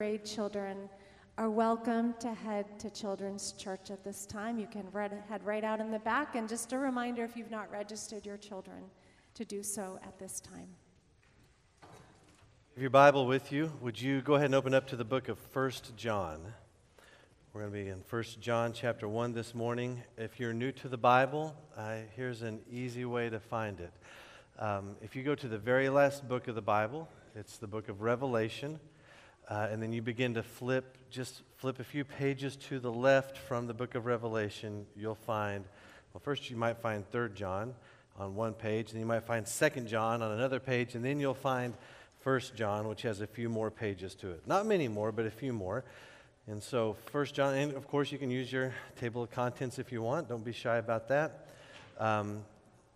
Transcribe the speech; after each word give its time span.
grade 0.00 0.24
children 0.24 0.88
are 1.36 1.50
welcome 1.50 2.14
to 2.18 2.32
head 2.32 2.64
to 2.78 2.88
Children's 2.88 3.52
Church 3.52 3.90
at 3.90 4.02
this 4.02 4.24
time. 4.24 4.58
You 4.58 4.66
can 4.66 4.86
read, 4.92 5.12
head 5.28 5.44
right 5.44 5.62
out 5.62 5.78
in 5.78 5.90
the 5.90 5.98
back. 5.98 6.36
And 6.36 6.48
just 6.48 6.72
a 6.72 6.78
reminder 6.78 7.22
if 7.22 7.36
you've 7.36 7.50
not 7.50 7.70
registered 7.70 8.24
your 8.24 8.38
children, 8.38 8.84
to 9.34 9.44
do 9.44 9.62
so 9.62 9.98
at 10.02 10.18
this 10.18 10.40
time. 10.40 10.68
If 12.74 12.80
your 12.80 12.88
Bible 12.88 13.26
with 13.26 13.52
you, 13.52 13.70
would 13.82 14.00
you 14.00 14.22
go 14.22 14.36
ahead 14.36 14.46
and 14.46 14.54
open 14.54 14.72
up 14.72 14.86
to 14.86 14.96
the 14.96 15.04
book 15.04 15.28
of 15.28 15.38
First 15.38 15.94
John? 15.98 16.40
We're 17.52 17.60
going 17.60 17.72
to 17.74 17.84
be 17.84 17.90
in 17.90 18.00
First 18.00 18.40
John 18.40 18.72
chapter 18.72 19.06
1 19.06 19.34
this 19.34 19.54
morning. 19.54 20.02
If 20.16 20.40
you're 20.40 20.54
new 20.54 20.72
to 20.72 20.88
the 20.88 20.96
Bible, 20.96 21.54
uh, 21.76 21.96
here's 22.16 22.40
an 22.40 22.60
easy 22.72 23.04
way 23.04 23.28
to 23.28 23.38
find 23.38 23.78
it. 23.80 23.92
Um, 24.58 24.96
if 25.02 25.14
you 25.14 25.22
go 25.22 25.34
to 25.34 25.46
the 25.46 25.58
very 25.58 25.90
last 25.90 26.26
book 26.26 26.48
of 26.48 26.54
the 26.54 26.62
Bible, 26.62 27.06
it's 27.34 27.58
the 27.58 27.66
book 27.66 27.90
of 27.90 28.00
Revelation. 28.00 28.80
Uh, 29.50 29.66
and 29.72 29.82
then 29.82 29.92
you 29.92 30.00
begin 30.00 30.34
to 30.34 30.44
flip, 30.44 30.96
just 31.10 31.42
flip 31.56 31.80
a 31.80 31.84
few 31.84 32.04
pages 32.04 32.54
to 32.54 32.78
the 32.78 32.92
left 32.92 33.36
from 33.36 33.66
the 33.66 33.74
book 33.74 33.96
of 33.96 34.06
Revelation, 34.06 34.86
you'll 34.96 35.16
find, 35.16 35.64
well, 36.14 36.20
first 36.24 36.48
you 36.50 36.56
might 36.56 36.78
find 36.78 37.04
3rd 37.10 37.34
John 37.34 37.74
on 38.16 38.36
one 38.36 38.54
page, 38.54 38.92
and 38.92 39.00
you 39.00 39.06
might 39.06 39.24
find 39.24 39.44
2nd 39.44 39.88
John 39.88 40.22
on 40.22 40.30
another 40.30 40.60
page, 40.60 40.94
and 40.94 41.04
then 41.04 41.18
you'll 41.18 41.34
find 41.34 41.74
1st 42.24 42.54
John, 42.54 42.86
which 42.86 43.02
has 43.02 43.20
a 43.22 43.26
few 43.26 43.48
more 43.48 43.72
pages 43.72 44.14
to 44.16 44.30
it. 44.30 44.46
Not 44.46 44.66
many 44.66 44.86
more, 44.86 45.10
but 45.10 45.26
a 45.26 45.30
few 45.30 45.52
more. 45.52 45.82
And 46.46 46.62
so 46.62 46.96
1st 47.12 47.32
John, 47.32 47.54
and 47.54 47.72
of 47.74 47.88
course 47.88 48.12
you 48.12 48.18
can 48.18 48.30
use 48.30 48.52
your 48.52 48.72
table 49.00 49.24
of 49.24 49.32
contents 49.32 49.80
if 49.80 49.90
you 49.90 50.00
want. 50.00 50.28
Don't 50.28 50.44
be 50.44 50.52
shy 50.52 50.76
about 50.76 51.08
that. 51.08 51.48
Um, 51.98 52.44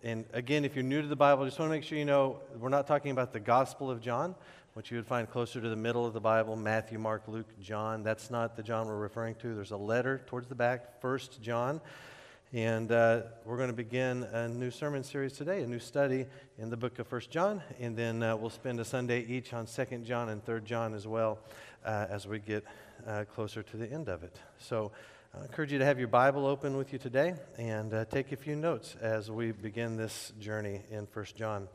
and 0.04 0.24
again, 0.32 0.64
if 0.64 0.76
you're 0.76 0.84
new 0.84 1.02
to 1.02 1.08
the 1.08 1.16
Bible, 1.16 1.44
just 1.46 1.58
want 1.58 1.70
to 1.70 1.74
make 1.74 1.82
sure 1.82 1.98
you 1.98 2.04
know 2.04 2.38
we're 2.60 2.68
not 2.68 2.86
talking 2.86 3.10
about 3.10 3.32
the 3.32 3.40
Gospel 3.40 3.90
of 3.90 4.00
John 4.00 4.36
which 4.74 4.90
you 4.90 4.96
would 4.96 5.06
find 5.06 5.30
closer 5.30 5.60
to 5.60 5.68
the 5.68 5.76
middle 5.76 6.04
of 6.04 6.12
the 6.12 6.20
Bible 6.20 6.56
Matthew, 6.56 6.98
Mark, 6.98 7.22
Luke, 7.28 7.46
John. 7.60 8.02
That's 8.02 8.28
not 8.28 8.56
the 8.56 8.62
John 8.62 8.88
we're 8.88 8.96
referring 8.96 9.36
to. 9.36 9.54
There's 9.54 9.70
a 9.70 9.76
letter 9.76 10.20
towards 10.26 10.48
the 10.48 10.56
back, 10.56 11.00
First 11.00 11.40
John. 11.40 11.80
And 12.52 12.90
uh, 12.90 13.22
we're 13.44 13.56
going 13.56 13.68
to 13.68 13.76
begin 13.76 14.24
a 14.24 14.48
new 14.48 14.72
sermon 14.72 15.04
series 15.04 15.34
today, 15.34 15.62
a 15.62 15.66
new 15.66 15.78
study 15.78 16.26
in 16.58 16.70
the 16.70 16.76
book 16.76 16.98
of 16.98 17.06
First 17.06 17.30
John. 17.30 17.62
And 17.78 17.96
then 17.96 18.24
uh, 18.24 18.36
we'll 18.36 18.50
spend 18.50 18.80
a 18.80 18.84
Sunday 18.84 19.24
each 19.24 19.52
on 19.52 19.68
Second 19.68 20.06
John 20.06 20.28
and 20.28 20.44
Third 20.44 20.64
John 20.64 20.92
as 20.92 21.06
well 21.06 21.38
uh, 21.84 22.06
as 22.10 22.26
we 22.26 22.40
get 22.40 22.64
uh, 23.06 23.24
closer 23.32 23.62
to 23.62 23.76
the 23.76 23.88
end 23.88 24.08
of 24.08 24.24
it. 24.24 24.40
So 24.58 24.90
I 25.40 25.42
encourage 25.42 25.72
you 25.72 25.78
to 25.78 25.84
have 25.84 26.00
your 26.00 26.08
Bible 26.08 26.46
open 26.46 26.76
with 26.76 26.92
you 26.92 26.98
today 26.98 27.34
and 27.58 27.94
uh, 27.94 28.06
take 28.06 28.32
a 28.32 28.36
few 28.36 28.56
notes 28.56 28.96
as 29.00 29.30
we 29.30 29.52
begin 29.52 29.96
this 29.96 30.32
journey 30.40 30.82
in 30.90 31.06
First 31.06 31.36
John. 31.36 31.68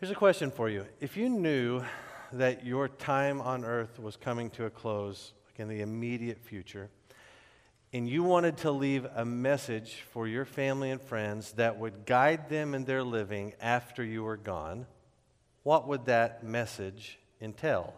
Here's 0.00 0.10
a 0.10 0.14
question 0.14 0.50
for 0.50 0.70
you. 0.70 0.86
If 0.98 1.18
you 1.18 1.28
knew 1.28 1.84
that 2.32 2.64
your 2.64 2.88
time 2.88 3.38
on 3.42 3.66
earth 3.66 4.00
was 4.00 4.16
coming 4.16 4.48
to 4.52 4.64
a 4.64 4.70
close, 4.70 5.34
like 5.44 5.60
in 5.60 5.68
the 5.68 5.82
immediate 5.82 6.40
future, 6.40 6.88
and 7.92 8.08
you 8.08 8.22
wanted 8.22 8.56
to 8.58 8.70
leave 8.70 9.06
a 9.14 9.26
message 9.26 9.96
for 10.10 10.26
your 10.26 10.46
family 10.46 10.90
and 10.90 11.02
friends 11.02 11.52
that 11.52 11.78
would 11.78 12.06
guide 12.06 12.48
them 12.48 12.74
in 12.74 12.86
their 12.86 13.02
living 13.02 13.52
after 13.60 14.02
you 14.02 14.24
were 14.24 14.38
gone, 14.38 14.86
what 15.64 15.86
would 15.86 16.06
that 16.06 16.42
message 16.42 17.18
entail? 17.42 17.92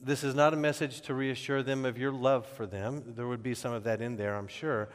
This 0.00 0.22
is 0.22 0.36
not 0.36 0.54
a 0.54 0.56
message 0.56 1.00
to 1.02 1.14
reassure 1.14 1.64
them 1.64 1.84
of 1.84 1.98
your 1.98 2.12
love 2.12 2.46
for 2.46 2.66
them. 2.66 3.02
There 3.16 3.26
would 3.26 3.42
be 3.42 3.54
some 3.54 3.72
of 3.72 3.82
that 3.82 4.00
in 4.00 4.16
there, 4.16 4.36
I'm 4.36 4.46
sure. 4.46 4.90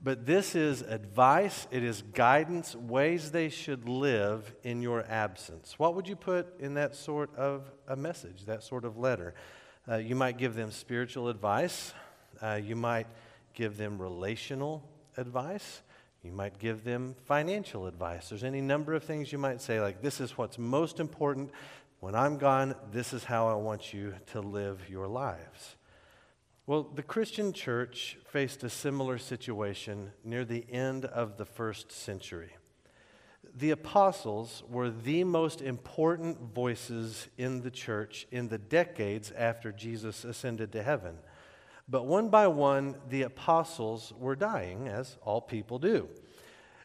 But 0.00 0.26
this 0.26 0.54
is 0.54 0.82
advice, 0.82 1.66
it 1.72 1.82
is 1.82 2.02
guidance, 2.14 2.76
ways 2.76 3.32
they 3.32 3.48
should 3.48 3.88
live 3.88 4.54
in 4.62 4.80
your 4.80 5.04
absence. 5.08 5.74
What 5.76 5.96
would 5.96 6.06
you 6.06 6.14
put 6.14 6.60
in 6.60 6.74
that 6.74 6.94
sort 6.94 7.34
of 7.34 7.68
a 7.88 7.96
message, 7.96 8.44
that 8.46 8.62
sort 8.62 8.84
of 8.84 8.96
letter? 8.96 9.34
Uh, 9.90 9.96
you 9.96 10.14
might 10.14 10.38
give 10.38 10.54
them 10.54 10.70
spiritual 10.70 11.28
advice, 11.28 11.94
uh, 12.40 12.60
you 12.62 12.76
might 12.76 13.08
give 13.54 13.76
them 13.76 14.00
relational 14.00 14.88
advice, 15.16 15.82
you 16.22 16.30
might 16.30 16.58
give 16.60 16.84
them 16.84 17.16
financial 17.26 17.88
advice. 17.88 18.28
There's 18.28 18.44
any 18.44 18.60
number 18.60 18.94
of 18.94 19.02
things 19.02 19.32
you 19.32 19.38
might 19.38 19.60
say, 19.60 19.80
like, 19.80 20.00
this 20.00 20.20
is 20.20 20.38
what's 20.38 20.58
most 20.58 21.00
important. 21.00 21.50
When 21.98 22.14
I'm 22.14 22.38
gone, 22.38 22.76
this 22.92 23.12
is 23.12 23.24
how 23.24 23.48
I 23.48 23.54
want 23.54 23.92
you 23.92 24.14
to 24.32 24.40
live 24.40 24.88
your 24.88 25.08
lives. 25.08 25.74
Well, 26.68 26.82
the 26.82 27.02
Christian 27.02 27.54
church 27.54 28.18
faced 28.26 28.62
a 28.62 28.68
similar 28.68 29.16
situation 29.16 30.12
near 30.22 30.44
the 30.44 30.66
end 30.70 31.06
of 31.06 31.38
the 31.38 31.46
first 31.46 31.90
century. 31.90 32.50
The 33.56 33.70
apostles 33.70 34.62
were 34.68 34.90
the 34.90 35.24
most 35.24 35.62
important 35.62 36.54
voices 36.54 37.28
in 37.38 37.62
the 37.62 37.70
church 37.70 38.26
in 38.30 38.48
the 38.48 38.58
decades 38.58 39.32
after 39.32 39.72
Jesus 39.72 40.24
ascended 40.24 40.70
to 40.72 40.82
heaven. 40.82 41.16
But 41.88 42.04
one 42.04 42.28
by 42.28 42.48
one, 42.48 42.96
the 43.08 43.22
apostles 43.22 44.12
were 44.18 44.36
dying, 44.36 44.88
as 44.88 45.16
all 45.22 45.40
people 45.40 45.78
do. 45.78 46.06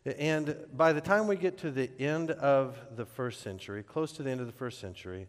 And 0.05 0.55
by 0.71 0.93
the 0.93 1.01
time 1.01 1.27
we 1.27 1.35
get 1.35 1.57
to 1.57 1.71
the 1.71 1.91
end 1.99 2.31
of 2.31 2.77
the 2.95 3.05
first 3.05 3.41
century, 3.41 3.83
close 3.83 4.13
to 4.13 4.23
the 4.23 4.31
end 4.31 4.39
of 4.39 4.47
the 4.47 4.53
first 4.53 4.79
century, 4.79 5.27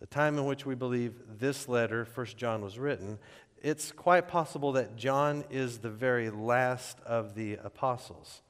the 0.00 0.06
time 0.08 0.36
in 0.36 0.46
which 0.46 0.66
we 0.66 0.74
believe 0.74 1.14
this 1.38 1.68
letter, 1.68 2.04
1 2.12 2.26
John, 2.36 2.60
was 2.62 2.76
written, 2.76 3.20
it's 3.62 3.92
quite 3.92 4.26
possible 4.26 4.72
that 4.72 4.96
John 4.96 5.44
is 5.48 5.78
the 5.78 5.90
very 5.90 6.30
last 6.30 6.98
of 7.06 7.36
the 7.36 7.54
apostles. 7.62 8.42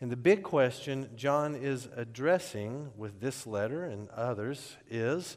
And 0.00 0.10
the 0.10 0.16
big 0.16 0.42
question 0.42 1.10
John 1.16 1.54
is 1.54 1.88
addressing 1.94 2.90
with 2.96 3.20
this 3.20 3.46
letter 3.46 3.84
and 3.84 4.08
others 4.10 4.76
is 4.88 5.36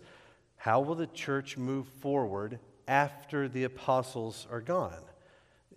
how 0.56 0.80
will 0.80 0.96
the 0.96 1.08
church 1.08 1.58
move 1.58 1.88
forward 1.88 2.60
after 2.88 3.50
the 3.50 3.66
apostles 3.66 4.48
are 4.50 4.62
gone? 4.62 5.04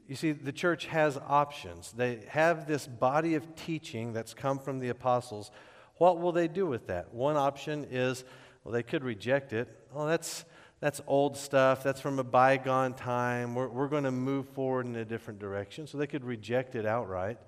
You 0.06 0.14
see, 0.14 0.32
the 0.32 0.52
church 0.52 0.86
has 0.86 1.16
options. 1.16 1.92
They 1.92 2.20
have 2.28 2.68
this 2.68 2.86
body 2.86 3.34
of 3.34 3.56
teaching 3.56 4.12
that's 4.12 4.34
come 4.34 4.58
from 4.58 4.78
the 4.78 4.90
apostles. 4.90 5.50
What 5.96 6.20
will 6.20 6.32
they 6.32 6.46
do 6.46 6.66
with 6.66 6.86
that? 6.86 7.12
One 7.12 7.36
option 7.36 7.86
is, 7.90 8.22
well, 8.62 8.72
they 8.72 8.82
could 8.82 9.02
reject 9.02 9.52
it. 9.52 9.68
Well, 9.92 10.06
that's 10.06 10.44
that's 10.84 11.00
old 11.06 11.34
stuff. 11.34 11.82
That's 11.82 12.02
from 12.02 12.18
a 12.18 12.22
bygone 12.22 12.92
time. 12.92 13.54
We're, 13.54 13.68
we're 13.68 13.88
going 13.88 14.04
to 14.04 14.10
move 14.10 14.46
forward 14.50 14.84
in 14.84 14.94
a 14.96 15.04
different 15.06 15.38
direction. 15.38 15.86
So 15.86 15.96
they 15.96 16.06
could 16.06 16.26
reject 16.26 16.74
it 16.74 16.84
outright. 16.84 17.38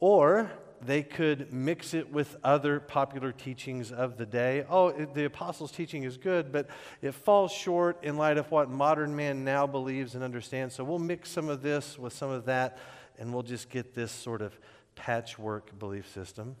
Or 0.00 0.50
they 0.80 1.02
could 1.02 1.52
mix 1.52 1.92
it 1.92 2.10
with 2.10 2.38
other 2.42 2.80
popular 2.80 3.32
teachings 3.32 3.92
of 3.92 4.16
the 4.16 4.24
day. 4.24 4.64
Oh, 4.70 4.92
the 4.92 5.26
apostles' 5.26 5.72
teaching 5.72 6.04
is 6.04 6.16
good, 6.16 6.50
but 6.50 6.70
it 7.02 7.12
falls 7.12 7.52
short 7.52 8.02
in 8.02 8.16
light 8.16 8.38
of 8.38 8.50
what 8.50 8.70
modern 8.70 9.14
man 9.14 9.44
now 9.44 9.66
believes 9.66 10.14
and 10.14 10.24
understands. 10.24 10.74
So 10.74 10.84
we'll 10.84 10.98
mix 10.98 11.28
some 11.28 11.50
of 11.50 11.60
this 11.60 11.98
with 11.98 12.14
some 12.14 12.30
of 12.30 12.46
that, 12.46 12.78
and 13.18 13.34
we'll 13.34 13.42
just 13.42 13.68
get 13.68 13.94
this 13.94 14.10
sort 14.10 14.40
of 14.40 14.58
patchwork 14.94 15.78
belief 15.78 16.08
system. 16.14 16.56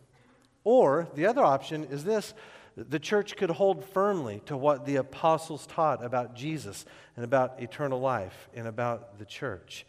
Or 0.64 1.08
the 1.14 1.24
other 1.24 1.42
option 1.42 1.84
is 1.84 2.04
this 2.04 2.34
the 2.86 2.98
church 2.98 3.36
could 3.36 3.50
hold 3.50 3.84
firmly 3.84 4.40
to 4.46 4.56
what 4.56 4.86
the 4.86 4.96
apostles 4.96 5.66
taught 5.66 6.04
about 6.04 6.36
Jesus 6.36 6.84
and 7.16 7.24
about 7.24 7.60
eternal 7.60 8.00
life 8.00 8.48
and 8.54 8.68
about 8.68 9.18
the 9.18 9.24
church. 9.24 9.84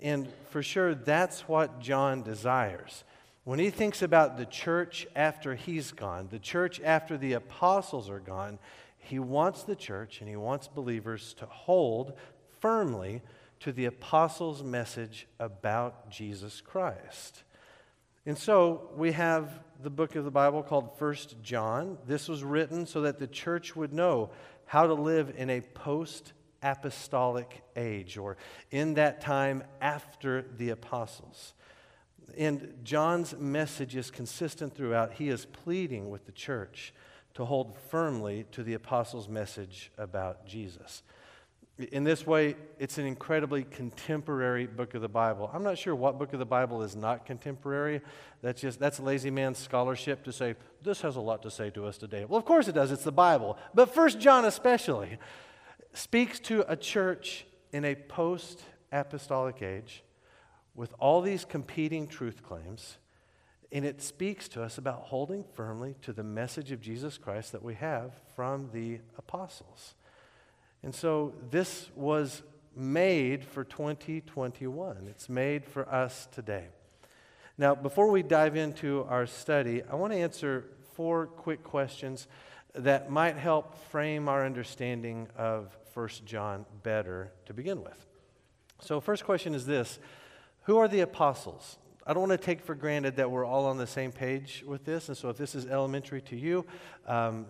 And 0.00 0.28
for 0.50 0.62
sure, 0.62 0.94
that's 0.94 1.48
what 1.48 1.80
John 1.80 2.22
desires. 2.22 3.04
When 3.44 3.58
he 3.58 3.70
thinks 3.70 4.02
about 4.02 4.36
the 4.36 4.46
church 4.46 5.06
after 5.16 5.54
he's 5.54 5.90
gone, 5.90 6.28
the 6.30 6.38
church 6.38 6.80
after 6.84 7.16
the 7.16 7.32
apostles 7.32 8.10
are 8.10 8.20
gone, 8.20 8.58
he 8.98 9.18
wants 9.18 9.62
the 9.62 9.76
church 9.76 10.20
and 10.20 10.28
he 10.28 10.36
wants 10.36 10.68
believers 10.68 11.34
to 11.38 11.46
hold 11.46 12.12
firmly 12.60 13.22
to 13.60 13.72
the 13.72 13.86
apostles' 13.86 14.62
message 14.62 15.26
about 15.40 16.10
Jesus 16.10 16.60
Christ. 16.60 17.42
And 18.28 18.36
so 18.36 18.90
we 18.94 19.12
have 19.12 19.58
the 19.82 19.88
book 19.88 20.14
of 20.14 20.26
the 20.26 20.30
Bible 20.30 20.62
called 20.62 20.98
First 20.98 21.36
John. 21.42 21.96
This 22.06 22.28
was 22.28 22.44
written 22.44 22.84
so 22.84 23.00
that 23.00 23.18
the 23.18 23.26
church 23.26 23.74
would 23.74 23.90
know 23.90 24.28
how 24.66 24.86
to 24.86 24.92
live 24.92 25.32
in 25.38 25.48
a 25.48 25.62
post 25.62 26.34
apostolic 26.62 27.62
age 27.74 28.18
or 28.18 28.36
in 28.70 28.92
that 28.94 29.22
time 29.22 29.64
after 29.80 30.44
the 30.58 30.68
apostles. 30.68 31.54
And 32.36 32.74
John's 32.84 33.34
message 33.34 33.96
is 33.96 34.10
consistent 34.10 34.76
throughout. 34.76 35.14
He 35.14 35.30
is 35.30 35.46
pleading 35.46 36.10
with 36.10 36.26
the 36.26 36.32
church 36.32 36.92
to 37.32 37.46
hold 37.46 37.78
firmly 37.88 38.44
to 38.52 38.62
the 38.62 38.74
apostles' 38.74 39.26
message 39.26 39.90
about 39.96 40.44
Jesus. 40.44 41.02
In 41.78 42.02
this 42.02 42.26
way, 42.26 42.56
it's 42.80 42.98
an 42.98 43.06
incredibly 43.06 43.62
contemporary 43.62 44.66
book 44.66 44.94
of 44.94 45.00
the 45.00 45.08
Bible. 45.08 45.48
I'm 45.52 45.62
not 45.62 45.78
sure 45.78 45.94
what 45.94 46.18
book 46.18 46.32
of 46.32 46.40
the 46.40 46.46
Bible 46.46 46.82
is 46.82 46.96
not 46.96 47.24
contemporary. 47.24 48.00
That's 48.42 48.60
just 48.60 48.80
that's 48.80 48.98
lazy 48.98 49.30
man's 49.30 49.58
scholarship 49.58 50.24
to 50.24 50.32
say 50.32 50.56
this 50.82 51.02
has 51.02 51.14
a 51.14 51.20
lot 51.20 51.40
to 51.44 51.52
say 51.52 51.70
to 51.70 51.86
us 51.86 51.96
today. 51.96 52.24
Well, 52.24 52.36
of 52.36 52.44
course 52.44 52.66
it 52.66 52.72
does. 52.74 52.90
It's 52.90 53.04
the 53.04 53.12
Bible. 53.12 53.56
But 53.74 53.94
First 53.94 54.18
John 54.18 54.44
especially 54.44 55.18
speaks 55.92 56.40
to 56.40 56.64
a 56.68 56.74
church 56.74 57.46
in 57.72 57.84
a 57.84 57.94
post-apostolic 57.94 59.62
age 59.62 60.02
with 60.74 60.92
all 60.98 61.20
these 61.20 61.44
competing 61.44 62.08
truth 62.08 62.42
claims, 62.42 62.98
and 63.70 63.84
it 63.84 64.02
speaks 64.02 64.48
to 64.48 64.64
us 64.64 64.78
about 64.78 65.02
holding 65.02 65.44
firmly 65.54 65.94
to 66.02 66.12
the 66.12 66.24
message 66.24 66.72
of 66.72 66.80
Jesus 66.80 67.18
Christ 67.18 67.52
that 67.52 67.62
we 67.62 67.74
have 67.74 68.14
from 68.34 68.70
the 68.72 68.98
apostles. 69.16 69.94
And 70.82 70.94
so 70.94 71.34
this 71.50 71.90
was 71.94 72.42
made 72.74 73.44
for 73.44 73.64
2021. 73.64 75.08
It's 75.08 75.28
made 75.28 75.64
for 75.64 75.88
us 75.92 76.28
today. 76.32 76.66
Now, 77.56 77.74
before 77.74 78.10
we 78.10 78.22
dive 78.22 78.54
into 78.54 79.04
our 79.08 79.26
study, 79.26 79.82
I 79.90 79.96
want 79.96 80.12
to 80.12 80.18
answer 80.18 80.66
four 80.94 81.26
quick 81.26 81.64
questions 81.64 82.28
that 82.74 83.10
might 83.10 83.36
help 83.36 83.76
frame 83.90 84.28
our 84.28 84.46
understanding 84.46 85.26
of 85.36 85.76
1 85.94 86.08
John 86.24 86.64
better 86.84 87.32
to 87.46 87.54
begin 87.54 87.82
with. 87.82 88.06
So, 88.80 89.00
first 89.00 89.24
question 89.24 89.54
is 89.54 89.66
this 89.66 89.98
Who 90.64 90.78
are 90.78 90.86
the 90.86 91.00
apostles? 91.00 91.78
I 92.06 92.14
don't 92.14 92.28
want 92.28 92.40
to 92.40 92.46
take 92.46 92.60
for 92.60 92.74
granted 92.76 93.16
that 93.16 93.30
we're 93.30 93.44
all 93.44 93.66
on 93.66 93.76
the 93.76 93.86
same 93.86 94.12
page 94.12 94.62
with 94.66 94.84
this. 94.84 95.08
And 95.08 95.16
so, 95.16 95.28
if 95.28 95.36
this 95.36 95.56
is 95.56 95.66
elementary 95.66 96.22
to 96.22 96.36
you, 96.36 96.64
um, 97.06 97.46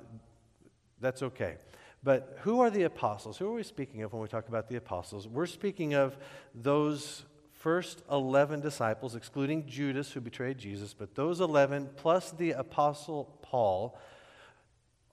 that's 1.00 1.22
okay. 1.22 1.56
But 2.02 2.38
who 2.42 2.60
are 2.60 2.70
the 2.70 2.84
apostles? 2.84 3.38
Who 3.38 3.48
are 3.48 3.54
we 3.54 3.62
speaking 3.62 4.02
of 4.02 4.12
when 4.12 4.22
we 4.22 4.28
talk 4.28 4.48
about 4.48 4.68
the 4.68 4.76
apostles? 4.76 5.26
We're 5.26 5.46
speaking 5.46 5.94
of 5.94 6.16
those 6.54 7.24
first 7.52 8.02
11 8.10 8.60
disciples, 8.60 9.16
excluding 9.16 9.66
Judas, 9.66 10.12
who 10.12 10.20
betrayed 10.20 10.58
Jesus, 10.58 10.94
but 10.94 11.14
those 11.16 11.40
11 11.40 11.90
plus 11.96 12.30
the 12.30 12.52
apostle 12.52 13.36
Paul, 13.42 13.98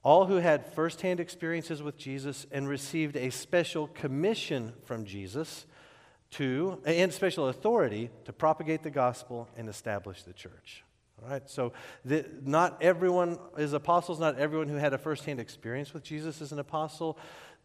all 0.04 0.26
who 0.26 0.36
had 0.36 0.72
firsthand 0.74 1.18
experiences 1.18 1.82
with 1.82 1.98
Jesus 1.98 2.46
and 2.52 2.68
received 2.68 3.16
a 3.16 3.30
special 3.30 3.88
commission 3.88 4.72
from 4.84 5.04
Jesus 5.04 5.66
to, 6.32 6.80
and 6.84 7.12
special 7.12 7.48
authority 7.48 8.10
to 8.24 8.32
propagate 8.32 8.84
the 8.84 8.90
gospel 8.90 9.48
and 9.56 9.68
establish 9.68 10.22
the 10.22 10.32
church. 10.32 10.84
All 11.22 11.30
right, 11.30 11.48
so 11.48 11.72
the, 12.04 12.26
not 12.42 12.82
everyone 12.82 13.38
is 13.56 13.72
apostles, 13.72 14.20
not 14.20 14.38
everyone 14.38 14.68
who 14.68 14.76
had 14.76 14.92
a 14.92 14.98
firsthand 14.98 15.40
experience 15.40 15.94
with 15.94 16.02
Jesus 16.02 16.40
is 16.40 16.52
an 16.52 16.58
apostle. 16.58 17.18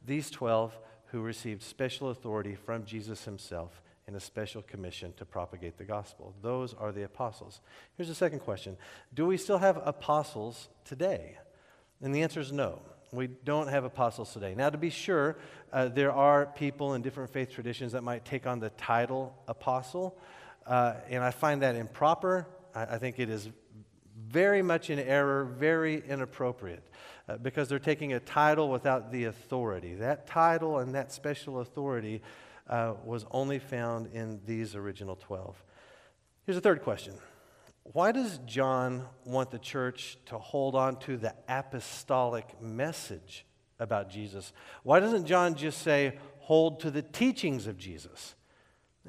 These 0.06 0.30
12 0.30 0.77
who 1.07 1.21
received 1.21 1.62
special 1.62 2.09
authority 2.09 2.56
from 2.56 2.86
Jesus 2.86 3.25
himself 3.25 3.81
and 4.07 4.15
a 4.15 4.19
special 4.19 4.62
commission 4.62 5.13
to 5.18 5.25
propagate 5.25 5.77
the 5.77 5.83
gospel. 5.83 6.33
Those 6.42 6.74
are 6.74 6.92
the 6.92 7.03
apostles. 7.03 7.59
Here's 7.98 8.07
the 8.07 8.15
second 8.15 8.39
question 8.39 8.77
Do 9.13 9.25
we 9.25 9.38
still 9.38 9.57
have 9.57 9.81
apostles 9.86 10.69
today? 10.86 11.38
And 12.01 12.15
the 12.15 12.24
answer 12.24 12.39
is 12.39 12.51
no. 12.51 12.80
We 13.12 13.27
don't 13.27 13.68
have 13.68 13.83
apostles 13.83 14.31
today. 14.31 14.56
Now, 14.56 14.69
to 14.69 14.77
be 14.77 14.89
sure, 14.89 15.38
uh, 15.74 15.89
there 15.89 16.13
are 16.13 16.45
people 16.45 16.94
in 16.94 17.01
different 17.01 17.31
faith 17.31 17.51
traditions 17.51 17.92
that 17.92 18.03
might 18.03 18.24
take 18.24 18.48
on 18.48 18.59
the 18.59 18.69
title 18.71 19.36
apostle, 19.50 20.18
uh, 20.65 20.94
and 21.09 21.21
I 21.21 21.31
find 21.31 21.62
that 21.62 21.75
improper. 21.75 22.48
I, 22.73 22.97
think 22.97 23.19
it 23.19 23.29
is 23.29 23.50
very 24.27 24.62
much 24.62 24.89
in 24.89 25.00
error, 25.00 25.44
very 25.44 26.03
inappropriate, 26.07 26.83
uh, 27.27 27.38
because 27.38 27.69
they're 27.69 27.79
taking 27.79 28.13
a 28.13 28.19
title 28.19 28.69
without 28.69 29.12
the 29.12 29.25
authority. 29.25 29.95
That 29.95 30.27
title 30.27 30.79
and 30.79 30.95
that 30.95 31.12
special 31.12 31.59
authority 31.59 32.21
uh, 32.69 32.94
was 33.03 33.25
only 33.31 33.59
found 33.59 34.07
in 34.13 34.41
these 34.45 34.75
original 34.75 35.15
12. 35.15 35.63
Here's 36.45 36.57
a 36.57 36.62
third 36.62 36.81
question 36.81 37.15
Why 37.83 38.12
does 38.12 38.39
John 38.45 39.07
want 39.25 39.51
the 39.51 39.59
church 39.59 40.17
to 40.27 40.38
hold 40.38 40.75
on 40.75 40.97
to 41.01 41.17
the 41.17 41.33
apostolic 41.47 42.62
message 42.62 43.45
about 43.79 44.09
Jesus? 44.09 44.53
Why 44.83 45.00
doesn't 45.00 45.25
John 45.25 45.56
just 45.56 45.81
say, 45.81 46.17
hold 46.39 46.79
to 46.81 46.91
the 46.91 47.01
teachings 47.01 47.67
of 47.67 47.77
Jesus? 47.77 48.35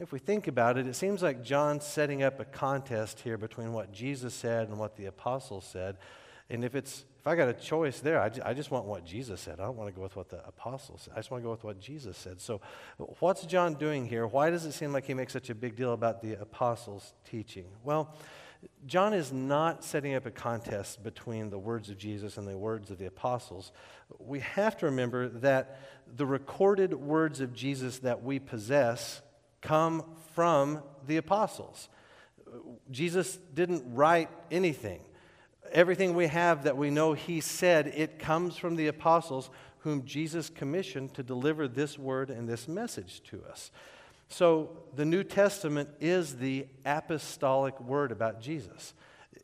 If 0.00 0.10
we 0.10 0.18
think 0.18 0.48
about 0.48 0.78
it, 0.78 0.86
it 0.86 0.94
seems 0.94 1.22
like 1.22 1.42
John's 1.42 1.84
setting 1.84 2.22
up 2.22 2.40
a 2.40 2.44
contest 2.44 3.20
here 3.20 3.36
between 3.36 3.72
what 3.72 3.92
Jesus 3.92 4.32
said 4.32 4.68
and 4.68 4.78
what 4.78 4.96
the 4.96 5.06
apostles 5.06 5.64
said. 5.64 5.98
And 6.48 6.64
if 6.64 6.74
it's 6.74 7.04
if 7.22 7.28
I 7.28 7.36
got 7.36 7.48
a 7.48 7.52
choice 7.52 8.00
there, 8.00 8.20
I, 8.20 8.32
I 8.44 8.52
just 8.52 8.72
want 8.72 8.84
what 8.84 9.04
Jesus 9.04 9.40
said. 9.40 9.60
I 9.60 9.64
don't 9.64 9.76
want 9.76 9.88
to 9.88 9.94
go 9.94 10.02
with 10.02 10.16
what 10.16 10.28
the 10.28 10.44
apostles 10.44 11.02
said. 11.02 11.12
I 11.14 11.18
just 11.18 11.30
want 11.30 11.40
to 11.40 11.46
go 11.46 11.52
with 11.52 11.62
what 11.62 11.78
Jesus 11.78 12.18
said. 12.18 12.40
So, 12.40 12.60
what's 13.20 13.46
John 13.46 13.74
doing 13.74 14.06
here? 14.06 14.26
Why 14.26 14.50
does 14.50 14.64
it 14.66 14.72
seem 14.72 14.92
like 14.92 15.04
he 15.04 15.14
makes 15.14 15.32
such 15.32 15.48
a 15.48 15.54
big 15.54 15.76
deal 15.76 15.92
about 15.92 16.20
the 16.20 16.32
apostles' 16.32 17.14
teaching? 17.24 17.66
Well, 17.84 18.12
John 18.86 19.14
is 19.14 19.32
not 19.32 19.84
setting 19.84 20.14
up 20.14 20.26
a 20.26 20.32
contest 20.32 21.04
between 21.04 21.50
the 21.50 21.60
words 21.60 21.90
of 21.90 21.96
Jesus 21.96 22.38
and 22.38 22.48
the 22.48 22.58
words 22.58 22.90
of 22.90 22.98
the 22.98 23.06
apostles. 23.06 23.70
We 24.18 24.40
have 24.40 24.76
to 24.78 24.86
remember 24.86 25.28
that 25.28 25.78
the 26.16 26.26
recorded 26.26 26.92
words 26.92 27.40
of 27.40 27.54
Jesus 27.54 28.00
that 28.00 28.24
we 28.24 28.40
possess 28.40 29.22
come 29.62 30.04
from 30.34 30.82
the 31.06 31.16
apostles. 31.16 31.88
Jesus 32.90 33.38
didn't 33.54 33.94
write 33.94 34.28
anything 34.50 35.00
everything 35.72 36.14
we 36.14 36.26
have 36.26 36.64
that 36.64 36.76
we 36.76 36.90
know 36.90 37.14
he 37.14 37.40
said, 37.40 37.88
it 37.88 38.18
comes 38.18 38.56
from 38.56 38.76
the 38.76 38.86
apostles 38.86 39.50
whom 39.78 40.04
Jesus 40.04 40.48
commissioned 40.48 41.14
to 41.14 41.22
deliver 41.22 41.66
this 41.66 41.98
word 41.98 42.30
and 42.30 42.48
this 42.48 42.68
message 42.68 43.22
to 43.24 43.42
us. 43.50 43.70
So 44.28 44.70
the 44.94 45.04
New 45.04 45.24
Testament 45.24 45.88
is 46.00 46.36
the 46.36 46.66
apostolic 46.86 47.78
word 47.80 48.12
about 48.12 48.40
Jesus. 48.40 48.94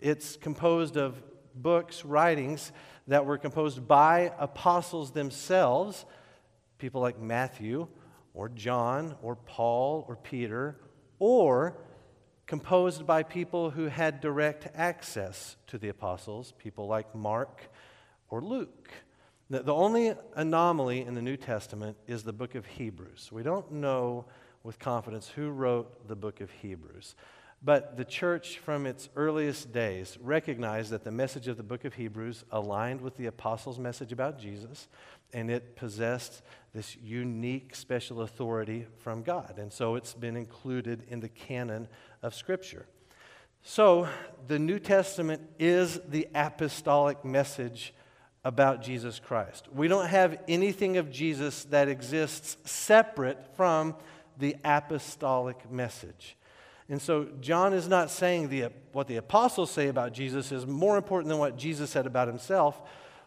It's 0.01 0.37
composed 0.37 0.97
of 0.97 1.21
books, 1.55 2.05
writings 2.05 2.73
that 3.09 3.27
were 3.27 3.39
composed 3.39 3.89
by 3.89 4.33
apostles 4.39 5.11
themselves, 5.11 6.05
people 6.79 7.01
like 7.01 7.19
Matthew 7.19 7.89
or 8.35 8.49
John 8.49 9.17
or 9.23 9.37
Paul 9.37 10.05
or 10.09 10.17
Peter, 10.17 10.77
or 11.19 11.77
composed 12.47 13.07
by 13.07 13.23
people 13.23 13.71
who 13.71 13.87
had 13.87 14.21
direct 14.21 14.69
access 14.75 15.57
to 15.67 15.79
the 15.79 15.89
apostles, 15.89 16.53
people 16.59 16.87
like 16.87 17.15
Mark 17.15 17.71
or 18.31 18.41
Luke. 18.41 18.91
The, 19.51 19.73
only 19.73 20.15
anomaly 20.35 21.03
in 21.03 21.15
the 21.15 21.23
New 21.23 21.37
Testament 21.37 21.97
is 22.07 22.23
the 22.23 22.33
book 22.33 22.55
of 22.55 22.67
Hebrews. 22.67 23.31
We 23.33 23.43
don't 23.43 23.73
know 23.73 24.27
with 24.63 24.79
confidence 24.79 25.29
who 25.29 25.51
wrote 25.51 26.07
the 26.09 26.17
book 26.17 26.41
of 26.41 26.51
Hebrews. 26.51 27.15
But 27.63 27.97
the 27.97 28.05
church, 28.05 28.59
from 28.59 28.87
its 28.87 29.09
earliest 29.17 29.73
days, 29.73 30.17
recognized 30.21 30.91
that 30.91 31.03
the 31.03 31.11
message 31.11 31.49
of 31.49 31.57
the 31.57 31.65
book 31.65 31.85
of 31.85 31.95
Hebrews 31.95 32.45
aligned 32.53 33.01
with 33.01 33.17
the 33.17 33.27
apostles' 33.27 33.81
message 33.81 34.13
about 34.13 34.39
Jesus, 34.39 34.87
and 35.33 35.51
it 35.51 35.75
possessed 35.75 36.43
this 36.73 36.97
unique 36.97 37.75
special 37.75 38.23
authority 38.23 38.87
from 38.99 39.23
God. 39.23 39.59
And 39.59 39.73
so 39.73 39.97
it's 39.97 40.15
been 40.15 40.37
included 40.37 41.03
in 41.09 41.19
the 41.19 41.29
canon 41.29 41.89
of 42.23 42.35
Scripture. 42.35 42.87
So 43.63 44.09
the 44.47 44.59
New 44.59 44.79
Testament 44.79 45.43
is 45.59 46.01
the 46.09 46.29
apostolic 46.35 47.25
message 47.25 47.93
about 48.45 48.83
Jesus 48.83 49.19
Christ. 49.19 49.67
We 49.73 49.89
don't 49.89 50.07
have 50.07 50.41
anything 50.47 50.97
of 50.97 51.11
Jesus 51.11 51.65
that 51.65 51.89
exists 51.89 52.57
separate 52.71 53.57
from 53.57 53.97
the 54.39 54.57
apostolic 54.65 55.71
message. 55.71 56.37
And 56.89 57.01
so 57.01 57.29
John 57.41 57.75
is 57.75 57.87
not 57.87 58.11
saying 58.11 58.49
the, 58.49 58.69
what 58.93 59.09
the 59.09 59.17
apostles 59.17 59.71
say 59.71 59.89
about 59.89 60.13
Jesus 60.13 60.53
is 60.53 60.67
more 60.67 60.97
important 60.97 61.29
than 61.29 61.39
what 61.39 61.57
Jesus 61.57 61.91
said 61.91 62.07
about 62.07 62.29
himself. 62.29 62.81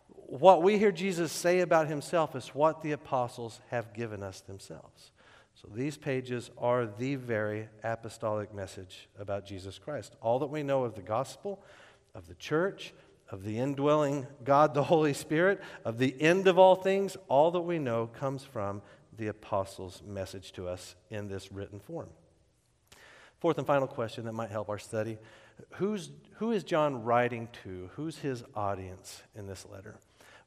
What 0.10 0.63
we 0.63 0.80
hear 0.80 0.91
Jesus 0.91 1.32
say 1.32 1.60
about 1.60 1.88
himself 1.88 2.36
is 2.36 2.50
what 2.50 2.82
the 2.82 2.94
apostles 2.94 3.60
have 3.70 3.94
given 3.94 4.24
us 4.24 4.41
themselves. 4.41 5.12
So 5.53 5.70
these 5.72 5.96
pages 5.96 6.50
are 6.58 6.88
the 6.88 7.15
very 7.15 7.68
apostolic 7.84 8.51
message 8.53 9.10
about 9.20 9.46
Jesus 9.46 9.77
Christ. 9.77 10.15
All 10.22 10.39
that 10.39 10.48
we 10.48 10.63
know 10.63 10.84
of 10.84 10.96
the 10.96 11.01
gospel, 11.01 11.63
of 12.15 12.27
the 12.27 12.36
church, 12.36 12.94
of 13.30 13.44
the 13.44 13.60
indwelling 13.60 14.25
God, 14.44 14.74
the 14.74 14.84
Holy 14.84 15.13
Spirit, 15.13 15.62
of 15.86 16.00
the 16.00 16.20
end 16.20 16.48
of 16.48 16.58
all 16.58 16.75
things, 16.75 17.15
all 17.27 17.51
that 17.51 17.62
we 17.62 17.77
know 17.77 18.08
comes 18.08 18.44
from 18.44 18.82
the 19.18 19.27
apostles' 19.27 20.01
message 20.06 20.51
to 20.53 20.68
us 20.68 20.96
in 21.12 21.27
this 21.27 21.51
written 21.51 21.80
form. 21.80 22.10
Fourth 23.42 23.58
and 23.58 23.66
final 23.66 23.88
question 23.88 24.26
that 24.26 24.34
might 24.34 24.52
help 24.52 24.70
our 24.70 24.78
study 24.78 25.18
Who's, 25.72 26.12
Who 26.36 26.52
is 26.52 26.64
John 26.64 27.04
writing 27.04 27.50
to? 27.64 27.90
Who's 27.96 28.20
his 28.20 28.44
audience 28.56 29.24
in 29.36 29.48
this 29.48 29.66
letter? 29.66 29.98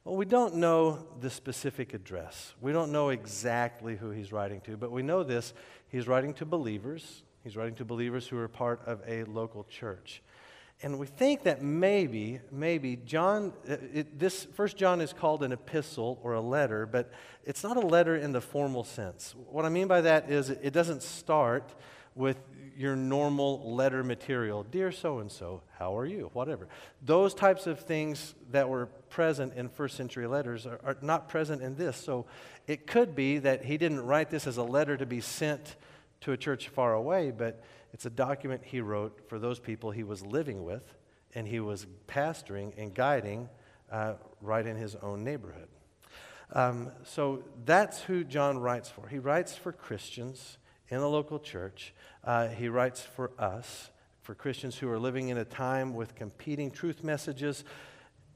Well, 0.05 0.15
we 0.15 0.25
don't 0.25 0.55
know 0.55 1.05
the 1.19 1.29
specific 1.29 1.93
address. 1.93 2.53
We 2.61 2.71
don't 2.71 2.93
know 2.93 3.09
exactly 3.09 3.97
who 3.97 4.11
he's 4.11 4.31
writing 4.31 4.61
to, 4.61 4.77
but 4.77 4.91
we 4.91 5.03
know 5.03 5.23
this. 5.23 5.53
He's 5.89 6.07
writing 6.07 6.33
to 6.35 6.45
believers. 6.45 7.23
He's 7.43 7.57
writing 7.57 7.75
to 7.75 7.85
believers 7.85 8.27
who 8.27 8.37
are 8.37 8.47
part 8.47 8.81
of 8.85 9.01
a 9.05 9.25
local 9.25 9.65
church. 9.65 10.21
And 10.81 10.97
we 10.97 11.07
think 11.07 11.43
that 11.43 11.61
maybe, 11.61 12.39
maybe 12.49 12.95
John, 12.95 13.51
uh, 13.69 13.75
it, 13.93 14.19
this 14.19 14.45
First 14.53 14.77
John 14.77 15.01
is 15.01 15.11
called 15.11 15.43
an 15.43 15.51
epistle 15.51 16.19
or 16.23 16.33
a 16.33 16.41
letter, 16.41 16.85
but 16.85 17.11
it's 17.43 17.63
not 17.63 17.75
a 17.75 17.85
letter 17.85 18.15
in 18.15 18.31
the 18.31 18.41
formal 18.41 18.85
sense. 18.85 19.35
What 19.49 19.65
I 19.65 19.69
mean 19.69 19.87
by 19.87 20.01
that 20.01 20.29
is 20.29 20.49
it 20.49 20.71
doesn't 20.71 21.03
start 21.03 21.73
with 22.15 22.37
your 22.77 22.95
normal 22.95 23.75
letter 23.75 24.03
material. 24.03 24.63
Dear 24.63 24.91
so 24.91 25.19
and 25.19 25.31
so, 25.31 25.61
how 25.77 25.97
are 25.97 26.05
you? 26.05 26.29
Whatever. 26.33 26.67
Those 27.01 27.33
types 27.33 27.67
of 27.67 27.79
things 27.79 28.35
that 28.51 28.67
were 28.67 28.87
present 29.09 29.53
in 29.55 29.69
first 29.69 29.95
century 29.95 30.27
letters 30.27 30.65
are, 30.65 30.79
are, 30.83 30.97
not 31.01 31.29
present 31.29 31.61
in 31.61 31.75
this. 31.75 31.95
So 31.97 32.25
it 32.67 32.85
could 32.85 33.15
be 33.15 33.37
that 33.39 33.63
he 33.63 33.77
didn't 33.77 34.01
write 34.01 34.29
this 34.29 34.45
as 34.45 34.57
a 34.57 34.63
letter 34.63 34.97
to 34.97 35.05
be 35.05 35.21
sent 35.21 35.75
to 36.21 36.33
a 36.33 36.37
church 36.37 36.69
far 36.69 36.93
away, 36.93 37.31
but 37.31 37.63
it's 37.93 38.05
a 38.05 38.09
document 38.09 38.61
he 38.65 38.81
wrote 38.81 39.21
for 39.29 39.39
those 39.39 39.59
people 39.59 39.91
he 39.91 40.03
was 40.03 40.25
living 40.25 40.63
with 40.63 40.83
and 41.33 41.47
he 41.47 41.59
was 41.59 41.85
pastoring 42.07 42.73
and 42.77 42.93
guiding 42.93 43.49
uh, 43.91 44.13
right 44.41 44.65
in 44.65 44.75
his 44.75 44.95
own 44.95 45.23
neighborhood. 45.23 45.67
Um, 46.53 46.91
so 47.03 47.43
that's 47.65 48.01
who 48.01 48.23
John 48.23 48.57
writes 48.57 48.89
for. 48.89 49.07
He 49.07 49.19
writes 49.19 49.55
for 49.55 49.71
Christians 49.71 50.57
in 50.89 50.97
a 50.97 51.07
local 51.07 51.39
church, 51.39 51.93
uh, 52.23 52.47
he 52.47 52.69
writes 52.69 53.01
for 53.01 53.31
us, 53.39 53.89
for 54.21 54.35
Christians 54.35 54.77
who 54.77 54.89
are 54.89 54.99
living 54.99 55.29
in 55.29 55.37
a 55.37 55.45
time 55.45 55.93
with 55.93 56.15
competing 56.15 56.71
truth 56.71 57.03
messages, 57.03 57.63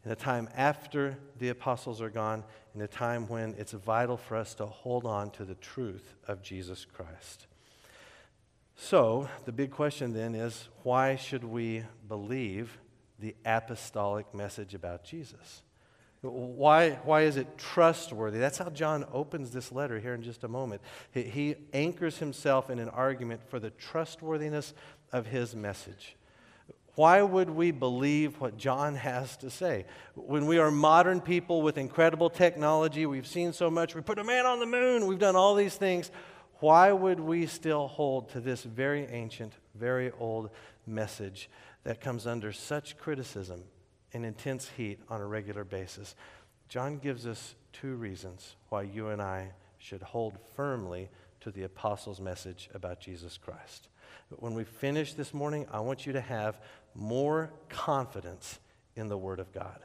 in 0.06 0.12
a 0.12 0.15
time 0.15 0.50
after 0.56 1.18
the 1.38 1.50
apostles 1.50 2.01
are 2.01 2.10
gone, 2.10 2.44
in 2.74 2.82
a 2.82 2.88
time 2.88 3.27
when 3.27 3.56
it's 3.58 3.74
vital 3.74 4.18
for 4.18 4.38
us 4.38 4.53
to 4.56 4.65
hold 4.65 5.06
on 5.06 5.32
to 5.32 5.46
the 5.46 5.56
truth 5.56 6.15
of 6.27 6.41
Jesus 6.41 6.86
Christ. 6.86 7.48
So, 8.75 9.27
the 9.46 9.51
big 9.51 9.72
question 9.72 10.13
then 10.13 10.36
is 10.36 10.70
why 10.84 11.18
should 11.18 11.44
we 11.44 11.84
believe 12.08 12.79
the 13.20 13.36
apostolic 13.46 14.34
message 14.34 14.74
about 14.74 15.03
Jesus? 15.03 15.63
Why, 16.21 16.91
why 17.03 17.21
is 17.21 17.38
it 17.38 17.57
trustworthy? 17.57 18.39
That's 18.39 18.57
how 18.57 18.69
John 18.69 19.05
opens 19.13 19.51
this 19.51 19.71
letter 19.71 19.99
here 19.99 20.13
in 20.13 20.21
just 20.21 20.43
a 20.43 20.49
moment. 20.49 20.81
He, 21.11 21.23
he 21.23 21.55
anchors 21.71 22.17
himself 22.17 22.69
in 22.69 22.77
an 22.79 22.89
argument 22.89 23.41
for 23.49 23.57
the 23.57 23.69
trustworthiness 23.69 24.73
of 25.13 25.27
his 25.27 25.55
message. 25.55 26.17
Why 26.95 27.21
would 27.21 27.49
we 27.49 27.71
believe 27.71 28.41
what 28.41 28.57
John 28.57 28.95
has 28.95 29.38
to 29.38 29.49
say? 29.49 29.85
When 30.15 30.45
we 30.45 30.57
are 30.57 30.69
modern 30.69 31.21
people 31.21 31.61
with 31.61 31.77
incredible 31.77 32.29
technology, 32.29 33.05
we've 33.05 33.25
seen 33.25 33.53
so 33.53 33.69
much, 33.69 33.95
we 33.95 34.01
put 34.01 34.19
a 34.19 34.23
man 34.25 34.45
on 34.45 34.59
the 34.59 34.65
moon, 34.65 35.07
we've 35.07 35.19
done 35.19 35.38
all 35.38 35.55
these 35.55 35.77
things. 35.77 36.11
Why 36.59 36.91
would 36.91 37.21
we 37.21 37.45
still 37.45 37.88
hold 37.88 38.29
to 38.31 38.41
this 38.41 38.63
very 38.63 39.05
ancient, 39.05 39.53
very 39.75 40.11
old 40.19 40.49
message 40.85 41.49
that 41.85 42.01
comes 42.01 42.27
under 42.27 42.51
such 42.51 42.97
criticism 42.97 43.63
and 44.13 44.25
intense 44.25 44.70
heat 44.75 45.00
on 45.10 45.22
a 45.22 45.25
regular 45.25 45.63
basis. 45.63 46.16
John 46.68 46.98
gives 46.98 47.25
us 47.25 47.56
two 47.74 47.96
reasons 47.96 48.56
why 48.70 48.84
you 48.84 49.10
and 49.10 49.22
I 49.22 49.51
should 49.78 50.01
hold 50.01 50.38
firmly 50.56 51.10
to 51.42 51.51
the 51.51 51.63
apostles' 51.63 52.20
message 52.20 52.70
about 52.74 53.00
Jesus 53.00 53.38
Christ. 53.38 53.88
But 54.30 54.42
when 54.42 54.54
we 54.54 54.63
finish 54.63 55.13
this 55.13 55.34
morning, 55.34 55.66
I 55.72 55.80
want 55.80 56.06
you 56.06 56.13
to 56.13 56.22
have 56.22 56.60
more 56.94 57.51
confidence 57.70 58.60
in 58.96 59.08
the 59.08 59.18
Word 59.18 59.39
of 59.39 59.51
God. 59.51 59.80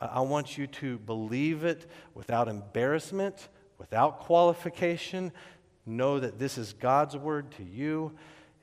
I 0.00 0.20
want 0.20 0.56
you 0.56 0.66
to 0.66 0.98
believe 0.98 1.64
it 1.64 1.90
without 2.14 2.48
embarrassment, 2.48 3.48
without 3.78 4.20
qualification. 4.20 5.32
Know 5.84 6.20
that 6.20 6.38
this 6.38 6.56
is 6.58 6.72
God's 6.72 7.16
Word 7.16 7.50
to 7.52 7.64
you, 7.64 8.12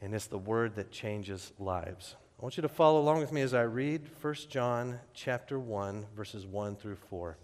and 0.02 0.14
it's 0.14 0.28
the 0.28 0.38
Word 0.38 0.76
that 0.76 0.92
changes 0.92 1.52
lives. 1.60 2.16
I 2.40 2.44
want 2.44 2.56
you 2.56 2.62
to 2.62 2.70
follow 2.70 3.00
along 3.00 3.22
with 3.22 3.32
me 3.32 3.42
as 3.42 3.56
I 3.56 3.64
read 3.64 4.04
1 4.22 4.36
John 4.48 5.00
chapter 5.16 5.58
1 5.58 6.06
verses 6.16 6.46
1 6.46 6.76
through 6.76 6.98
4. 7.10 7.36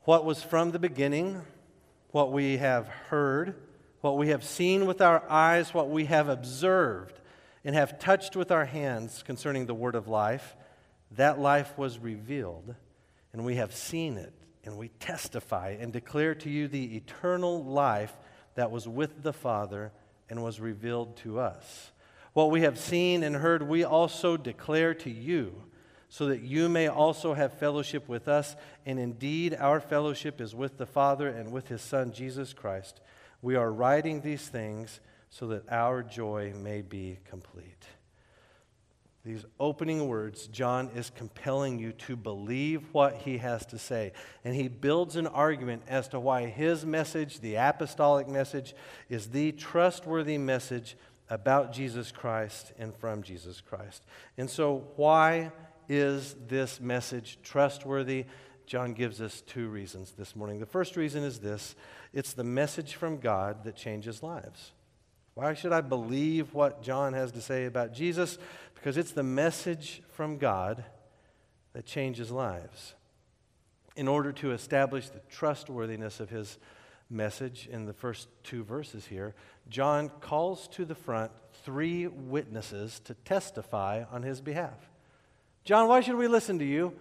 What 0.00 0.24
was 0.24 0.42
from 0.42 0.72
the 0.72 0.80
beginning, 0.80 1.42
what 2.10 2.32
we 2.32 2.56
have 2.56 2.88
heard, 2.88 3.54
what 4.00 4.18
we 4.18 4.30
have 4.30 4.42
seen 4.42 4.86
with 4.86 5.00
our 5.00 5.22
eyes, 5.30 5.72
what 5.72 5.90
we 5.90 6.06
have 6.06 6.28
observed 6.28 7.20
and 7.64 7.76
have 7.76 8.00
touched 8.00 8.34
with 8.34 8.50
our 8.50 8.64
hands 8.64 9.22
concerning 9.24 9.66
the 9.66 9.74
word 9.74 9.94
of 9.94 10.08
life, 10.08 10.56
that 11.12 11.38
life 11.38 11.78
was 11.78 12.00
revealed, 12.00 12.74
and 13.32 13.44
we 13.44 13.54
have 13.54 13.72
seen 13.72 14.16
it, 14.16 14.34
and 14.64 14.76
we 14.76 14.88
testify 14.88 15.76
and 15.78 15.92
declare 15.92 16.34
to 16.34 16.50
you 16.50 16.66
the 16.66 16.96
eternal 16.96 17.62
life 17.62 18.16
that 18.56 18.72
was 18.72 18.88
with 18.88 19.22
the 19.22 19.32
Father 19.32 19.92
and 20.28 20.42
was 20.42 20.58
revealed 20.58 21.16
to 21.18 21.38
us. 21.38 21.92
What 22.32 22.50
we 22.50 22.62
have 22.62 22.78
seen 22.78 23.22
and 23.22 23.36
heard, 23.36 23.62
we 23.62 23.84
also 23.84 24.36
declare 24.36 24.94
to 24.94 25.10
you, 25.10 25.62
so 26.08 26.26
that 26.26 26.42
you 26.42 26.68
may 26.68 26.88
also 26.88 27.34
have 27.34 27.58
fellowship 27.58 28.08
with 28.08 28.28
us. 28.28 28.56
And 28.84 28.98
indeed, 28.98 29.56
our 29.58 29.80
fellowship 29.80 30.40
is 30.40 30.54
with 30.54 30.76
the 30.78 30.86
Father 30.86 31.28
and 31.28 31.52
with 31.52 31.68
his 31.68 31.82
Son, 31.82 32.12
Jesus 32.12 32.52
Christ. 32.52 33.00
We 33.40 33.56
are 33.56 33.72
writing 33.72 34.20
these 34.20 34.46
things 34.48 35.00
so 35.30 35.46
that 35.48 35.70
our 35.70 36.02
joy 36.02 36.52
may 36.54 36.82
be 36.82 37.18
complete. 37.24 37.86
These 39.24 39.44
opening 39.60 40.08
words, 40.08 40.48
John 40.48 40.90
is 40.96 41.08
compelling 41.08 41.78
you 41.78 41.92
to 41.92 42.16
believe 42.16 42.82
what 42.92 43.14
he 43.14 43.38
has 43.38 43.64
to 43.66 43.78
say. 43.78 44.12
And 44.44 44.54
he 44.54 44.66
builds 44.66 45.14
an 45.14 45.28
argument 45.28 45.84
as 45.86 46.08
to 46.08 46.18
why 46.18 46.46
his 46.46 46.84
message, 46.84 47.38
the 47.38 47.54
apostolic 47.54 48.26
message, 48.26 48.74
is 49.08 49.28
the 49.28 49.52
trustworthy 49.52 50.38
message 50.38 50.96
about 51.30 51.72
Jesus 51.72 52.12
Christ 52.12 52.72
and 52.78 52.94
from 52.94 53.22
Jesus 53.22 53.60
Christ. 53.60 54.04
And 54.36 54.48
so, 54.48 54.84
why 54.96 55.52
is 55.88 56.36
this 56.48 56.80
message 56.80 57.38
trustworthy? 57.42 58.26
John 58.66 58.92
gives 58.94 59.20
us 59.20 59.42
two 59.42 59.68
reasons 59.68 60.12
this 60.12 60.36
morning. 60.36 60.60
The 60.60 60.66
first 60.66 60.96
reason 60.96 61.22
is 61.22 61.40
this 61.40 61.74
it's 62.12 62.32
the 62.32 62.44
message 62.44 62.94
from 62.94 63.18
God 63.18 63.64
that 63.64 63.76
changes 63.76 64.22
lives. 64.22 64.72
Why 65.34 65.54
should 65.54 65.72
I 65.72 65.80
believe 65.80 66.52
what 66.52 66.82
John 66.82 67.14
has 67.14 67.32
to 67.32 67.40
say 67.40 67.64
about 67.64 67.94
Jesus? 67.94 68.38
Because 68.74 68.96
it's 68.96 69.12
the 69.12 69.22
message 69.22 70.02
from 70.12 70.36
God 70.36 70.84
that 71.72 71.86
changes 71.86 72.30
lives. 72.30 72.94
In 73.96 74.08
order 74.08 74.32
to 74.32 74.52
establish 74.52 75.08
the 75.08 75.20
trustworthiness 75.30 76.20
of 76.20 76.30
his 76.30 76.58
message 77.12 77.68
in 77.70 77.86
the 77.86 77.92
first 77.92 78.28
two 78.42 78.64
verses 78.64 79.06
here, 79.06 79.34
John 79.68 80.08
calls 80.20 80.66
to 80.68 80.84
the 80.84 80.94
front 80.94 81.30
three 81.64 82.06
witnesses 82.06 83.00
to 83.04 83.14
testify 83.14 84.04
on 84.10 84.22
his 84.22 84.40
behalf. 84.40 84.90
John, 85.64 85.88
why 85.88 86.00
should 86.00 86.16
we 86.16 86.28
listen 86.28 86.58
to 86.58 86.64
you? 86.64 86.92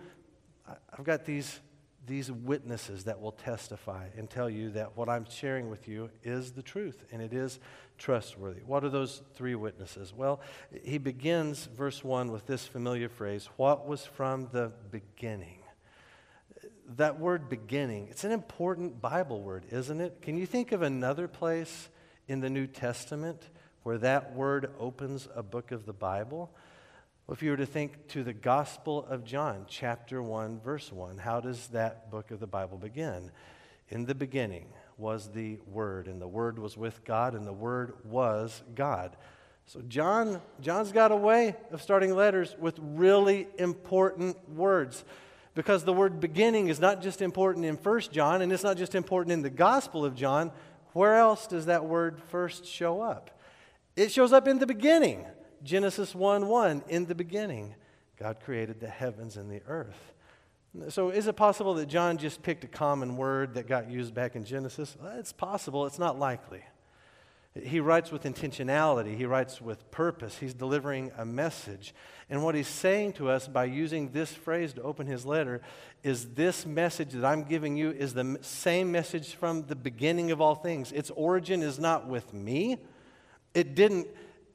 I've 0.67 1.03
got 1.03 1.25
these, 1.25 1.59
these 2.05 2.31
witnesses 2.31 3.05
that 3.05 3.19
will 3.19 3.31
testify 3.31 4.09
and 4.17 4.29
tell 4.29 4.49
you 4.49 4.69
that 4.71 4.95
what 4.95 5.09
I'm 5.09 5.25
sharing 5.29 5.69
with 5.69 5.87
you 5.87 6.09
is 6.23 6.51
the 6.51 6.61
truth 6.61 7.03
and 7.11 7.21
it 7.21 7.33
is 7.33 7.59
trustworthy. 7.97 8.61
What 8.61 8.83
are 8.83 8.89
those 8.89 9.21
three 9.33 9.55
witnesses? 9.55 10.13
Well, 10.15 10.41
he 10.83 10.97
begins 10.97 11.65
verse 11.65 12.03
1 12.03 12.31
with 12.31 12.45
this 12.45 12.67
familiar 12.67 13.09
phrase 13.09 13.49
What 13.57 13.87
was 13.87 14.05
from 14.05 14.49
the 14.51 14.71
beginning? 14.91 15.60
That 16.97 17.19
word 17.19 17.49
beginning, 17.49 18.07
it's 18.09 18.23
an 18.23 18.31
important 18.31 19.01
Bible 19.01 19.41
word, 19.41 19.65
isn't 19.71 20.01
it? 20.01 20.21
Can 20.21 20.37
you 20.37 20.45
think 20.45 20.71
of 20.71 20.81
another 20.81 21.27
place 21.27 21.89
in 22.27 22.39
the 22.39 22.49
New 22.49 22.67
Testament 22.67 23.49
where 23.83 23.97
that 23.99 24.35
word 24.35 24.71
opens 24.79 25.27
a 25.35 25.43
book 25.43 25.71
of 25.71 25.85
the 25.85 25.93
Bible? 25.93 26.51
Well, 27.25 27.33
if 27.33 27.43
you 27.43 27.51
were 27.51 27.57
to 27.57 27.65
think 27.65 28.07
to 28.09 28.23
the 28.23 28.33
Gospel 28.33 29.05
of 29.09 29.23
John, 29.23 29.65
chapter 29.67 30.21
1, 30.21 30.59
verse 30.59 30.91
1, 30.91 31.17
how 31.17 31.39
does 31.39 31.67
that 31.67 32.11
book 32.11 32.31
of 32.31 32.39
the 32.39 32.47
Bible 32.47 32.77
begin? 32.77 33.31
In 33.89 34.05
the 34.05 34.15
beginning 34.15 34.67
was 34.97 35.31
the 35.31 35.59
Word, 35.67 36.07
and 36.07 36.21
the 36.21 36.27
Word 36.27 36.59
was 36.59 36.77
with 36.77 37.03
God, 37.03 37.35
and 37.35 37.45
the 37.45 37.53
Word 37.53 37.93
was 38.05 38.61
God. 38.75 39.15
So 39.65 39.81
John, 39.87 40.41
John's 40.59 40.91
got 40.91 41.11
a 41.11 41.15
way 41.15 41.55
of 41.71 41.81
starting 41.81 42.15
letters 42.15 42.55
with 42.59 42.77
really 42.79 43.47
important 43.57 44.49
words 44.49 45.03
because 45.53 45.83
the 45.83 45.93
word 45.93 46.19
beginning 46.19 46.67
is 46.67 46.79
not 46.79 47.01
just 47.01 47.21
important 47.21 47.65
in 47.65 47.75
1 47.75 48.01
John 48.11 48.41
and 48.41 48.51
it's 48.51 48.63
not 48.63 48.77
just 48.77 48.95
important 48.95 49.33
in 49.33 49.41
the 49.41 49.49
Gospel 49.49 50.05
of 50.05 50.15
John. 50.15 50.51
Where 50.93 51.15
else 51.15 51.47
does 51.47 51.65
that 51.65 51.85
word 51.85 52.21
first 52.29 52.65
show 52.65 53.01
up? 53.01 53.39
It 53.95 54.11
shows 54.11 54.33
up 54.33 54.47
in 54.47 54.59
the 54.59 54.67
beginning. 54.67 55.25
Genesis 55.63 56.15
1 56.15 56.47
1, 56.47 56.83
in 56.89 57.05
the 57.05 57.13
beginning, 57.15 57.75
God 58.17 58.39
created 58.43 58.79
the 58.79 58.87
heavens 58.87 59.37
and 59.37 59.51
the 59.51 59.61
earth. 59.67 60.13
So, 60.89 61.09
is 61.09 61.27
it 61.27 61.35
possible 61.35 61.73
that 61.75 61.87
John 61.87 62.17
just 62.17 62.41
picked 62.41 62.63
a 62.63 62.67
common 62.67 63.17
word 63.17 63.55
that 63.55 63.67
got 63.67 63.91
used 63.91 64.13
back 64.13 64.35
in 64.35 64.45
Genesis? 64.45 64.95
It's 65.17 65.33
possible, 65.33 65.85
it's 65.85 65.99
not 65.99 66.17
likely. 66.17 66.63
He 67.53 67.81
writes 67.81 68.11
with 68.11 68.23
intentionality, 68.23 69.17
he 69.17 69.25
writes 69.25 69.59
with 69.59 69.91
purpose. 69.91 70.37
He's 70.37 70.53
delivering 70.53 71.11
a 71.17 71.25
message. 71.25 71.93
And 72.29 72.45
what 72.45 72.55
he's 72.55 72.67
saying 72.67 73.13
to 73.13 73.29
us 73.29 73.49
by 73.49 73.65
using 73.65 74.11
this 74.11 74.31
phrase 74.31 74.71
to 74.73 74.81
open 74.83 75.05
his 75.05 75.25
letter 75.25 75.61
is 76.01 76.29
this 76.29 76.65
message 76.65 77.11
that 77.11 77.25
I'm 77.25 77.43
giving 77.43 77.75
you 77.75 77.91
is 77.91 78.13
the 78.13 78.37
same 78.41 78.89
message 78.89 79.35
from 79.35 79.67
the 79.67 79.75
beginning 79.75 80.31
of 80.31 80.39
all 80.39 80.55
things. 80.55 80.93
Its 80.93 81.09
origin 81.11 81.61
is 81.61 81.77
not 81.77 82.07
with 82.07 82.33
me. 82.33 82.77
It 83.53 83.75
didn't 83.75 84.07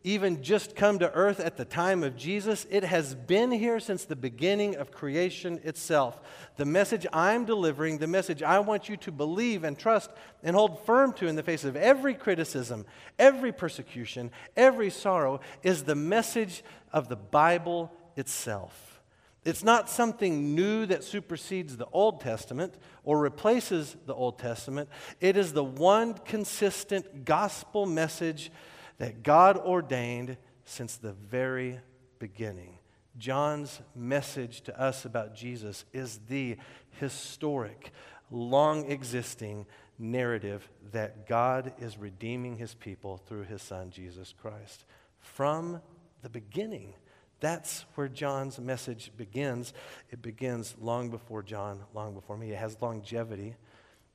even 0.07 0.41
just 0.41 0.77
come 0.77 1.01
to 1.01 1.13
earth 1.15 1.41
at 1.41 1.57
the 1.57 1.65
time 1.65 2.05
of 2.05 2.17
Jesus. 2.17 2.65
It 2.71 2.85
has 2.85 3.17
been 3.17 3.51
here 3.51 3.81
since 3.81 4.05
the 4.05 4.15
beginning 4.15 4.77
of 4.77 4.93
creation 4.93 5.59
itself. 5.65 6.21
The 6.55 6.65
message 6.65 7.09
I'm 7.13 7.45
delivering, 7.45 7.99
the 7.99 8.07
message 8.07 8.41
I 8.41 8.61
want 8.61 8.89
you 8.89 8.97
to 8.99 9.11
believe 9.11 9.65
and 9.65 9.77
trust 9.77 10.13
and 10.45 10.55
hold 10.55 10.87
firm 10.87 11.13
to 11.15 11.27
in 11.27 11.35
the 11.35 11.43
face 11.43 11.65
of 11.65 11.75
every 11.75 12.15
criticism, 12.15 12.87
every 13.19 13.51
persecution, 13.51 14.31
every 14.57 14.91
sorrow, 14.91 15.41
is 15.65 15.83
the 15.83 15.97
message 15.97 16.63
of 16.93 17.09
the 17.09 17.17
Bible 17.17 17.93
itself. 18.15 19.03
It's 19.45 19.65
not 19.65 19.91
something 19.91 20.55
new 20.55 20.87
that 20.87 21.03
supersedes 21.03 21.77
the 21.77 21.87
Old 21.87 22.21
Testament 22.21 22.75
or 23.03 23.19
replaces 23.19 23.97
the 24.07 24.15
Old 24.15 24.39
Testament. 24.39 24.89
It 25.21 25.37
is 25.37 25.53
the 25.53 25.65
one 25.65 26.15
consistent 26.15 27.25
gospel 27.25 27.87
message 27.87 28.53
that 28.99 29.23
God 29.23 29.57
ordained 29.57 30.37
since 30.65 30.97
the 30.97 31.13
very 31.13 31.81
beginning. 32.19 32.79
John's 33.19 33.81
message 33.95 34.63
to 34.63 34.81
us 34.81 35.05
about 35.05 35.35
Jesus 35.35 35.85
is 35.93 36.21
the 36.29 36.57
historic, 37.01 37.93
long 38.31 38.91
existing 38.91 39.67
narrative 39.99 40.69
that 40.93 41.27
God 41.27 41.73
is 41.79 41.97
redeeming 41.97 42.57
his 42.57 42.75
people 42.75 43.17
through 43.17 43.45
his 43.45 43.63
son, 43.63 43.91
Jesus 43.91 44.35
Christ. 44.41 44.85
From 45.19 45.81
the 46.23 46.29
beginning, 46.29 46.95
that's 47.41 47.85
where 47.95 48.09
John's 48.09 48.59
message 48.59 49.13
begins. 49.17 49.73
It 50.11 50.23
begins 50.23 50.75
long 50.81 51.11
before 51.11 51.43
John, 51.43 51.81
long 51.95 52.15
before 52.15 52.37
me. 52.37 52.51
It 52.51 52.59
has 52.59 52.81
longevity, 52.81 53.57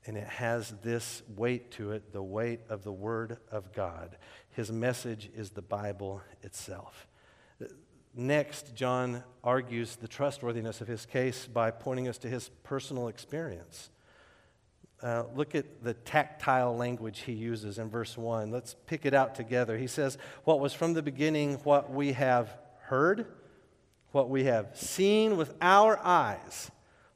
and 0.05 0.17
it 0.17 0.27
has 0.27 0.74
this 0.81 1.22
weight 1.36 1.72
to 1.72 1.91
it 1.91 2.12
the 2.12 2.24
weight 2.24 2.62
of 2.70 2.84
the 2.84 2.91
Word 2.91 3.38
of 3.51 3.72
God. 3.74 4.17
His 4.50 4.72
message 4.72 5.29
is 5.36 5.51
the 5.51 5.62
Bible 5.62 6.22
itself. 6.41 7.08
Next, 8.13 8.75
John 8.75 9.24
argues 9.43 9.96
the 9.96 10.08
trustworthiness 10.08 10.81
of 10.81 10.88
his 10.88 11.05
case 11.05 11.48
by 11.48 11.72
pointing 11.72 12.08
us 12.08 12.17
to 12.20 12.27
his 12.27 12.50
personal 12.63 13.08
experience. 13.08 13.89
Uh, 15.01 15.24
look 15.34 15.55
at 15.55 15.84
the 15.84 15.93
tactile 15.93 16.75
language 16.75 17.22
he 17.22 17.31
uses 17.31 17.79
in 17.79 17.89
verse 17.89 18.17
1. 18.17 18.51
Let's 18.51 18.75
pick 18.86 19.05
it 19.05 19.13
out 19.13 19.34
together. 19.34 19.77
He 19.77 19.88
says, 19.88 20.17
What 20.43 20.60
was 20.60 20.74
from 20.74 20.93
the 20.93 21.01
beginning, 21.01 21.55
what 21.63 21.91
we 21.91 22.12
have 22.12 22.55
heard, 22.81 23.25
what 24.12 24.29
we 24.29 24.43
have 24.43 24.77
seen 24.77 25.38
with 25.38 25.55
our 25.62 25.98
eyes, 26.03 26.70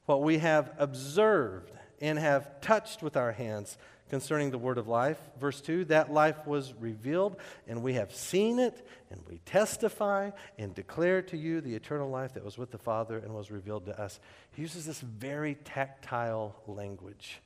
what 0.06 0.22
we 0.22 0.38
have 0.38 0.72
observed 0.78 1.75
and 2.00 2.18
have 2.18 2.60
touched 2.60 3.02
with 3.02 3.16
our 3.16 3.32
hands 3.32 3.78
concerning 4.08 4.50
the 4.50 4.58
word 4.58 4.78
of 4.78 4.86
life. 4.86 5.18
Verse 5.40 5.60
2 5.60 5.86
that 5.86 6.12
life 6.12 6.46
was 6.46 6.74
revealed, 6.80 7.36
and 7.66 7.82
we 7.82 7.94
have 7.94 8.14
seen 8.14 8.58
it, 8.58 8.86
and 9.10 9.20
we 9.28 9.38
testify 9.44 10.30
and 10.58 10.74
declare 10.74 11.22
to 11.22 11.36
you 11.36 11.60
the 11.60 11.74
eternal 11.74 12.08
life 12.08 12.34
that 12.34 12.44
was 12.44 12.58
with 12.58 12.70
the 12.70 12.78
Father 12.78 13.18
and 13.18 13.34
was 13.34 13.50
revealed 13.50 13.86
to 13.86 14.00
us. 14.00 14.20
He 14.52 14.62
uses 14.62 14.86
this 14.86 15.00
very 15.00 15.56
tactile 15.64 16.54
language. 16.66 17.40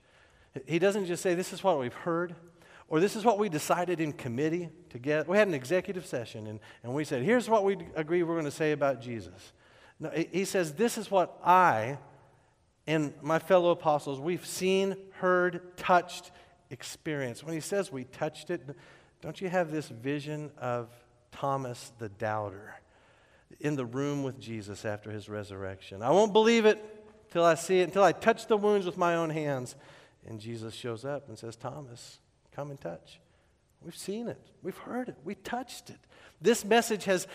He 0.66 0.78
doesn't 0.78 1.07
just 1.07 1.23
say, 1.23 1.35
This 1.35 1.52
is 1.52 1.62
what 1.62 1.78
we've 1.78 1.95
heard, 1.95 2.35
or 2.90 2.99
this 2.99 3.14
is 3.16 3.25
what 3.25 3.38
we 3.38 3.49
decided 3.49 4.00
in 4.00 4.12
committee 4.12 4.69
to 4.90 4.99
get. 4.99 5.28
We 5.28 5.38
had 5.38 5.49
an 5.49 5.54
executive 5.54 6.04
session 6.04 6.49
and, 6.49 6.59
and 6.83 6.92
we 6.92 7.04
said, 7.04 7.23
here's 7.23 7.49
what 7.49 7.64
we 7.64 7.78
agree 7.95 8.23
we're 8.25 8.35
going 8.35 8.45
to 8.45 8.50
say 8.50 8.73
about 8.73 9.00
Jesus. 9.00 9.52
No, 10.00 10.11
he 10.11 10.45
says, 10.45 10.75
this 10.75 10.99
is 10.99 11.11
what 11.11 11.38
I 11.45 11.99
and 12.90 13.12
my 13.23 13.38
fellow 13.38 13.70
apostles, 13.70 14.18
we've 14.18 14.44
seen, 14.44 14.97
heard, 15.12 15.76
touched, 15.76 16.32
experienced. 16.70 17.44
When 17.44 17.54
he 17.54 17.61
says 17.61 17.92
we 17.92 18.02
touched 18.02 18.50
it, 18.50 18.62
don't 19.23 19.40
you 19.40 19.49
have 19.49 19.70
this 19.70 19.87
vision 19.87 20.50
of 20.59 20.88
Thomas 21.30 21.92
the 22.00 22.09
doubter 22.09 22.75
in 23.61 23.76
the 23.76 23.87
room 23.87 24.25
with 24.25 24.40
Jesus 24.40 24.85
after 24.85 25.12
his 25.12 25.28
resurrection? 25.28 26.02
I 26.02 26.11
won't 26.11 26.32
believe 26.32 26.66
it 26.66 26.85
till 27.30 27.44
I 27.44 27.54
see 27.54 27.78
it, 27.78 27.85
until 27.85 28.02
I 28.02 28.11
touch 28.11 28.49
the 28.49 28.56
wounds 28.56 28.87
with 28.87 28.99
my 28.99 29.14
own 29.14 29.30
hands. 29.30 29.76
And 30.26 30.40
Jesus 30.40 30.75
shows 30.75 31.04
up 31.04 31.28
and 31.28 31.38
says, 31.38 31.54
Thomas, 31.54 32.18
come 32.50 32.70
and 32.70 32.80
touch. 32.80 33.20
We've 33.82 33.97
seen 33.97 34.26
it, 34.26 34.40
we've 34.64 34.76
heard 34.76 35.09
it, 35.09 35.16
we 35.23 35.37
touched 35.37 35.90
it. 35.90 36.00
This 36.40 36.64
message 36.64 37.04
has 37.04 37.26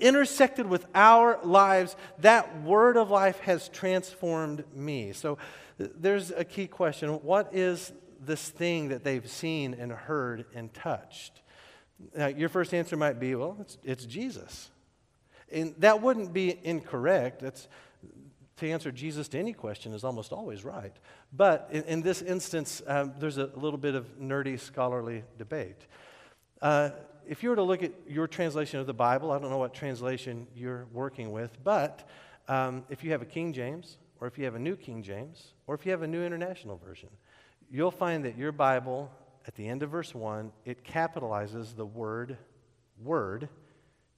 intersected 0.00 0.66
with 0.66 0.86
our 0.94 1.38
lives. 1.44 1.94
That 2.18 2.62
word 2.62 2.96
of 2.96 3.10
life 3.10 3.38
has 3.40 3.68
transformed 3.68 4.64
me. 4.74 5.12
So 5.12 5.38
there's 5.78 6.30
a 6.30 6.44
key 6.44 6.66
question 6.66 7.10
What 7.22 7.54
is 7.54 7.92
this 8.20 8.48
thing 8.48 8.88
that 8.88 9.04
they've 9.04 9.28
seen 9.28 9.74
and 9.74 9.92
heard 9.92 10.46
and 10.54 10.72
touched? 10.74 11.42
Now, 12.16 12.26
your 12.26 12.48
first 12.48 12.74
answer 12.74 12.96
might 12.96 13.20
be, 13.20 13.34
well, 13.34 13.56
it's, 13.60 13.78
it's 13.84 14.04
Jesus. 14.06 14.70
And 15.52 15.74
that 15.78 16.00
wouldn't 16.00 16.32
be 16.32 16.58
incorrect. 16.62 17.42
That's, 17.42 17.68
to 18.56 18.70
answer 18.70 18.90
Jesus 18.92 19.28
to 19.28 19.38
any 19.38 19.52
question 19.52 19.92
is 19.92 20.04
almost 20.04 20.32
always 20.32 20.64
right. 20.64 20.94
But 21.32 21.68
in, 21.72 21.82
in 21.84 22.02
this 22.02 22.22
instance, 22.22 22.82
um, 22.86 23.14
there's 23.18 23.38
a 23.38 23.50
little 23.54 23.78
bit 23.78 23.94
of 23.94 24.18
nerdy 24.18 24.58
scholarly 24.58 25.24
debate. 25.38 25.86
Uh, 26.60 26.90
if 27.26 27.42
you 27.42 27.50
were 27.50 27.56
to 27.56 27.62
look 27.62 27.82
at 27.82 27.92
your 28.08 28.26
translation 28.26 28.80
of 28.80 28.86
the 28.86 28.94
Bible, 28.94 29.30
I 29.30 29.38
don't 29.38 29.50
know 29.50 29.58
what 29.58 29.74
translation 29.74 30.46
you're 30.54 30.86
working 30.92 31.32
with, 31.32 31.62
but 31.62 32.08
um, 32.48 32.84
if 32.88 33.04
you 33.04 33.12
have 33.12 33.22
a 33.22 33.26
King 33.26 33.52
James, 33.52 33.98
or 34.20 34.26
if 34.26 34.36
you 34.38 34.44
have 34.44 34.54
a 34.54 34.58
New 34.58 34.76
King 34.76 35.02
James, 35.02 35.54
or 35.66 35.74
if 35.74 35.86
you 35.86 35.92
have 35.92 36.02
a 36.02 36.06
New 36.06 36.24
International 36.24 36.76
Version, 36.76 37.08
you'll 37.70 37.90
find 37.90 38.24
that 38.24 38.36
your 38.36 38.52
Bible, 38.52 39.10
at 39.46 39.54
the 39.54 39.68
end 39.68 39.82
of 39.82 39.90
verse 39.90 40.14
1, 40.14 40.52
it 40.64 40.84
capitalizes 40.84 41.74
the 41.74 41.86
word, 41.86 42.36
word, 43.02 43.48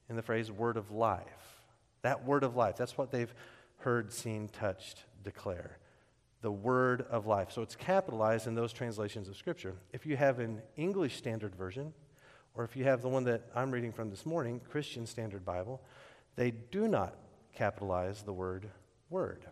in 0.08 0.16
the 0.16 0.22
phrase 0.22 0.50
word 0.50 0.76
of 0.76 0.90
life. 0.90 1.60
That 2.02 2.24
word 2.24 2.42
of 2.42 2.56
life, 2.56 2.76
that's 2.76 2.98
what 2.98 3.10
they've 3.10 3.32
heard, 3.78 4.12
seen, 4.12 4.48
touched, 4.48 5.04
declare. 5.22 5.78
The 6.40 6.50
word 6.50 7.06
of 7.10 7.26
life. 7.26 7.52
So 7.52 7.62
it's 7.62 7.76
capitalized 7.76 8.46
in 8.46 8.54
those 8.54 8.72
translations 8.72 9.28
of 9.28 9.36
Scripture. 9.36 9.74
If 9.92 10.06
you 10.06 10.16
have 10.16 10.40
an 10.40 10.60
English 10.76 11.16
Standard 11.16 11.54
Version, 11.54 11.92
or 12.54 12.64
if 12.64 12.76
you 12.76 12.84
have 12.84 13.02
the 13.02 13.08
one 13.08 13.24
that 13.24 13.42
I'm 13.54 13.70
reading 13.70 13.92
from 13.92 14.10
this 14.10 14.26
morning, 14.26 14.60
Christian 14.70 15.06
Standard 15.06 15.44
Bible, 15.44 15.80
they 16.36 16.50
do 16.50 16.88
not 16.88 17.16
capitalize 17.54 18.22
the 18.22 18.32
word 18.32 18.68
word. 19.10 19.44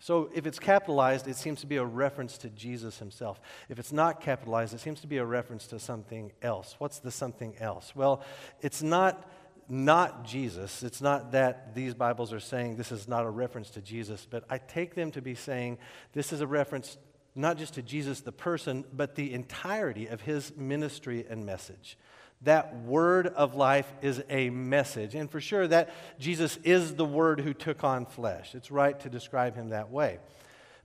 So 0.00 0.28
if 0.34 0.46
it's 0.46 0.58
capitalized, 0.58 1.26
it 1.28 1.36
seems 1.36 1.62
to 1.62 1.66
be 1.66 1.76
a 1.76 1.84
reference 1.84 2.36
to 2.38 2.50
Jesus 2.50 2.98
himself. 2.98 3.40
If 3.70 3.78
it's 3.78 3.92
not 3.92 4.20
capitalized, 4.20 4.74
it 4.74 4.80
seems 4.80 5.00
to 5.00 5.06
be 5.06 5.16
a 5.16 5.24
reference 5.24 5.66
to 5.68 5.78
something 5.78 6.32
else. 6.42 6.74
What's 6.76 6.98
the 6.98 7.10
something 7.10 7.56
else? 7.58 7.96
Well, 7.96 8.22
it's 8.60 8.82
not 8.82 9.30
not 9.66 10.26
Jesus. 10.26 10.82
It's 10.82 11.00
not 11.00 11.32
that 11.32 11.74
these 11.74 11.94
Bibles 11.94 12.34
are 12.34 12.40
saying 12.40 12.76
this 12.76 12.92
is 12.92 13.08
not 13.08 13.24
a 13.24 13.30
reference 13.30 13.70
to 13.70 13.80
Jesus, 13.80 14.26
but 14.28 14.44
I 14.50 14.58
take 14.58 14.94
them 14.94 15.10
to 15.12 15.22
be 15.22 15.34
saying 15.34 15.78
this 16.12 16.34
is 16.34 16.42
a 16.42 16.46
reference 16.46 16.98
not 17.34 17.58
just 17.58 17.74
to 17.74 17.82
Jesus 17.82 18.20
the 18.20 18.32
person, 18.32 18.84
but 18.92 19.14
the 19.14 19.32
entirety 19.32 20.06
of 20.06 20.20
his 20.20 20.56
ministry 20.56 21.24
and 21.28 21.44
message. 21.44 21.98
That 22.42 22.76
word 22.82 23.26
of 23.26 23.54
life 23.54 23.90
is 24.02 24.22
a 24.28 24.50
message. 24.50 25.14
And 25.14 25.30
for 25.30 25.40
sure, 25.40 25.66
that 25.68 25.94
Jesus 26.18 26.58
is 26.62 26.94
the 26.94 27.04
word 27.04 27.40
who 27.40 27.54
took 27.54 27.82
on 27.82 28.06
flesh. 28.06 28.54
It's 28.54 28.70
right 28.70 28.98
to 29.00 29.08
describe 29.08 29.56
him 29.56 29.70
that 29.70 29.90
way. 29.90 30.18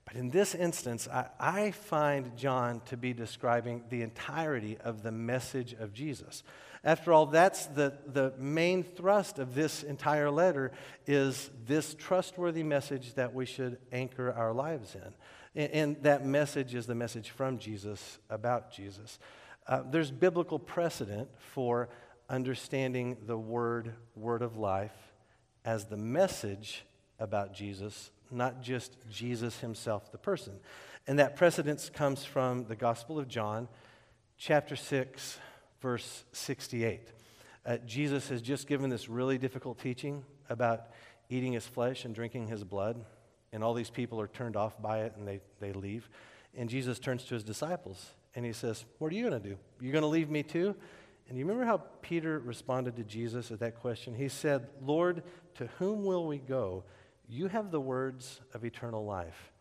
But 0.05 0.15
in 0.15 0.31
this 0.31 0.55
instance, 0.55 1.07
I, 1.07 1.27
I 1.39 1.71
find 1.71 2.35
John 2.35 2.81
to 2.85 2.97
be 2.97 3.13
describing 3.13 3.83
the 3.89 4.01
entirety 4.01 4.77
of 4.83 5.03
the 5.03 5.11
message 5.11 5.73
of 5.73 5.93
Jesus. 5.93 6.43
After 6.83 7.11
all, 7.11 7.25
that's 7.25 7.65
the, 7.67 7.93
the 8.07 8.33
main 8.37 8.83
thrust 8.83 9.37
of 9.37 9.53
this 9.53 9.83
entire 9.83 10.31
letter 10.31 10.71
is 11.05 11.51
this 11.67 11.93
trustworthy 11.93 12.63
message 12.63 13.13
that 13.15 13.33
we 13.33 13.45
should 13.45 13.77
anchor 13.91 14.31
our 14.31 14.53
lives 14.53 14.95
in. 14.95 15.13
And, 15.55 15.71
and 15.71 16.03
that 16.03 16.25
message 16.25 16.75
is 16.75 16.85
the 16.85 16.95
message 16.95 17.29
from 17.29 17.57
Jesus 17.57 18.19
about 18.29 18.71
Jesus. 18.71 19.19
Uh, 19.67 19.83
there's 19.89 20.11
biblical 20.11 20.59
precedent 20.59 21.29
for 21.37 21.89
understanding 22.29 23.17
the 23.25 23.37
word, 23.37 23.93
word 24.15 24.41
of 24.41 24.57
life, 24.57 24.95
as 25.65 25.85
the 25.85 25.97
message 25.97 26.85
about 27.19 27.53
Jesus, 27.53 28.11
not 28.31 28.61
just 28.61 28.97
Jesus 29.09 29.59
himself, 29.59 30.11
the 30.11 30.17
person. 30.17 30.59
And 31.07 31.19
that 31.19 31.35
precedence 31.35 31.89
comes 31.89 32.23
from 32.23 32.65
the 32.65 32.75
Gospel 32.75 33.19
of 33.19 33.27
John, 33.27 33.67
chapter 34.37 34.75
6, 34.75 35.39
verse 35.81 36.23
68. 36.31 37.01
Uh, 37.65 37.77
Jesus 37.85 38.29
has 38.29 38.41
just 38.41 38.67
given 38.67 38.89
this 38.89 39.09
really 39.09 39.37
difficult 39.37 39.79
teaching 39.79 40.23
about 40.49 40.87
eating 41.29 41.53
his 41.53 41.67
flesh 41.67 42.05
and 42.05 42.15
drinking 42.15 42.47
his 42.47 42.63
blood, 42.63 43.03
and 43.51 43.63
all 43.63 43.73
these 43.73 43.89
people 43.89 44.19
are 44.21 44.27
turned 44.27 44.55
off 44.55 44.79
by 44.81 45.03
it 45.03 45.13
and 45.17 45.27
they, 45.27 45.41
they 45.59 45.73
leave. 45.73 46.09
And 46.55 46.69
Jesus 46.69 46.99
turns 46.99 47.23
to 47.25 47.33
his 47.33 47.43
disciples 47.43 48.13
and 48.35 48.45
he 48.45 48.53
says, 48.53 48.85
What 48.97 49.11
are 49.11 49.15
you 49.15 49.27
going 49.29 49.41
to 49.41 49.49
do? 49.49 49.57
You're 49.79 49.91
going 49.91 50.03
to 50.03 50.07
leave 50.07 50.29
me 50.29 50.43
too? 50.43 50.75
And 51.27 51.37
you 51.37 51.45
remember 51.45 51.65
how 51.65 51.77
Peter 52.01 52.39
responded 52.39 52.95
to 52.95 53.03
Jesus 53.03 53.51
at 53.51 53.59
that 53.59 53.79
question? 53.79 54.15
He 54.15 54.29
said, 54.29 54.67
Lord, 54.81 55.21
to 55.55 55.67
whom 55.77 56.03
will 56.03 56.25
we 56.25 56.39
go? 56.39 56.83
You 57.27 57.47
have 57.47 57.69
the 57.69 57.79
words 57.79 58.41
of 58.55 58.65
eternal 58.65 59.05
life. 59.05 59.51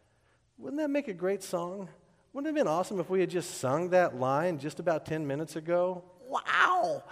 Wouldn't 0.56 0.80
that 0.80 0.88
make 0.88 1.08
a 1.08 1.12
great 1.12 1.42
song? 1.42 1.88
Wouldn't 2.32 2.46
it 2.46 2.58
have 2.58 2.66
been 2.66 2.72
awesome 2.72 3.00
if 3.00 3.10
we 3.10 3.20
had 3.20 3.28
just 3.28 3.58
sung 3.58 3.90
that 3.90 4.18
line 4.18 4.58
just 4.58 4.80
about 4.80 5.04
10 5.04 5.26
minutes 5.26 5.56
ago? 5.56 6.02
Wow! 6.26 7.04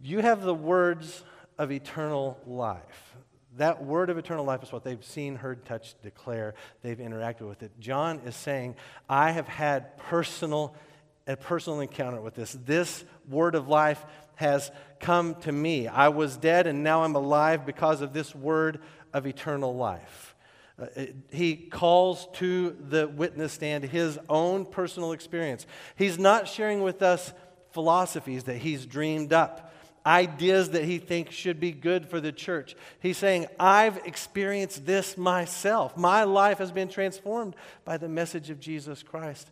You 0.00 0.20
have 0.20 0.42
the 0.42 0.54
words 0.54 1.24
of 1.58 1.72
eternal 1.72 2.38
life. 2.46 3.16
That 3.56 3.84
word 3.84 4.10
of 4.10 4.18
eternal 4.18 4.44
life 4.44 4.62
is 4.62 4.72
what 4.72 4.84
they've 4.84 5.04
seen, 5.04 5.36
heard, 5.36 5.64
touched, 5.64 6.02
declare. 6.02 6.54
They've 6.82 6.98
interacted 6.98 7.48
with 7.48 7.62
it. 7.62 7.72
John 7.80 8.20
is 8.26 8.36
saying, 8.36 8.76
I 9.08 9.30
have 9.30 9.48
had 9.48 9.96
personal 9.96 10.74
a 11.26 11.36
personal 11.36 11.80
encounter 11.80 12.20
with 12.20 12.34
this. 12.34 12.56
This 12.64 13.04
word 13.28 13.54
of 13.54 13.68
life 13.68 14.04
has 14.36 14.70
come 15.00 15.34
to 15.36 15.52
me. 15.52 15.88
I 15.88 16.08
was 16.08 16.36
dead 16.36 16.66
and 16.66 16.84
now 16.84 17.02
I'm 17.02 17.16
alive 17.16 17.66
because 17.66 18.00
of 18.00 18.12
this 18.12 18.34
word 18.34 18.80
of 19.12 19.26
eternal 19.26 19.74
life. 19.74 20.34
Uh, 20.80 21.06
he 21.32 21.56
calls 21.56 22.28
to 22.34 22.76
the 22.88 23.08
witness 23.08 23.52
stand 23.52 23.84
his 23.84 24.18
own 24.28 24.66
personal 24.66 25.12
experience. 25.12 25.66
He's 25.96 26.18
not 26.18 26.48
sharing 26.48 26.82
with 26.82 27.02
us 27.02 27.32
philosophies 27.70 28.44
that 28.44 28.58
he's 28.58 28.86
dreamed 28.86 29.32
up. 29.32 29.72
Ideas 30.06 30.70
that 30.70 30.84
he 30.84 30.98
thinks 30.98 31.34
should 31.34 31.58
be 31.58 31.72
good 31.72 32.08
for 32.08 32.20
the 32.20 32.32
church. 32.32 32.76
He's 33.00 33.18
saying, 33.18 33.46
I've 33.58 33.98
experienced 34.06 34.86
this 34.86 35.18
myself. 35.18 35.96
My 35.96 36.24
life 36.24 36.58
has 36.58 36.70
been 36.70 36.88
transformed 36.88 37.56
by 37.84 37.96
the 37.96 38.08
message 38.08 38.48
of 38.50 38.60
Jesus 38.60 39.02
Christ. 39.02 39.50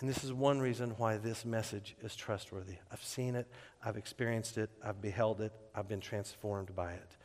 And 0.00 0.08
this 0.08 0.22
is 0.22 0.32
one 0.32 0.60
reason 0.60 0.90
why 0.96 1.16
this 1.16 1.44
message 1.44 1.96
is 2.02 2.14
trustworthy. 2.14 2.76
I've 2.92 3.02
seen 3.02 3.34
it, 3.34 3.48
I've 3.84 3.96
experienced 3.96 4.56
it, 4.56 4.70
I've 4.82 5.02
beheld 5.02 5.40
it, 5.40 5.52
I've 5.74 5.88
been 5.88 6.00
transformed 6.00 6.74
by 6.76 6.92
it. 6.92 7.16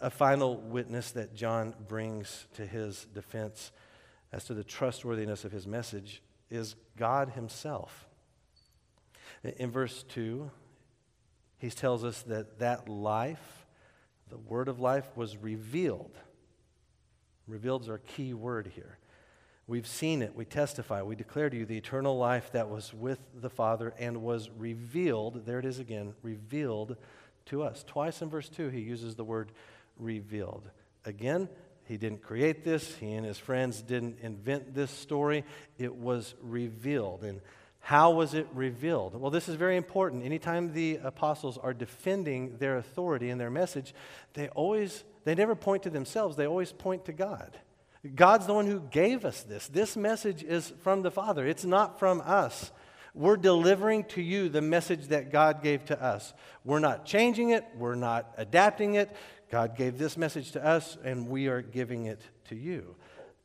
A 0.00 0.10
final 0.10 0.56
witness 0.56 1.10
that 1.12 1.34
John 1.34 1.74
brings 1.88 2.46
to 2.54 2.64
his 2.64 3.06
defense 3.12 3.72
as 4.32 4.44
to 4.44 4.54
the 4.54 4.62
trustworthiness 4.62 5.44
of 5.44 5.50
his 5.50 5.66
message 5.66 6.22
is 6.50 6.74
God 6.96 7.30
Himself. 7.30 8.06
In 9.42 9.70
verse 9.70 10.04
2, 10.08 10.50
he 11.60 11.70
tells 11.70 12.04
us 12.04 12.22
that 12.22 12.58
that 12.58 12.88
life, 12.88 13.66
the 14.28 14.38
word 14.38 14.68
of 14.68 14.80
life, 14.80 15.06
was 15.14 15.36
revealed. 15.36 16.16
Revealed 17.46 17.82
is 17.82 17.88
our 17.88 17.98
key 17.98 18.34
word 18.34 18.72
here. 18.74 18.98
We've 19.66 19.86
seen 19.86 20.20
it, 20.22 20.34
we 20.34 20.46
testify, 20.46 21.02
we 21.02 21.14
declare 21.14 21.48
to 21.48 21.56
you 21.56 21.64
the 21.64 21.76
eternal 21.76 22.18
life 22.18 22.50
that 22.52 22.68
was 22.68 22.92
with 22.92 23.20
the 23.40 23.50
Father 23.50 23.94
and 24.00 24.20
was 24.20 24.50
revealed, 24.58 25.46
there 25.46 25.60
it 25.60 25.64
is 25.64 25.78
again, 25.78 26.14
revealed 26.22 26.96
to 27.46 27.62
us. 27.62 27.84
Twice 27.86 28.20
in 28.20 28.30
verse 28.30 28.48
2, 28.48 28.70
he 28.70 28.80
uses 28.80 29.14
the 29.14 29.22
word 29.22 29.52
revealed. 29.96 30.68
Again, 31.04 31.48
he 31.84 31.98
didn't 31.98 32.22
create 32.22 32.64
this, 32.64 32.96
he 32.96 33.12
and 33.12 33.24
his 33.24 33.38
friends 33.38 33.80
didn't 33.80 34.18
invent 34.22 34.74
this 34.74 34.90
story. 34.90 35.44
It 35.78 35.94
was 35.94 36.34
revealed. 36.40 37.22
And 37.22 37.40
how 37.80 38.12
was 38.12 38.34
it 38.34 38.46
revealed? 38.54 39.18
Well, 39.18 39.30
this 39.30 39.48
is 39.48 39.56
very 39.56 39.76
important. 39.76 40.24
Anytime 40.24 40.72
the 40.72 41.00
apostles 41.02 41.58
are 41.58 41.74
defending 41.74 42.58
their 42.58 42.76
authority 42.76 43.30
and 43.30 43.40
their 43.40 43.50
message, 43.50 43.94
they 44.34 44.48
always, 44.50 45.04
they 45.24 45.34
never 45.34 45.54
point 45.54 45.82
to 45.84 45.90
themselves, 45.90 46.36
they 46.36 46.46
always 46.46 46.72
point 46.72 47.06
to 47.06 47.12
God. 47.12 47.58
God's 48.14 48.46
the 48.46 48.54
one 48.54 48.66
who 48.66 48.80
gave 48.80 49.24
us 49.24 49.42
this. 49.42 49.66
This 49.68 49.96
message 49.96 50.42
is 50.42 50.72
from 50.82 51.02
the 51.02 51.10
Father, 51.10 51.46
it's 51.46 51.64
not 51.64 51.98
from 51.98 52.22
us. 52.24 52.70
We're 53.12 53.36
delivering 53.36 54.04
to 54.04 54.22
you 54.22 54.48
the 54.48 54.62
message 54.62 55.08
that 55.08 55.32
God 55.32 55.62
gave 55.62 55.84
to 55.86 56.00
us. 56.00 56.32
We're 56.64 56.78
not 56.78 57.04
changing 57.04 57.50
it, 57.50 57.64
we're 57.76 57.96
not 57.96 58.32
adapting 58.36 58.94
it. 58.94 59.14
God 59.50 59.76
gave 59.76 59.98
this 59.98 60.16
message 60.16 60.52
to 60.52 60.64
us, 60.64 60.96
and 61.02 61.28
we 61.28 61.48
are 61.48 61.60
giving 61.60 62.06
it 62.06 62.20
to 62.48 62.54
you. 62.54 62.94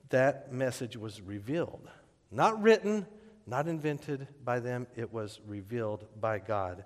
That 0.09 0.53
message 0.53 0.95
was 0.95 1.19
revealed, 1.19 1.89
not 2.29 2.61
written, 2.61 3.07
not 3.47 3.67
invented 3.67 4.27
by 4.43 4.59
them, 4.59 4.87
it 4.95 5.13
was 5.13 5.39
revealed 5.45 6.05
by 6.19 6.39
God. 6.39 6.83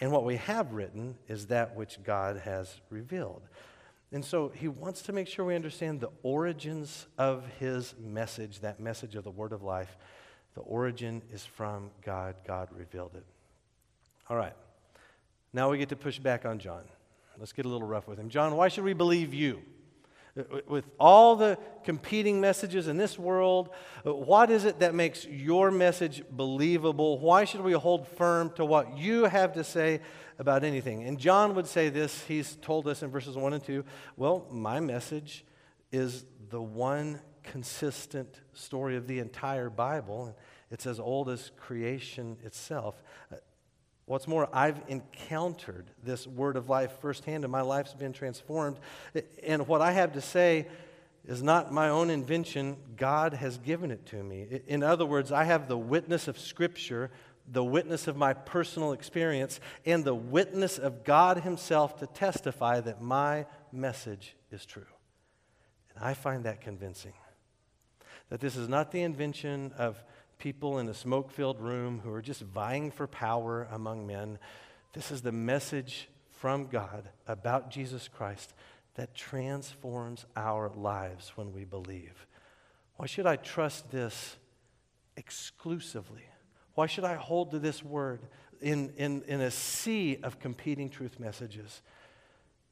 And 0.00 0.10
what 0.10 0.24
we 0.24 0.36
have 0.36 0.72
written 0.72 1.16
is 1.28 1.46
that 1.46 1.76
which 1.76 2.02
God 2.02 2.38
has 2.38 2.80
revealed. 2.90 3.42
And 4.12 4.24
so 4.24 4.50
he 4.50 4.68
wants 4.68 5.02
to 5.02 5.12
make 5.12 5.26
sure 5.26 5.44
we 5.44 5.54
understand 5.54 6.00
the 6.00 6.10
origins 6.22 7.06
of 7.16 7.46
his 7.58 7.94
message, 7.98 8.60
that 8.60 8.78
message 8.78 9.14
of 9.14 9.24
the 9.24 9.30
word 9.30 9.52
of 9.52 9.62
life. 9.62 9.96
The 10.54 10.60
origin 10.60 11.22
is 11.32 11.46
from 11.46 11.90
God. 12.04 12.36
God 12.46 12.68
revealed 12.76 13.12
it. 13.14 13.24
All 14.28 14.36
right. 14.36 14.52
Now 15.54 15.70
we 15.70 15.78
get 15.78 15.88
to 15.90 15.96
push 15.96 16.18
back 16.18 16.44
on 16.44 16.58
John. 16.58 16.82
Let's 17.38 17.52
get 17.52 17.64
a 17.64 17.68
little 17.68 17.86
rough 17.86 18.06
with 18.06 18.18
him. 18.18 18.28
John, 18.28 18.54
why 18.56 18.68
should 18.68 18.84
we 18.84 18.92
believe 18.92 19.32
you? 19.32 19.62
Uh, 20.38 20.42
with 20.66 20.86
all 20.98 21.36
the 21.36 21.58
competing 21.84 22.40
messages 22.40 22.88
in 22.88 22.96
this 22.96 23.18
world, 23.18 23.68
uh, 24.06 24.14
what 24.14 24.50
is 24.50 24.64
it 24.64 24.78
that 24.78 24.94
makes 24.94 25.26
your 25.26 25.70
message 25.70 26.22
believable? 26.30 27.18
Why 27.18 27.44
should 27.44 27.60
we 27.60 27.72
hold 27.72 28.08
firm 28.08 28.50
to 28.52 28.64
what 28.64 28.96
you 28.96 29.24
have 29.24 29.52
to 29.54 29.64
say 29.64 30.00
about 30.38 30.64
anything? 30.64 31.04
And 31.04 31.18
John 31.18 31.54
would 31.54 31.66
say 31.66 31.90
this, 31.90 32.24
he's 32.24 32.56
told 32.56 32.88
us 32.88 33.02
in 33.02 33.10
verses 33.10 33.36
1 33.36 33.52
and 33.52 33.62
2 33.62 33.84
well, 34.16 34.46
my 34.50 34.80
message 34.80 35.44
is 35.90 36.24
the 36.48 36.62
one 36.62 37.20
consistent 37.42 38.40
story 38.54 38.96
of 38.96 39.06
the 39.06 39.18
entire 39.18 39.68
Bible. 39.68 40.34
It's 40.70 40.86
as 40.86 40.98
old 40.98 41.28
as 41.28 41.50
creation 41.58 42.38
itself. 42.42 43.02
Uh, 43.30 43.36
What's 44.06 44.26
more, 44.26 44.48
I've 44.52 44.80
encountered 44.88 45.86
this 46.02 46.26
word 46.26 46.56
of 46.56 46.68
life 46.68 46.92
firsthand, 47.00 47.44
and 47.44 47.52
my 47.52 47.60
life's 47.60 47.94
been 47.94 48.12
transformed. 48.12 48.78
And 49.44 49.66
what 49.68 49.80
I 49.80 49.92
have 49.92 50.12
to 50.14 50.20
say 50.20 50.66
is 51.26 51.42
not 51.42 51.72
my 51.72 51.88
own 51.88 52.10
invention. 52.10 52.76
God 52.96 53.32
has 53.34 53.58
given 53.58 53.90
it 53.90 54.04
to 54.06 54.22
me. 54.22 54.60
In 54.66 54.82
other 54.82 55.06
words, 55.06 55.30
I 55.30 55.44
have 55.44 55.68
the 55.68 55.78
witness 55.78 56.26
of 56.26 56.36
Scripture, 56.36 57.10
the 57.50 57.62
witness 57.62 58.08
of 58.08 58.16
my 58.16 58.32
personal 58.32 58.92
experience, 58.92 59.60
and 59.86 60.04
the 60.04 60.14
witness 60.14 60.78
of 60.78 61.04
God 61.04 61.38
Himself 61.38 61.98
to 62.00 62.06
testify 62.08 62.80
that 62.80 63.00
my 63.00 63.46
message 63.70 64.34
is 64.50 64.66
true. 64.66 64.82
And 65.94 66.04
I 66.04 66.14
find 66.14 66.44
that 66.44 66.60
convincing. 66.60 67.12
That 68.30 68.40
this 68.40 68.56
is 68.56 68.68
not 68.68 68.90
the 68.90 69.02
invention 69.02 69.72
of 69.78 70.02
people 70.42 70.80
in 70.80 70.88
a 70.88 70.94
smoke 70.94 71.30
filled 71.30 71.60
room 71.60 72.00
who 72.02 72.12
are 72.12 72.20
just 72.20 72.40
vying 72.40 72.90
for 72.90 73.06
power 73.06 73.68
among 73.70 74.04
men. 74.08 74.40
This 74.92 75.12
is 75.12 75.22
the 75.22 75.30
message 75.30 76.08
from 76.32 76.66
God 76.66 77.08
about 77.28 77.70
Jesus 77.70 78.08
Christ 78.08 78.52
that 78.96 79.14
transforms 79.14 80.26
our 80.34 80.68
lives 80.70 81.30
when 81.36 81.52
we 81.52 81.64
believe. 81.64 82.26
Why 82.96 83.06
should 83.06 83.24
I 83.24 83.36
trust 83.36 83.92
this 83.92 84.36
exclusively? 85.16 86.24
Why 86.74 86.88
should 86.88 87.04
I 87.04 87.14
hold 87.14 87.52
to 87.52 87.60
this 87.60 87.80
word 87.80 88.22
in, 88.60 88.92
in, 88.96 89.22
in 89.28 89.40
a 89.40 89.50
sea 89.52 90.18
of 90.24 90.40
competing 90.40 90.90
truth 90.90 91.20
messages? 91.20 91.82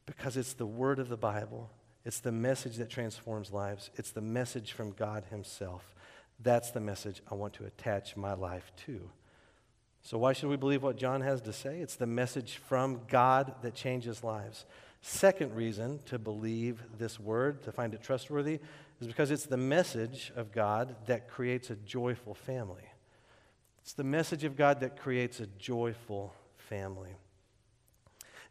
Because 0.06 0.36
it's 0.36 0.54
the 0.54 0.66
word 0.66 0.98
of 0.98 1.08
the 1.08 1.16
Bible. 1.16 1.70
It's 2.04 2.18
the 2.18 2.32
message 2.32 2.78
that 2.78 2.90
transforms 2.90 3.52
lives. 3.52 3.90
It's 3.94 4.10
the 4.10 4.20
message 4.20 4.72
from 4.72 4.90
God 4.90 5.22
Himself. 5.30 5.94
That's 6.42 6.70
the 6.70 6.80
message 6.80 7.20
I 7.30 7.34
want 7.34 7.54
to 7.54 7.64
attach 7.64 8.16
my 8.16 8.34
life 8.34 8.72
to. 8.86 9.10
So, 10.02 10.16
why 10.16 10.32
should 10.32 10.48
we 10.48 10.56
believe 10.56 10.82
what 10.82 10.96
John 10.96 11.20
has 11.20 11.42
to 11.42 11.52
say? 11.52 11.80
It's 11.80 11.96
the 11.96 12.06
message 12.06 12.56
from 12.56 13.02
God 13.08 13.54
that 13.62 13.74
changes 13.74 14.24
lives. 14.24 14.64
Second 15.02 15.54
reason 15.54 16.00
to 16.06 16.18
believe 16.18 16.82
this 16.98 17.20
word, 17.20 17.62
to 17.64 17.72
find 17.72 17.94
it 17.94 18.02
trustworthy, 18.02 18.60
is 19.00 19.06
because 19.06 19.30
it's 19.30 19.46
the 19.46 19.56
message 19.56 20.32
of 20.36 20.52
God 20.52 20.96
that 21.06 21.28
creates 21.28 21.70
a 21.70 21.76
joyful 21.76 22.34
family. 22.34 22.84
It's 23.82 23.92
the 23.92 24.04
message 24.04 24.44
of 24.44 24.56
God 24.56 24.80
that 24.80 24.98
creates 24.98 25.40
a 25.40 25.46
joyful 25.46 26.34
family. 26.56 27.16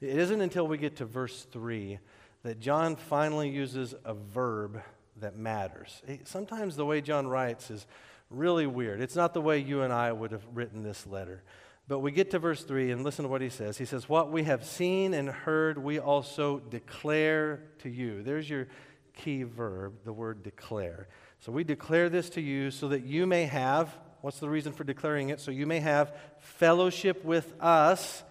It 0.02 0.17
isn't 0.17 0.41
until 0.41 0.67
we 0.67 0.78
get 0.78 0.97
to 0.97 1.06
verse 1.06 1.45
3 1.52 1.99
that 2.43 2.60
John 2.60 2.95
finally 2.95 3.49
uses 3.49 3.93
a 4.06 4.13
verb 4.13 4.82
that 5.21 5.38
matters. 5.38 6.01
Sometimes 6.25 6.75
the 6.75 6.86
way 6.86 7.01
John 7.01 7.27
writes 7.27 7.69
is 7.71 7.86
really 8.29 8.67
weird. 8.67 9.01
It's 9.01 9.15
not 9.15 9.34
the 9.34 9.41
way 9.41 9.60
you 9.60 9.82
and 9.82 9.91
I 9.91 10.12
would 10.12 10.32
have 10.32 10.45
written 10.53 10.84
this 10.84 11.05
letter. 11.08 11.43
But 11.88 11.99
we 11.99 12.12
get 12.12 12.32
to 12.32 12.39
verse 12.39 12.63
3 12.63 12.91
and 12.91 13.03
listen 13.03 13.23
to 13.23 13.29
what 13.29 13.41
he 13.41 13.49
says. 13.49 13.77
He 13.77 13.86
says, 13.86 14.08
What 14.08 14.32
we 14.32 14.43
have 14.43 14.63
seen 14.63 15.15
and 15.15 15.27
heard, 15.27 15.77
we 15.77 15.97
also 15.99 16.60
declare 16.60 17.63
to 17.79 17.89
you. 17.89 18.21
There's 18.21 18.47
your 18.47 18.67
key 19.15 19.43
verb, 19.43 19.93
the 20.05 20.13
word 20.13 20.43
declare. 20.43 21.08
So 21.39 21.51
we 21.51 21.63
declare 21.63 22.10
this 22.10 22.29
to 22.32 22.41
you 22.41 22.69
so 22.69 22.89
that 22.89 23.05
you 23.05 23.25
may 23.25 23.45
have, 23.45 23.97
what's 24.21 24.39
the 24.39 24.49
reason 24.49 24.71
for 24.71 24.84
declaring 24.84 25.29
it? 25.29 25.39
So 25.39 25.49
you 25.49 25.65
may 25.65 25.79
have 25.79 26.15
fellowship 26.39 27.25
with 27.25 27.53
us 27.60 28.23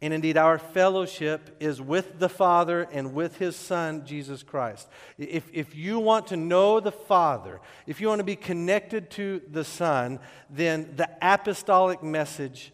and 0.00 0.14
indeed, 0.14 0.36
our 0.36 0.58
fellowship 0.58 1.56
is 1.58 1.80
with 1.80 2.20
the 2.20 2.28
Father 2.28 2.82
and 2.92 3.14
with 3.14 3.38
His 3.38 3.56
Son, 3.56 4.06
Jesus 4.06 4.44
Christ. 4.44 4.88
If, 5.18 5.50
if 5.52 5.74
you 5.74 5.98
want 5.98 6.28
to 6.28 6.36
know 6.36 6.78
the 6.78 6.92
Father, 6.92 7.60
if 7.86 8.00
you 8.00 8.06
want 8.06 8.20
to 8.20 8.24
be 8.24 8.36
connected 8.36 9.10
to 9.12 9.42
the 9.50 9.64
Son, 9.64 10.20
then 10.48 10.92
the 10.94 11.10
apostolic 11.20 12.00
message 12.02 12.72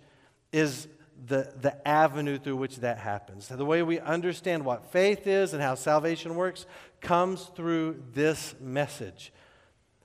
is 0.53 0.87
the, 1.27 1.51
the 1.63 1.89
avenue 1.89 2.39
through 2.39 2.57
which 2.57 2.77
that 2.81 2.99
happens. 2.99 3.47
So 3.47 3.57
the 3.57 3.65
way 3.65 3.83
we 3.83 4.01
understand 4.01 4.63
what 4.63 4.93
faith 4.93 5.27
is 5.27 5.55
and 5.55 5.63
how 5.63 5.77
salvation 5.77 6.35
works 6.35 6.67
comes 7.01 7.45
through 7.57 8.03
this 8.13 8.55
message. 8.61 9.33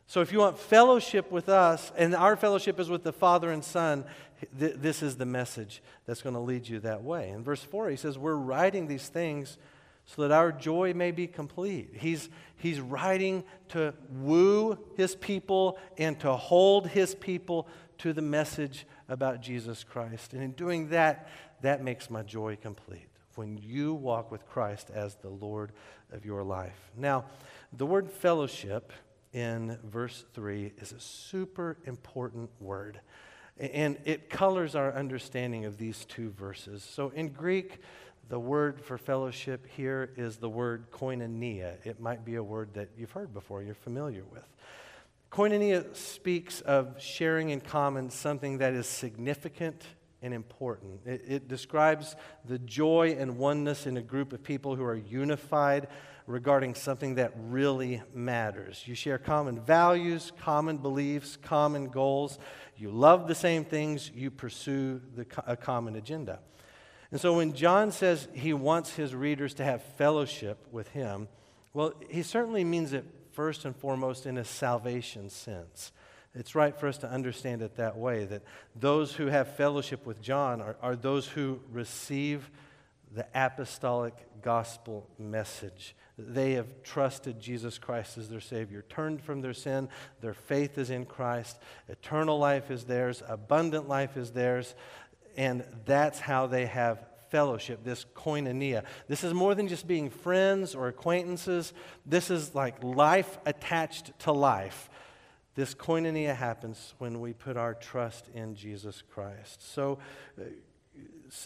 So 0.07 0.21
if 0.21 0.31
you 0.31 0.39
want 0.39 0.57
fellowship 0.57 1.31
with 1.31 1.49
us, 1.49 1.91
and 1.95 2.15
our 2.15 2.35
fellowship 2.35 2.79
is 2.79 2.89
with 2.89 3.03
the 3.03 3.13
Father 3.13 3.51
and 3.51 3.63
Son, 3.63 4.05
th- 4.57 4.75
this 4.77 5.01
is 5.01 5.17
the 5.17 5.25
message 5.25 5.81
that's 6.05 6.21
going 6.21 6.35
to 6.35 6.41
lead 6.41 6.67
you 6.67 6.79
that 6.79 7.03
way. 7.03 7.29
In 7.29 7.43
verse 7.43 7.63
4, 7.63 7.89
he 7.89 7.95
says, 7.95 8.17
We're 8.17 8.35
writing 8.35 8.87
these 8.87 9.07
things 9.07 9.57
so 10.05 10.23
that 10.23 10.31
our 10.31 10.51
joy 10.51 10.93
may 10.93 11.11
be 11.11 11.27
complete. 11.27 11.91
He's, 11.93 12.29
he's 12.57 12.79
writing 12.79 13.43
to 13.69 13.93
woo 14.09 14.77
his 14.95 15.15
people 15.15 15.77
and 15.97 16.19
to 16.21 16.33
hold 16.33 16.87
his 16.87 17.13
people 17.13 17.67
to 17.99 18.13
the 18.13 18.21
message 18.21 18.87
about 19.07 19.41
Jesus 19.41 19.83
Christ. 19.83 20.33
And 20.33 20.41
in 20.41 20.51
doing 20.51 20.89
that, 20.89 21.29
that 21.61 21.83
makes 21.83 22.09
my 22.09 22.23
joy 22.23 22.57
complete 22.59 23.07
when 23.35 23.57
you 23.57 23.93
walk 23.93 24.31
with 24.31 24.47
Christ 24.47 24.89
as 24.93 25.15
the 25.15 25.29
Lord 25.29 25.71
of 26.11 26.25
your 26.25 26.43
life. 26.43 26.91
Now, 26.97 27.25
the 27.71 27.85
word 27.85 28.09
fellowship 28.09 28.91
in 29.31 29.77
verse 29.83 30.25
3 30.33 30.73
is 30.77 30.91
a 30.91 30.99
super 30.99 31.77
important 31.85 32.49
word. 32.59 32.99
And 33.59 33.97
it 34.05 34.29
colors 34.29 34.73
our 34.73 34.93
understanding 34.93 35.65
of 35.65 35.77
these 35.77 36.05
two 36.05 36.31
verses. 36.31 36.83
So 36.83 37.09
in 37.09 37.29
Greek, 37.29 37.79
The 38.29 38.39
word 38.39 38.79
for 38.79 38.99
fellowship 38.99 39.65
here 39.75 40.11
is 40.15 40.37
the 40.37 40.49
word 40.49 40.91
koinonia. 40.91 41.83
It 41.83 41.99
might 41.99 42.23
be 42.23 42.35
a 42.35 42.43
word 42.43 42.75
that 42.75 42.89
you've 42.95 43.11
heard 43.11 43.33
before, 43.33 43.63
you're 43.63 43.73
familiar 43.73 44.23
with. 44.23 44.45
Koinonia 45.31 45.95
speaks 45.95 46.61
of 46.61 47.01
sharing 47.01 47.49
in 47.49 47.59
common 47.59 48.11
something 48.11 48.59
that 48.59 48.73
is 48.73 48.85
significant 48.85 49.83
and 50.21 50.31
important. 50.31 51.01
It, 51.07 51.23
it, 51.27 51.47
describes 51.47 52.15
the 52.45 52.59
joy 52.59 53.15
and 53.17 53.39
oneness 53.39 53.87
in 53.87 53.97
a 53.97 54.01
group 54.01 54.31
of 54.31 54.43
people 54.43 54.75
who 54.75 54.83
are 54.83 54.95
unified 54.95 55.87
regarding 56.27 56.75
something 56.75 57.15
that 57.15 57.33
really 57.35 58.03
matters. 58.13 58.83
You 58.85 58.93
share 58.93 59.17
common 59.17 59.59
values, 59.59 60.31
common 60.39 60.77
beliefs, 60.77 61.35
common 61.41 61.87
goals. 61.87 62.37
You 62.79 62.91
love 62.91 63.27
the 63.27 63.35
same 63.35 63.65
things, 63.65 64.09
you 64.15 64.31
pursue 64.31 65.01
the, 65.15 65.25
a 65.45 65.57
common 65.57 65.95
agenda. 65.95 66.39
And 67.11 67.19
so 67.19 67.35
when 67.35 67.53
John 67.53 67.91
says 67.91 68.27
he 68.33 68.53
wants 68.53 68.95
his 68.95 69.13
readers 69.13 69.53
to 69.55 69.63
have 69.63 69.83
fellowship 69.83 70.67
with 70.71 70.89
him, 70.89 71.27
well, 71.73 71.93
he 72.09 72.23
certainly 72.23 72.63
means 72.63 72.93
it 72.93 73.05
first 73.31 73.65
and 73.65 73.75
foremost 73.75 74.25
in 74.25 74.37
a 74.37 74.45
salvation 74.45 75.29
sense. 75.29 75.91
It's 76.35 76.55
right 76.55 76.77
for 76.77 76.87
us 76.87 76.97
to 76.99 77.09
understand 77.09 77.61
it 77.61 77.75
that 77.77 77.97
way 77.97 78.25
that 78.25 78.43
those 78.75 79.13
who 79.13 79.27
have 79.27 79.55
fellowship 79.55 80.05
with 80.05 80.21
John 80.21 80.61
are, 80.61 80.77
are 80.81 80.95
those 80.95 81.27
who 81.27 81.59
receive 81.71 82.49
the 83.11 83.25
apostolic 83.33 84.13
gospel 84.41 85.09
message. 85.17 85.95
They 86.27 86.53
have 86.53 86.83
trusted 86.83 87.39
Jesus 87.39 87.77
Christ 87.77 88.17
as 88.17 88.29
their 88.29 88.41
Savior, 88.41 88.83
turned 88.89 89.21
from 89.21 89.41
their 89.41 89.53
sin, 89.53 89.87
their 90.21 90.33
faith 90.33 90.77
is 90.77 90.89
in 90.89 91.05
Christ, 91.05 91.57
eternal 91.87 92.37
life 92.37 92.69
is 92.69 92.83
theirs, 92.83 93.23
abundant 93.27 93.87
life 93.87 94.17
is 94.17 94.31
theirs, 94.31 94.75
and 95.37 95.63
that's 95.85 96.19
how 96.19 96.47
they 96.47 96.65
have 96.65 97.05
fellowship, 97.29 97.83
this 97.83 98.05
koinonia. 98.15 98.83
This 99.07 99.23
is 99.23 99.33
more 99.33 99.55
than 99.55 99.67
just 99.67 99.87
being 99.87 100.09
friends 100.09 100.75
or 100.75 100.87
acquaintances, 100.87 101.73
this 102.05 102.29
is 102.29 102.53
like 102.53 102.83
life 102.83 103.37
attached 103.45 104.17
to 104.19 104.31
life. 104.31 104.89
This 105.55 105.73
koinonia 105.73 106.35
happens 106.35 106.93
when 106.97 107.19
we 107.19 107.33
put 107.33 107.57
our 107.57 107.73
trust 107.73 108.29
in 108.33 108.55
Jesus 108.55 109.03
Christ. 109.13 109.73
So, 109.73 109.99
uh, 110.39 110.43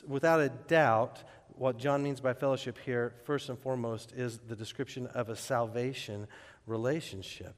without 0.07 0.39
a 0.39 0.49
doubt, 0.49 1.23
what 1.57 1.77
John 1.77 2.03
means 2.03 2.19
by 2.19 2.33
fellowship 2.33 2.77
here, 2.85 3.13
first 3.23 3.49
and 3.49 3.57
foremost, 3.59 4.11
is 4.13 4.39
the 4.47 4.55
description 4.55 5.07
of 5.07 5.29
a 5.29 5.35
salvation 5.35 6.27
relationship. 6.67 7.55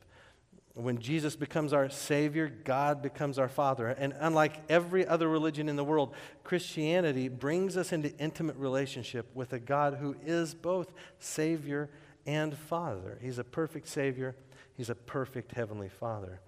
When 0.73 0.99
Jesus 0.99 1.37
becomes 1.37 1.71
our 1.71 1.89
Savior, 1.89 2.49
God 2.49 3.01
becomes 3.01 3.39
our 3.39 3.47
Father. 3.47 3.87
And 3.87 4.13
unlike 4.19 4.61
every 4.67 5.07
other 5.07 5.29
religion 5.29 5.69
in 5.69 5.77
the 5.77 5.85
world, 5.85 6.13
Christianity 6.43 7.29
brings 7.29 7.77
us 7.77 7.93
into 7.93 8.15
intimate 8.17 8.57
relationship 8.57 9.29
with 9.33 9.53
a 9.53 9.59
God 9.59 9.95
who 9.95 10.17
is 10.25 10.53
both 10.53 10.91
Savior 11.19 11.89
and 12.25 12.57
Father. 12.57 13.17
He's 13.21 13.39
a 13.39 13.43
perfect 13.43 13.87
Savior, 13.87 14.35
He's 14.75 14.89
a 14.89 14.95
perfect 14.95 15.53
Heavenly 15.53 15.87
Father. 15.87 16.41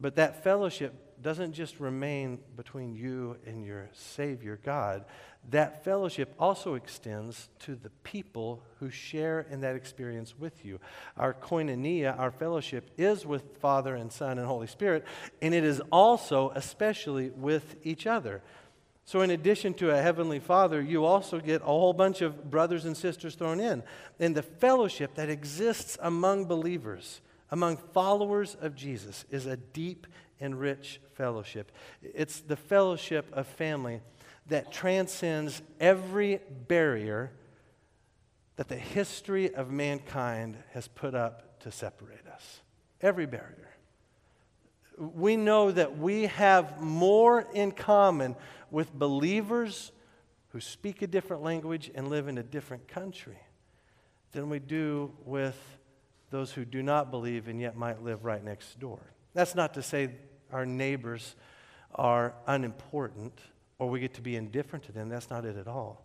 But 0.00 0.16
that 0.16 0.42
fellowship 0.42 0.94
doesn't 1.22 1.52
just 1.52 1.80
remain 1.80 2.38
between 2.56 2.94
you 2.94 3.36
and 3.46 3.64
your 3.64 3.88
Savior, 3.92 4.58
God. 4.62 5.04
That 5.50 5.84
fellowship 5.84 6.34
also 6.38 6.74
extends 6.74 7.48
to 7.60 7.74
the 7.74 7.90
people 8.04 8.62
who 8.78 8.90
share 8.90 9.46
in 9.50 9.60
that 9.60 9.76
experience 9.76 10.38
with 10.38 10.64
you. 10.64 10.80
Our 11.16 11.34
koinonia, 11.34 12.18
our 12.18 12.30
fellowship, 12.30 12.90
is 12.96 13.24
with 13.24 13.56
Father 13.58 13.94
and 13.94 14.12
Son 14.12 14.38
and 14.38 14.46
Holy 14.46 14.66
Spirit, 14.66 15.04
and 15.40 15.54
it 15.54 15.64
is 15.64 15.80
also, 15.90 16.52
especially, 16.54 17.30
with 17.30 17.76
each 17.82 18.06
other. 18.06 18.42
So, 19.04 19.20
in 19.22 19.30
addition 19.30 19.74
to 19.74 19.90
a 19.90 20.00
Heavenly 20.00 20.38
Father, 20.38 20.80
you 20.80 21.04
also 21.04 21.40
get 21.40 21.62
a 21.62 21.66
whole 21.66 21.92
bunch 21.92 22.22
of 22.22 22.50
brothers 22.50 22.84
and 22.84 22.96
sisters 22.96 23.34
thrown 23.34 23.58
in. 23.58 23.82
And 24.20 24.34
the 24.34 24.42
fellowship 24.42 25.14
that 25.16 25.28
exists 25.28 25.98
among 26.00 26.44
believers 26.44 27.20
among 27.52 27.76
followers 27.76 28.56
of 28.60 28.74
Jesus 28.74 29.26
is 29.30 29.44
a 29.44 29.58
deep 29.58 30.06
and 30.42 30.58
rich 30.58 31.00
fellowship. 31.14 31.72
It's 32.02 32.40
the 32.40 32.56
fellowship 32.56 33.30
of 33.32 33.46
family 33.46 34.00
that 34.48 34.72
transcends 34.72 35.62
every 35.80 36.40
barrier 36.68 37.30
that 38.56 38.68
the 38.68 38.76
history 38.76 39.54
of 39.54 39.70
mankind 39.70 40.58
has 40.72 40.88
put 40.88 41.14
up 41.14 41.60
to 41.60 41.70
separate 41.70 42.26
us. 42.26 42.60
Every 43.00 43.24
barrier. 43.24 43.70
We 44.98 45.36
know 45.36 45.70
that 45.70 45.96
we 45.96 46.26
have 46.26 46.80
more 46.80 47.46
in 47.54 47.72
common 47.72 48.36
with 48.70 48.92
believers 48.92 49.92
who 50.48 50.60
speak 50.60 51.02
a 51.02 51.06
different 51.06 51.42
language 51.42 51.90
and 51.94 52.08
live 52.08 52.28
in 52.28 52.36
a 52.36 52.42
different 52.42 52.88
country 52.88 53.38
than 54.32 54.50
we 54.50 54.58
do 54.58 55.12
with 55.24 55.56
those 56.30 56.52
who 56.52 56.64
do 56.64 56.82
not 56.82 57.10
believe 57.10 57.46
and 57.46 57.60
yet 57.60 57.76
might 57.76 58.02
live 58.02 58.24
right 58.24 58.44
next 58.44 58.78
door. 58.80 59.00
That's 59.34 59.54
not 59.54 59.74
to 59.74 59.82
say 59.82 60.10
our 60.52 60.66
neighbors 60.66 61.34
are 61.94 62.34
unimportant 62.46 63.38
or 63.78 63.90
we 63.90 64.00
get 64.00 64.14
to 64.14 64.20
be 64.20 64.36
indifferent 64.36 64.84
to 64.84 64.92
them. 64.92 65.08
That's 65.08 65.30
not 65.30 65.44
it 65.44 65.56
at 65.56 65.66
all. 65.66 66.02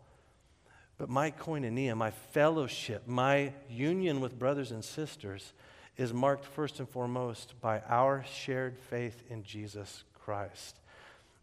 But 0.98 1.10
my 1.10 1.32
koinonia, 1.32 1.96
my 1.96 2.12
fellowship, 2.12 3.04
my 3.06 3.54
union 3.70 4.20
with 4.20 4.40
brothers 4.40 4.72
and 4.72 4.84
sisters 4.84 5.54
is 5.96 6.14
marked 6.14 6.46
first 6.46 6.80
and 6.80 6.90
foremost 6.90 7.54
by 7.62 7.82
our 7.88 8.26
shared 8.32 8.78
faith 8.78 9.24
in 9.30 9.44
Jesus 9.44 10.04
Christ. 10.14 10.80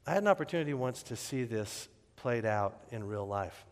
I 0.06 0.12
had 0.12 0.22
an 0.22 0.28
opportunity 0.28 0.74
once 0.74 1.02
to 1.04 1.16
see 1.16 1.44
this 1.44 1.88
played 2.16 2.44
out 2.44 2.80
in 2.90 3.04
real 3.06 3.26
life. 3.26 3.64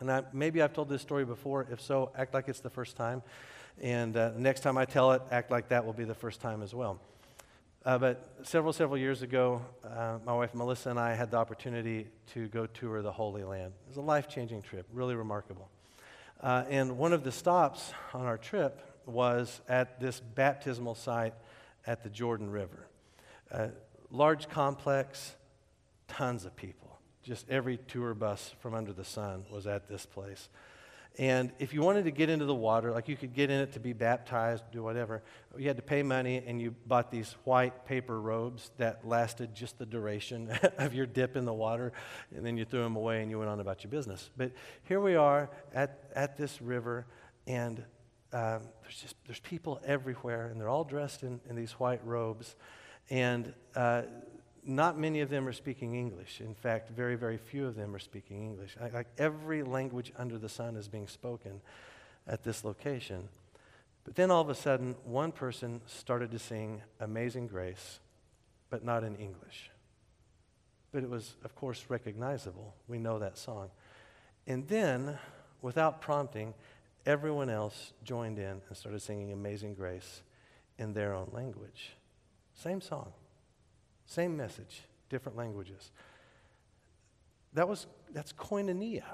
And 0.00 0.10
I, 0.10 0.22
maybe 0.32 0.60
I've 0.60 0.72
told 0.72 0.88
this 0.88 1.02
story 1.02 1.24
before. 1.24 1.66
If 1.70 1.80
so, 1.80 2.10
act 2.16 2.34
like 2.34 2.48
it's 2.48 2.60
the 2.60 2.70
first 2.70 2.96
time. 2.96 3.22
And 3.80 4.16
uh, 4.16 4.32
next 4.36 4.60
time 4.60 4.76
I 4.76 4.84
tell 4.84 5.12
it, 5.12 5.22
act 5.30 5.50
like 5.50 5.68
that 5.68 5.84
will 5.86 5.92
be 5.92 6.04
the 6.04 6.14
first 6.14 6.40
time 6.40 6.62
as 6.62 6.74
well. 6.74 7.00
Uh, 7.86 7.96
but 7.96 8.28
several, 8.42 8.72
several 8.72 8.98
years 8.98 9.22
ago, 9.22 9.64
uh, 9.84 10.18
my 10.26 10.34
wife 10.34 10.52
Melissa 10.56 10.90
and 10.90 10.98
I 10.98 11.14
had 11.14 11.30
the 11.30 11.36
opportunity 11.36 12.08
to 12.34 12.48
go 12.48 12.66
tour 12.66 13.00
the 13.00 13.12
Holy 13.12 13.44
Land. 13.44 13.74
It 13.84 13.88
was 13.90 13.96
a 13.96 14.00
life 14.00 14.28
changing 14.28 14.62
trip, 14.62 14.86
really 14.92 15.14
remarkable. 15.14 15.70
Uh, 16.40 16.64
and 16.68 16.98
one 16.98 17.12
of 17.12 17.22
the 17.22 17.30
stops 17.30 17.92
on 18.12 18.22
our 18.26 18.38
trip 18.38 18.82
was 19.06 19.60
at 19.68 20.00
this 20.00 20.18
baptismal 20.18 20.96
site 20.96 21.34
at 21.86 22.02
the 22.02 22.10
Jordan 22.10 22.50
River. 22.50 22.88
Uh, 23.52 23.68
large 24.10 24.48
complex, 24.48 25.36
tons 26.08 26.44
of 26.44 26.56
people. 26.56 26.98
Just 27.22 27.48
every 27.48 27.76
tour 27.76 28.14
bus 28.14 28.52
from 28.58 28.74
under 28.74 28.92
the 28.92 29.04
sun 29.04 29.44
was 29.48 29.68
at 29.68 29.88
this 29.88 30.06
place. 30.06 30.48
And 31.18 31.52
if 31.58 31.72
you 31.72 31.80
wanted 31.80 32.04
to 32.04 32.10
get 32.10 32.28
into 32.28 32.44
the 32.44 32.54
water, 32.54 32.92
like 32.92 33.08
you 33.08 33.16
could 33.16 33.32
get 33.32 33.50
in 33.50 33.60
it 33.60 33.72
to 33.72 33.80
be 33.80 33.94
baptized, 33.94 34.64
do 34.70 34.82
whatever, 34.82 35.22
you 35.56 35.66
had 35.66 35.76
to 35.76 35.82
pay 35.82 36.02
money 36.02 36.42
and 36.46 36.60
you 36.60 36.74
bought 36.86 37.10
these 37.10 37.34
white 37.44 37.86
paper 37.86 38.20
robes 38.20 38.70
that 38.76 39.06
lasted 39.06 39.54
just 39.54 39.78
the 39.78 39.86
duration 39.86 40.50
of 40.78 40.92
your 40.92 41.06
dip 41.06 41.34
in 41.34 41.46
the 41.46 41.54
water, 41.54 41.92
and 42.34 42.44
then 42.44 42.58
you 42.58 42.66
threw 42.66 42.82
them 42.82 42.96
away 42.96 43.22
and 43.22 43.30
you 43.30 43.38
went 43.38 43.50
on 43.50 43.60
about 43.60 43.82
your 43.82 43.90
business. 43.90 44.28
But 44.36 44.52
here 44.82 45.00
we 45.00 45.16
are 45.16 45.48
at, 45.74 46.04
at 46.14 46.36
this 46.36 46.60
river, 46.60 47.06
and 47.46 47.78
um, 48.32 48.60
there's 48.82 49.00
just 49.00 49.16
there's 49.26 49.40
people 49.40 49.80
everywhere, 49.86 50.48
and 50.48 50.60
they're 50.60 50.68
all 50.68 50.84
dressed 50.84 51.22
in, 51.22 51.40
in 51.48 51.56
these 51.56 51.72
white 51.72 52.04
robes. 52.04 52.56
And 53.08 53.54
uh, 53.74 54.02
not 54.66 54.98
many 54.98 55.20
of 55.20 55.30
them 55.30 55.46
are 55.46 55.52
speaking 55.52 55.94
English. 55.94 56.40
In 56.40 56.54
fact, 56.54 56.90
very, 56.90 57.14
very 57.14 57.36
few 57.36 57.66
of 57.66 57.76
them 57.76 57.94
are 57.94 58.00
speaking 58.00 58.42
English. 58.42 58.76
Like 58.80 59.06
every 59.16 59.62
language 59.62 60.12
under 60.18 60.38
the 60.38 60.48
sun 60.48 60.76
is 60.76 60.88
being 60.88 61.06
spoken 61.06 61.60
at 62.26 62.42
this 62.42 62.64
location. 62.64 63.28
But 64.04 64.16
then 64.16 64.30
all 64.30 64.40
of 64.40 64.48
a 64.48 64.54
sudden, 64.54 64.96
one 65.04 65.32
person 65.32 65.80
started 65.86 66.30
to 66.32 66.38
sing 66.38 66.82
Amazing 67.00 67.46
Grace, 67.48 68.00
but 68.70 68.84
not 68.84 69.04
in 69.04 69.16
English. 69.16 69.70
But 70.92 71.02
it 71.02 71.10
was, 71.10 71.34
of 71.44 71.54
course, 71.54 71.84
recognizable. 71.88 72.74
We 72.88 72.98
know 72.98 73.18
that 73.18 73.38
song. 73.38 73.70
And 74.46 74.66
then, 74.68 75.18
without 75.62 76.00
prompting, 76.00 76.54
everyone 77.04 77.50
else 77.50 77.92
joined 78.04 78.38
in 78.38 78.62
and 78.68 78.76
started 78.76 79.02
singing 79.02 79.32
Amazing 79.32 79.74
Grace 79.74 80.22
in 80.78 80.92
their 80.92 81.14
own 81.14 81.28
language. 81.32 81.96
Same 82.54 82.80
song. 82.80 83.12
Same 84.06 84.36
message, 84.36 84.82
different 85.08 85.36
languages. 85.36 85.90
That 87.54 87.68
was, 87.68 87.86
that's 88.12 88.32
koinonia. 88.32 89.04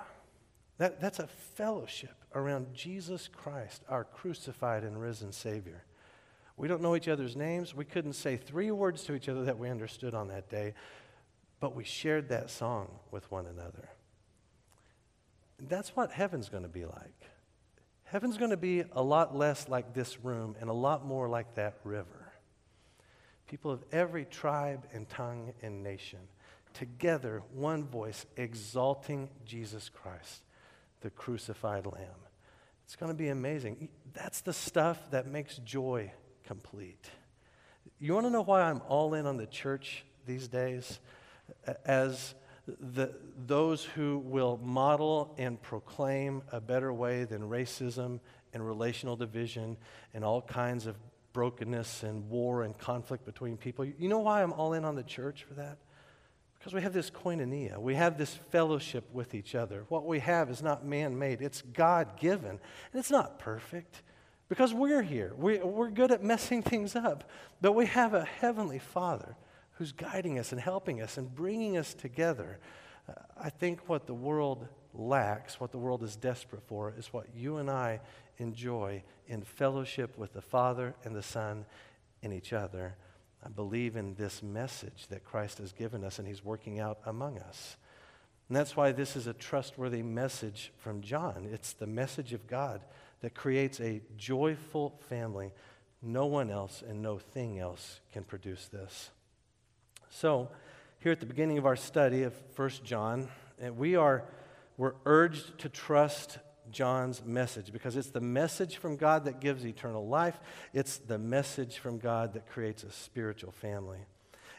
That, 0.79 1.01
that's 1.01 1.19
a 1.19 1.27
fellowship 1.27 2.15
around 2.35 2.75
Jesus 2.75 3.29
Christ, 3.29 3.83
our 3.89 4.05
crucified 4.05 4.85
and 4.85 5.01
risen 5.01 5.33
Savior. 5.33 5.85
We 6.57 6.69
don't 6.69 6.83
know 6.83 6.95
each 6.97 7.09
other's 7.09 7.37
names. 7.37 7.75
We 7.75 7.85
couldn't 7.85 8.13
say 8.15 8.37
three 8.37 8.71
words 8.71 9.05
to 9.05 9.15
each 9.15 9.29
other 9.29 9.45
that 9.45 9.59
we 9.59 9.71
understood 9.71 10.15
on 10.15 10.29
that 10.29 10.51
day, 10.51 10.75
but 11.61 11.75
we 11.75 11.85
shared 11.85 12.29
that 12.29 12.51
song 12.51 12.89
with 13.11 13.31
one 13.31 13.47
another. 13.47 13.89
that's 15.69 15.95
what 15.95 16.11
heaven's 16.11 16.49
going 16.49 16.65
to 16.65 16.69
be 16.69 16.85
like. 16.85 17.31
Heaven's 18.05 18.37
going 18.37 18.51
to 18.51 18.57
be 18.57 18.85
a 18.93 19.03
lot 19.03 19.35
less 19.35 19.69
like 19.69 19.95
this 19.95 20.23
room 20.25 20.57
and 20.61 20.69
a 20.69 20.75
lot 20.75 21.07
more 21.07 21.29
like 21.29 21.55
that 21.55 21.77
river 21.85 22.22
people 23.53 23.71
of 23.71 23.85
every 23.93 24.25
tribe 24.25 24.83
and 24.95 25.07
tongue 25.11 25.53
and 25.61 25.83
nation, 25.83 26.19
together, 26.73 27.43
one 27.53 27.85
voice, 27.85 28.25
exalting 28.39 29.29
Jesus 29.45 29.91
Christ, 29.91 30.43
the 31.03 31.11
crucified 31.11 31.85
lamb. 31.85 32.23
It's 32.87 32.97
going 32.97 33.13
to 33.13 33.19
be 33.19 33.29
amazing. 33.29 33.91
That's 34.15 34.41
the 34.41 34.55
stuff 34.55 34.99
that 35.11 35.27
makes 35.27 35.59
joy 35.59 36.13
complete. 36.47 37.11
You 37.99 38.15
want 38.15 38.25
to 38.25 38.31
know 38.31 38.41
why 38.41 38.63
I'm 38.63 38.81
all 38.89 39.13
in 39.13 39.27
on 39.27 39.37
the 39.37 39.47
church 39.47 40.07
these 40.25 40.49
days? 40.49 40.99
As 41.85 42.35
the, 42.67 43.13
those 43.47 43.85
who 43.85 44.23
will 44.25 44.59
model 44.65 45.35
and 45.37 45.61
proclaim 45.61 46.41
a 46.53 46.61
better 46.63 46.91
way 46.91 47.25
than 47.25 47.43
racism 47.43 48.19
and 48.55 48.67
relational 48.67 49.15
division 49.15 49.77
and 50.15 50.25
all 50.25 50.41
kinds 50.41 50.87
of 50.87 50.97
brokenness 51.33 52.03
and 52.03 52.29
war 52.29 52.63
and 52.63 52.77
conflict 52.79 53.25
between 53.25 53.57
people. 53.57 53.85
You 53.85 54.09
know 54.09 54.21
why 54.21 54.43
I'm 54.43 54.53
all 54.53 54.73
in 54.73 54.85
on 54.85 54.95
the 54.95 55.03
church 55.03 55.45
for 55.45 55.55
that? 55.55 55.79
Because 56.59 56.75
we 56.75 56.83
have 56.83 56.93
this 56.93 57.11
koinonia. 57.11 57.79
We 57.79 57.97
have 57.97 58.17
this 58.17 58.35
fellowship 58.51 59.05
with 59.13 59.35
each 59.35 59.55
other. 59.55 59.85
What 59.89 60.07
we 60.07 60.21
have 60.21 60.49
is 60.49 60.63
not 60.63 60.87
man 60.87 61.19
made, 61.19 61.43
it's 61.43 61.63
God 61.63 62.17
given. 62.19 62.51
And 62.51 62.61
it's 62.95 63.11
not 63.11 63.39
perfect 63.39 64.03
because 64.49 64.73
we're 64.73 65.03
here. 65.03 65.33
We, 65.37 65.59
we're 65.59 65.91
good 65.91 66.13
at 66.13 66.23
messing 66.23 66.63
things 66.63 66.95
up. 66.95 67.29
But 67.61 67.73
we 67.73 67.87
have 67.87 68.15
a 68.15 68.25
heavenly 68.25 68.79
Father 68.79 69.37
who's 69.73 69.93
guiding 69.93 70.39
us 70.39 70.53
and 70.53 70.61
helping 70.61 71.03
us 71.03 71.17
and 71.17 71.35
bringing 71.35 71.77
us 71.77 71.95
together. 71.95 72.61
Uh, 73.09 73.15
I 73.37 73.51
think 73.51 73.89
what 73.89 74.07
the 74.07 74.15
world 74.15 74.69
lacks, 74.95 75.59
what 75.59 75.73
the 75.73 75.79
world 75.79 76.03
is 76.03 76.15
desperate 76.17 76.63
for, 76.67 76.95
is 76.97 77.13
what 77.13 77.27
you 77.35 77.57
and 77.57 77.71
I 77.71 78.01
enjoy 78.39 79.03
in 79.27 79.43
fellowship 79.43 80.17
with 80.19 80.33
the 80.33 80.43
Father 80.43 80.95
and 81.05 81.15
the 81.15 81.23
Son 81.23 81.65
and 82.23 82.33
each 82.33 82.53
other. 82.53 82.97
I 83.45 83.49
believe 83.49 83.97
in 83.97 84.15
this 84.15 84.43
message 84.43 85.07
that 85.09 85.25
Christ 85.25 85.59
has 85.59 85.73
given 85.73 86.05
us 86.05 86.19
and 86.19 86.29
He's 86.29 86.45
working 86.45 86.81
out 86.81 86.99
among 87.07 87.39
us. 87.39 87.77
And 88.49 88.57
that's 88.57 88.77
why 88.77 88.93
this 88.93 89.17
is 89.17 89.27
a 89.27 89.33
trustworthy 89.33 90.03
message 90.03 90.73
from 90.77 91.01
John. 91.01 91.49
It's 91.51 91.73
the 91.73 91.87
message 91.87 92.33
of 92.33 92.47
God 92.47 92.83
that 93.21 93.35
creates 93.35 93.81
a 93.81 94.03
joyful 94.17 95.01
family. 95.09 95.53
No 96.03 96.27
one 96.27 96.51
else 96.51 96.83
and 96.87 97.01
no 97.01 97.19
thing 97.19 97.59
else 97.59 98.01
can 98.13 98.25
produce 98.25 98.69
this. 98.69 99.11
So, 100.11 100.51
here 100.99 101.13
at 101.13 101.21
the 101.21 101.27
beginning 101.27 101.59
of 101.59 101.67
our 101.67 101.77
study 101.77 102.23
of 102.25 102.35
1 102.55 102.71
John, 102.85 103.29
eh, 103.61 103.71
we 103.71 103.97
are 103.97 104.25
we're 104.77 104.95
urged 105.05 105.59
to 105.59 105.69
trust 105.69 106.39
John's 106.73 107.25
message 107.25 107.73
because 107.73 107.97
it's 107.97 108.11
the 108.11 108.21
message 108.21 108.77
from 108.77 108.97
God 108.97 109.25
that 109.27 109.41
gives 109.41 109.65
eternal 109.65 110.09
life. 110.09 110.41
It's 110.73 110.99
the 110.99 111.19
message 111.19 111.79
from 111.79 111.99
God 111.99 112.33
that 112.35 112.49
creates 112.49 112.83
a 112.83 112.91
spiritual 112.91 113.53
family. 113.53 114.01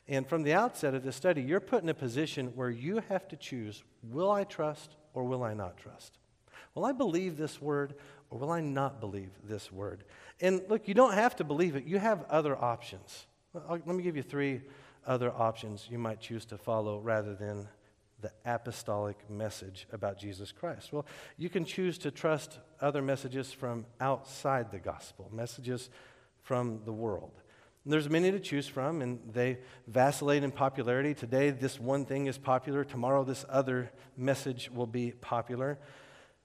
And 0.07 0.27
from 0.27 0.43
the 0.43 0.53
outset 0.53 0.93
of 0.93 1.03
this 1.03 1.15
study, 1.15 1.41
you're 1.41 1.59
put 1.59 1.83
in 1.83 1.89
a 1.89 1.93
position 1.93 2.51
where 2.55 2.69
you 2.69 3.01
have 3.09 3.27
to 3.29 3.35
choose 3.35 3.83
will 4.03 4.31
I 4.31 4.43
trust 4.43 4.95
or 5.13 5.23
will 5.23 5.43
I 5.43 5.53
not 5.53 5.77
trust? 5.77 6.17
Will 6.75 6.85
I 6.85 6.91
believe 6.91 7.37
this 7.37 7.61
word 7.61 7.95
or 8.29 8.39
will 8.39 8.51
I 8.51 8.61
not 8.61 8.99
believe 8.99 9.29
this 9.43 9.71
word? 9.71 10.03
And 10.41 10.61
look, 10.69 10.87
you 10.87 10.93
don't 10.93 11.13
have 11.13 11.35
to 11.37 11.43
believe 11.43 11.75
it, 11.75 11.85
you 11.85 11.99
have 11.99 12.25
other 12.29 12.57
options. 12.57 13.27
let 13.53 13.87
me 13.87 14.03
give 14.03 14.15
you 14.15 14.23
three 14.23 14.61
other 15.05 15.31
options 15.31 15.87
you 15.89 15.97
might 15.97 16.19
choose 16.19 16.45
to 16.45 16.57
follow 16.57 16.99
rather 16.99 17.35
than 17.35 17.67
the 18.23 18.31
apostolic 18.45 19.29
message 19.29 19.85
about 19.91 20.17
Jesus 20.17 20.51
Christ? 20.51 20.91
Well, 20.91 21.05
you 21.37 21.49
can 21.49 21.65
choose 21.65 21.99
to 21.99 22.09
trust 22.09 22.57
other 22.81 23.03
messages 23.03 23.51
from 23.51 23.85
outside 24.01 24.71
the 24.71 24.79
gospel, 24.79 25.29
messages 25.31 25.91
from 26.41 26.81
the 26.85 26.91
world. 26.91 27.33
And 27.83 27.93
there's 27.93 28.09
many 28.09 28.31
to 28.31 28.39
choose 28.39 28.65
from, 28.65 29.01
and 29.01 29.19
they 29.31 29.59
vacillate 29.87 30.43
in 30.43 30.51
popularity. 30.51 31.13
Today, 31.13 31.51
this 31.51 31.79
one 31.79 32.05
thing 32.05 32.25
is 32.25 32.37
popular. 32.37 32.83
Tomorrow, 32.83 33.25
this 33.25 33.45
other 33.49 33.91
message 34.17 34.71
will 34.71 34.87
be 34.87 35.11
popular. 35.11 35.77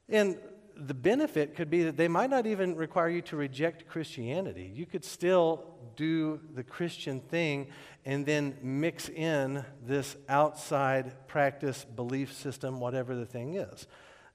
And 0.09 0.37
the 0.79 0.95
benefit 0.95 1.57
could 1.57 1.71
be 1.71 1.83
that 1.83 1.97
they 1.97 2.09
might 2.09 2.31
not 2.31 2.47
even 2.47 2.77
require 2.77 3.09
you 3.09 3.23
to 3.23 3.37
reject 3.37 3.89
Christianity. 3.89 4.71
You 4.73 4.87
could 4.87 5.05
still 5.05 5.65
do 5.97 6.41
the 6.55 6.63
Christian 6.63 7.21
thing 7.21 7.69
and 8.05 8.25
then 8.25 8.57
mix 8.63 9.09
in 9.09 9.65
this 9.85 10.17
outside 10.29 11.27
practice, 11.27 11.85
belief 11.85 12.33
system, 12.33 12.79
whatever 12.79 13.17
the 13.17 13.27
thing 13.27 13.57
is. 13.57 13.89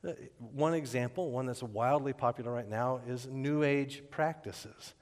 Uh, 0.05 0.11
one 0.37 0.73
example, 0.73 1.31
one 1.31 1.45
that's 1.45 1.63
wildly 1.63 2.11
popular 2.11 2.51
right 2.51 2.69
now, 2.69 2.99
is 3.07 3.25
New 3.25 3.63
Age 3.63 4.03
practices. 4.11 4.93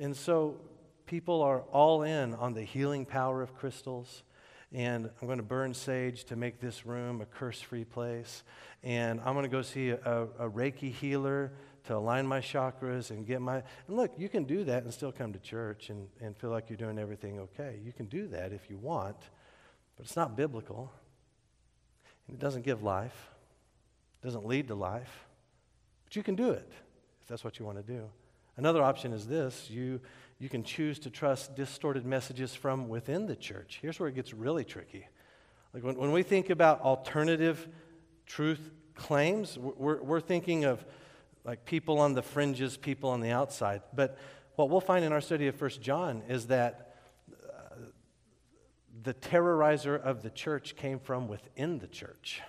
And 0.00 0.16
so 0.16 0.60
people 1.06 1.42
are 1.42 1.60
all 1.72 2.02
in 2.02 2.34
on 2.34 2.54
the 2.54 2.62
healing 2.62 3.06
power 3.06 3.40
of 3.40 3.54
crystals 3.54 4.24
and 4.74 5.10
I'm 5.20 5.26
going 5.26 5.38
to 5.38 5.44
burn 5.44 5.74
sage 5.74 6.24
to 6.24 6.36
make 6.36 6.60
this 6.60 6.86
room 6.86 7.20
a 7.20 7.26
curse 7.26 7.60
free 7.60 7.84
place. 7.84 8.42
And 8.82 9.20
I'm 9.20 9.34
going 9.34 9.44
to 9.44 9.50
go 9.50 9.62
see 9.62 9.90
a, 9.90 10.26
a, 10.38 10.48
Reiki 10.48 10.92
healer 10.92 11.52
to 11.84 11.96
align 11.96 12.26
my 12.26 12.40
chakras 12.40 13.10
and 13.10 13.26
get 13.26 13.40
my. 13.42 13.56
And 13.86 13.96
look, 13.96 14.12
you 14.16 14.28
can 14.28 14.44
do 14.44 14.64
that 14.64 14.84
and 14.84 14.92
still 14.92 15.12
come 15.12 15.32
to 15.34 15.38
church 15.38 15.90
and, 15.90 16.08
and 16.20 16.36
feel 16.36 16.50
like 16.50 16.70
you're 16.70 16.78
doing 16.78 16.98
everything 16.98 17.38
okay. 17.40 17.78
You 17.84 17.92
can 17.92 18.06
do 18.06 18.26
that 18.28 18.52
if 18.52 18.70
you 18.70 18.78
want, 18.78 19.18
but 19.96 20.06
it's 20.06 20.16
not 20.16 20.36
biblical. 20.36 20.90
And 22.26 22.36
it 22.36 22.40
doesn't 22.40 22.62
give 22.62 22.82
life, 22.82 23.28
it 24.22 24.26
doesn't 24.26 24.46
lead 24.46 24.68
to 24.68 24.74
life. 24.74 25.26
But 26.04 26.16
you 26.16 26.22
can 26.22 26.34
do 26.34 26.50
it 26.50 26.70
if 27.20 27.28
that's 27.28 27.44
what 27.44 27.58
you 27.58 27.66
want 27.66 27.78
to 27.78 27.84
do. 27.84 28.08
Another 28.56 28.82
option 28.82 29.12
is 29.12 29.26
this 29.26 29.68
you 29.70 30.00
you 30.42 30.48
can 30.48 30.64
choose 30.64 30.98
to 30.98 31.08
trust 31.08 31.54
distorted 31.54 32.04
messages 32.04 32.52
from 32.52 32.88
within 32.88 33.26
the 33.26 33.36
church. 33.36 33.78
Here's 33.80 34.00
where 34.00 34.08
it 34.08 34.16
gets 34.16 34.34
really 34.34 34.64
tricky. 34.64 35.06
Like 35.72 35.84
when, 35.84 35.96
when 35.96 36.10
we 36.10 36.24
think 36.24 36.50
about 36.50 36.80
alternative 36.80 37.68
truth 38.26 38.72
claims, 38.96 39.56
we're, 39.56 40.02
we're 40.02 40.20
thinking 40.20 40.64
of 40.64 40.84
like 41.44 41.64
people 41.64 42.00
on 42.00 42.14
the 42.14 42.22
fringes, 42.22 42.76
people 42.76 43.10
on 43.10 43.20
the 43.20 43.30
outside. 43.30 43.82
But 43.94 44.18
what 44.56 44.68
we'll 44.68 44.80
find 44.80 45.04
in 45.04 45.12
our 45.12 45.20
study 45.20 45.46
of 45.46 45.54
First 45.54 45.80
John 45.80 46.24
is 46.28 46.48
that 46.48 46.96
uh, 47.32 47.76
the 49.00 49.14
terrorizer 49.14 49.96
of 49.96 50.22
the 50.22 50.30
church 50.30 50.74
came 50.74 50.98
from 50.98 51.28
within 51.28 51.78
the 51.78 51.86
church. 51.86 52.42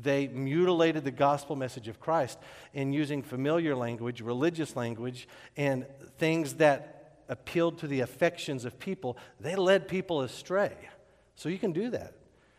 They 0.00 0.28
mutilated 0.28 1.04
the 1.04 1.10
gospel 1.10 1.56
message 1.56 1.88
of 1.88 2.00
Christ 2.00 2.38
in 2.72 2.92
using 2.92 3.22
familiar 3.22 3.76
language, 3.76 4.20
religious 4.20 4.74
language, 4.76 5.28
and 5.56 5.86
things 6.18 6.54
that 6.54 7.22
appealed 7.28 7.78
to 7.78 7.86
the 7.86 8.00
affections 8.00 8.64
of 8.64 8.78
people. 8.78 9.16
They 9.40 9.56
led 9.56 9.88
people 9.88 10.22
astray. 10.22 10.72
So 11.36 11.48
you 11.48 11.58
can 11.58 11.72
do 11.72 11.90
that. 11.90 12.14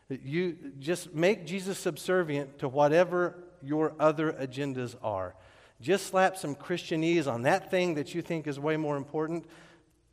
You 0.10 0.58
just 0.80 1.14
make 1.14 1.46
Jesus 1.46 1.78
subservient 1.78 2.60
to 2.60 2.68
whatever 2.68 3.36
your 3.62 3.94
other 4.00 4.34
agendas 4.34 4.96
are. 5.02 5.36
Just 5.82 6.08
slap 6.08 6.38
some 6.38 6.56
Christianese 6.56 7.32
on 7.32 7.44
that 7.44 7.72
thing 7.72 7.96
that 7.96 8.14
you 8.14 8.22
think 8.22 8.48
is 8.48 8.60
way 8.60 8.78
more 8.78 8.98
important 8.98 9.46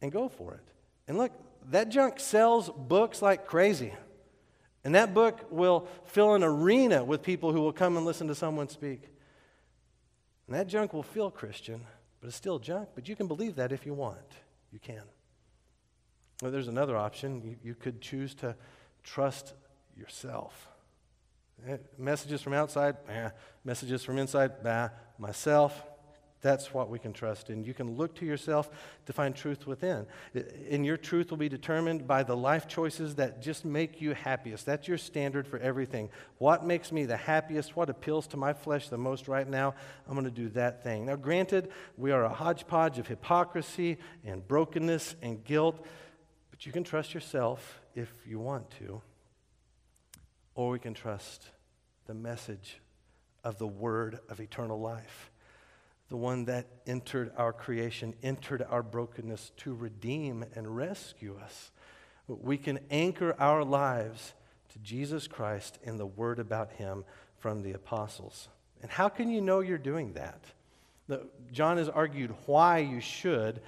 and 0.03 0.11
go 0.11 0.29
for 0.29 0.55
it. 0.55 0.69
And 1.07 1.19
look, 1.19 1.33
that 1.71 1.89
junk 1.91 2.19
sells 2.19 2.71
books 2.71 3.23
like 3.23 3.47
crazy. 3.47 3.93
And 4.85 4.95
that 4.95 5.13
book 5.13 5.47
will 5.51 5.87
fill 6.05 6.35
an 6.35 6.43
arena 6.43 7.05
with 7.05 7.23
people 7.23 7.53
who 7.53 7.61
will 7.61 7.73
come 7.73 7.97
and 7.97 8.07
listen 8.07 8.29
to 8.29 8.35
someone 8.35 8.69
speak. 8.69 9.03
And 10.47 10.57
that 10.57 10.67
junk 10.67 10.93
will 10.93 11.03
feel 11.03 11.31
Christian, 11.31 11.83
but 12.21 12.29
it's 12.29 12.37
still 12.37 12.59
junk. 12.59 12.91
But 12.95 13.09
you 13.09 13.15
can 13.15 13.27
believe 13.27 13.57
that 13.57 13.73
if 13.73 13.85
you 13.85 13.95
want. 13.95 14.19
You 14.73 14.79
can. 14.79 15.03
Well, 16.43 16.51
there's 16.51 16.69
another 16.69 16.97
option. 16.97 17.43
You, 17.43 17.57
you 17.63 17.75
could 17.75 18.01
choose 18.01 18.35
to 18.37 18.57
trust 19.03 19.53
yourself. 19.97 20.69
Eh, 21.69 21.77
messages 21.99 22.41
from 22.41 22.55
outside, 22.55 22.97
bah. 23.07 23.31
Messages 23.65 24.03
from 24.03 24.19
inside, 24.19 24.63
bah. 24.63 24.89
Myself, 25.19 25.83
that's 26.43 26.73
what 26.73 26.89
we 26.89 26.99
can 26.99 27.13
trust 27.13 27.51
in. 27.51 27.65
You 27.65 27.75
can 27.75 27.97
look 27.97 28.15
to 28.17 28.25
yourself 28.25 28.71
to 29.07 29.13
find 29.13 29.35
truth 29.35 29.67
within. 29.67 30.07
And 30.71 30.87
your 30.87 30.97
truth 30.97 31.31
will 31.31 31.37
be 31.37 31.51
determined 31.51 32.07
by 32.07 32.23
the 32.23 32.37
life 32.37 32.67
choices 32.67 33.17
that 33.17 33.43
just 33.43 33.65
make 33.65 34.01
you 34.01 34.15
happiest. 34.15 34.65
That's 34.65 34.89
your 34.89 34.97
standard 34.97 35.47
for 35.47 35.59
everything. 35.59 36.09
What 36.39 36.65
makes 36.65 36.93
me 36.93 37.05
the 37.05 37.19
happiest? 37.19 37.77
What 37.77 37.91
appeals 37.91 38.27
to 38.29 38.39
my 38.39 38.55
flesh 38.55 38.89
the 38.89 38.97
most 38.97 39.29
right 39.29 39.47
now? 39.47 39.75
I'm 40.09 40.15
going 40.15 40.25
to 40.25 40.31
do 40.31 40.49
that 40.51 40.83
thing. 40.83 41.05
Now, 41.07 41.17
granted, 41.17 41.69
we 41.99 42.11
are 42.11 42.25
a 42.25 42.31
hodgepodge 42.31 42.99
of 42.99 43.07
hypocrisy 43.07 43.99
and 44.25 44.47
brokenness 44.47 45.17
and 45.21 45.45
guilt, 45.45 45.85
but 46.51 46.65
you 46.65 46.73
can 46.73 46.85
trust 46.85 47.13
yourself 47.13 47.81
if 47.95 48.11
you 48.27 48.39
want 48.39 48.71
to. 48.79 49.03
Or 50.55 50.71
we 50.71 50.79
can 50.79 50.95
trust 50.95 51.45
the 52.07 52.15
message 52.15 52.81
of 53.45 53.59
the 53.59 53.67
word 53.67 54.21
of 54.31 54.41
eternal 54.41 54.81
life 54.81 55.31
the 56.11 56.17
one 56.17 56.45
that 56.47 56.67
entered 56.87 57.33
our 57.37 57.53
creation, 57.53 58.15
entered 58.23 58.67
our 58.69 58.83
brokenness 58.83 59.53
to 59.59 59.73
redeem 59.73 60.45
and 60.55 60.77
rescue 60.77 61.39
us. 61.43 61.71
We 62.27 62.59
can 62.59 62.81
anchor 62.91 63.35
our 63.39 63.65
lives 63.65 64.35
to 64.73 64.79
Jesus 64.81 65.27
Christ 65.29 65.79
in 65.85 65.97
the 65.97 66.07
word 66.07 66.41
about 66.41 66.73
him 66.73 67.05
from 67.39 67.63
the 67.63 67.73
apostles. 67.73 68.49
And 68.83 68.91
how 68.91 69.09
can 69.09 69.31
you 69.31 69.41
know 69.41 69.61
you're 69.61 69.79
doing 69.79 70.15
that? 70.15 70.41
The, 71.07 71.27
John 71.53 71.77
has 71.77 71.89
argued 71.89 72.35
why 72.47 72.79
you 72.79 73.01
should. 73.01 73.61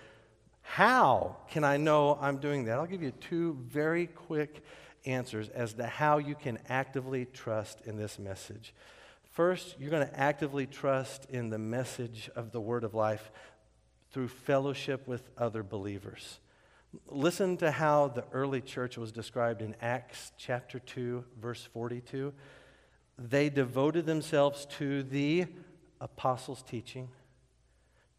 How 0.62 1.36
can 1.50 1.64
I 1.64 1.76
know 1.76 2.18
I'm 2.20 2.38
doing 2.38 2.64
that? 2.64 2.78
I'll 2.78 2.86
give 2.86 3.02
you 3.02 3.12
two 3.12 3.56
very 3.68 4.06
quick 4.06 4.64
answers 5.04 5.48
as 5.48 5.74
to 5.74 5.86
how 5.86 6.18
you 6.18 6.34
can 6.34 6.58
actively 6.68 7.26
trust 7.26 7.80
in 7.84 7.96
this 7.96 8.18
message. 8.18 8.74
First, 9.32 9.76
you're 9.80 9.90
going 9.90 10.06
to 10.06 10.20
actively 10.20 10.66
trust 10.66 11.24
in 11.30 11.48
the 11.48 11.58
message 11.58 12.28
of 12.36 12.52
the 12.52 12.60
word 12.60 12.84
of 12.84 12.92
life 12.92 13.30
through 14.10 14.28
fellowship 14.28 15.08
with 15.08 15.30
other 15.38 15.62
believers. 15.62 16.38
Listen 17.08 17.56
to 17.56 17.70
how 17.70 18.08
the 18.08 18.24
early 18.32 18.60
church 18.60 18.98
was 18.98 19.10
described 19.10 19.62
in 19.62 19.74
Acts 19.80 20.32
chapter 20.36 20.78
2, 20.78 21.24
verse 21.40 21.66
42. 21.72 22.34
They 23.18 23.48
devoted 23.48 24.04
themselves 24.04 24.66
to 24.76 25.02
the 25.02 25.46
apostles' 25.98 26.62
teaching, 26.62 27.08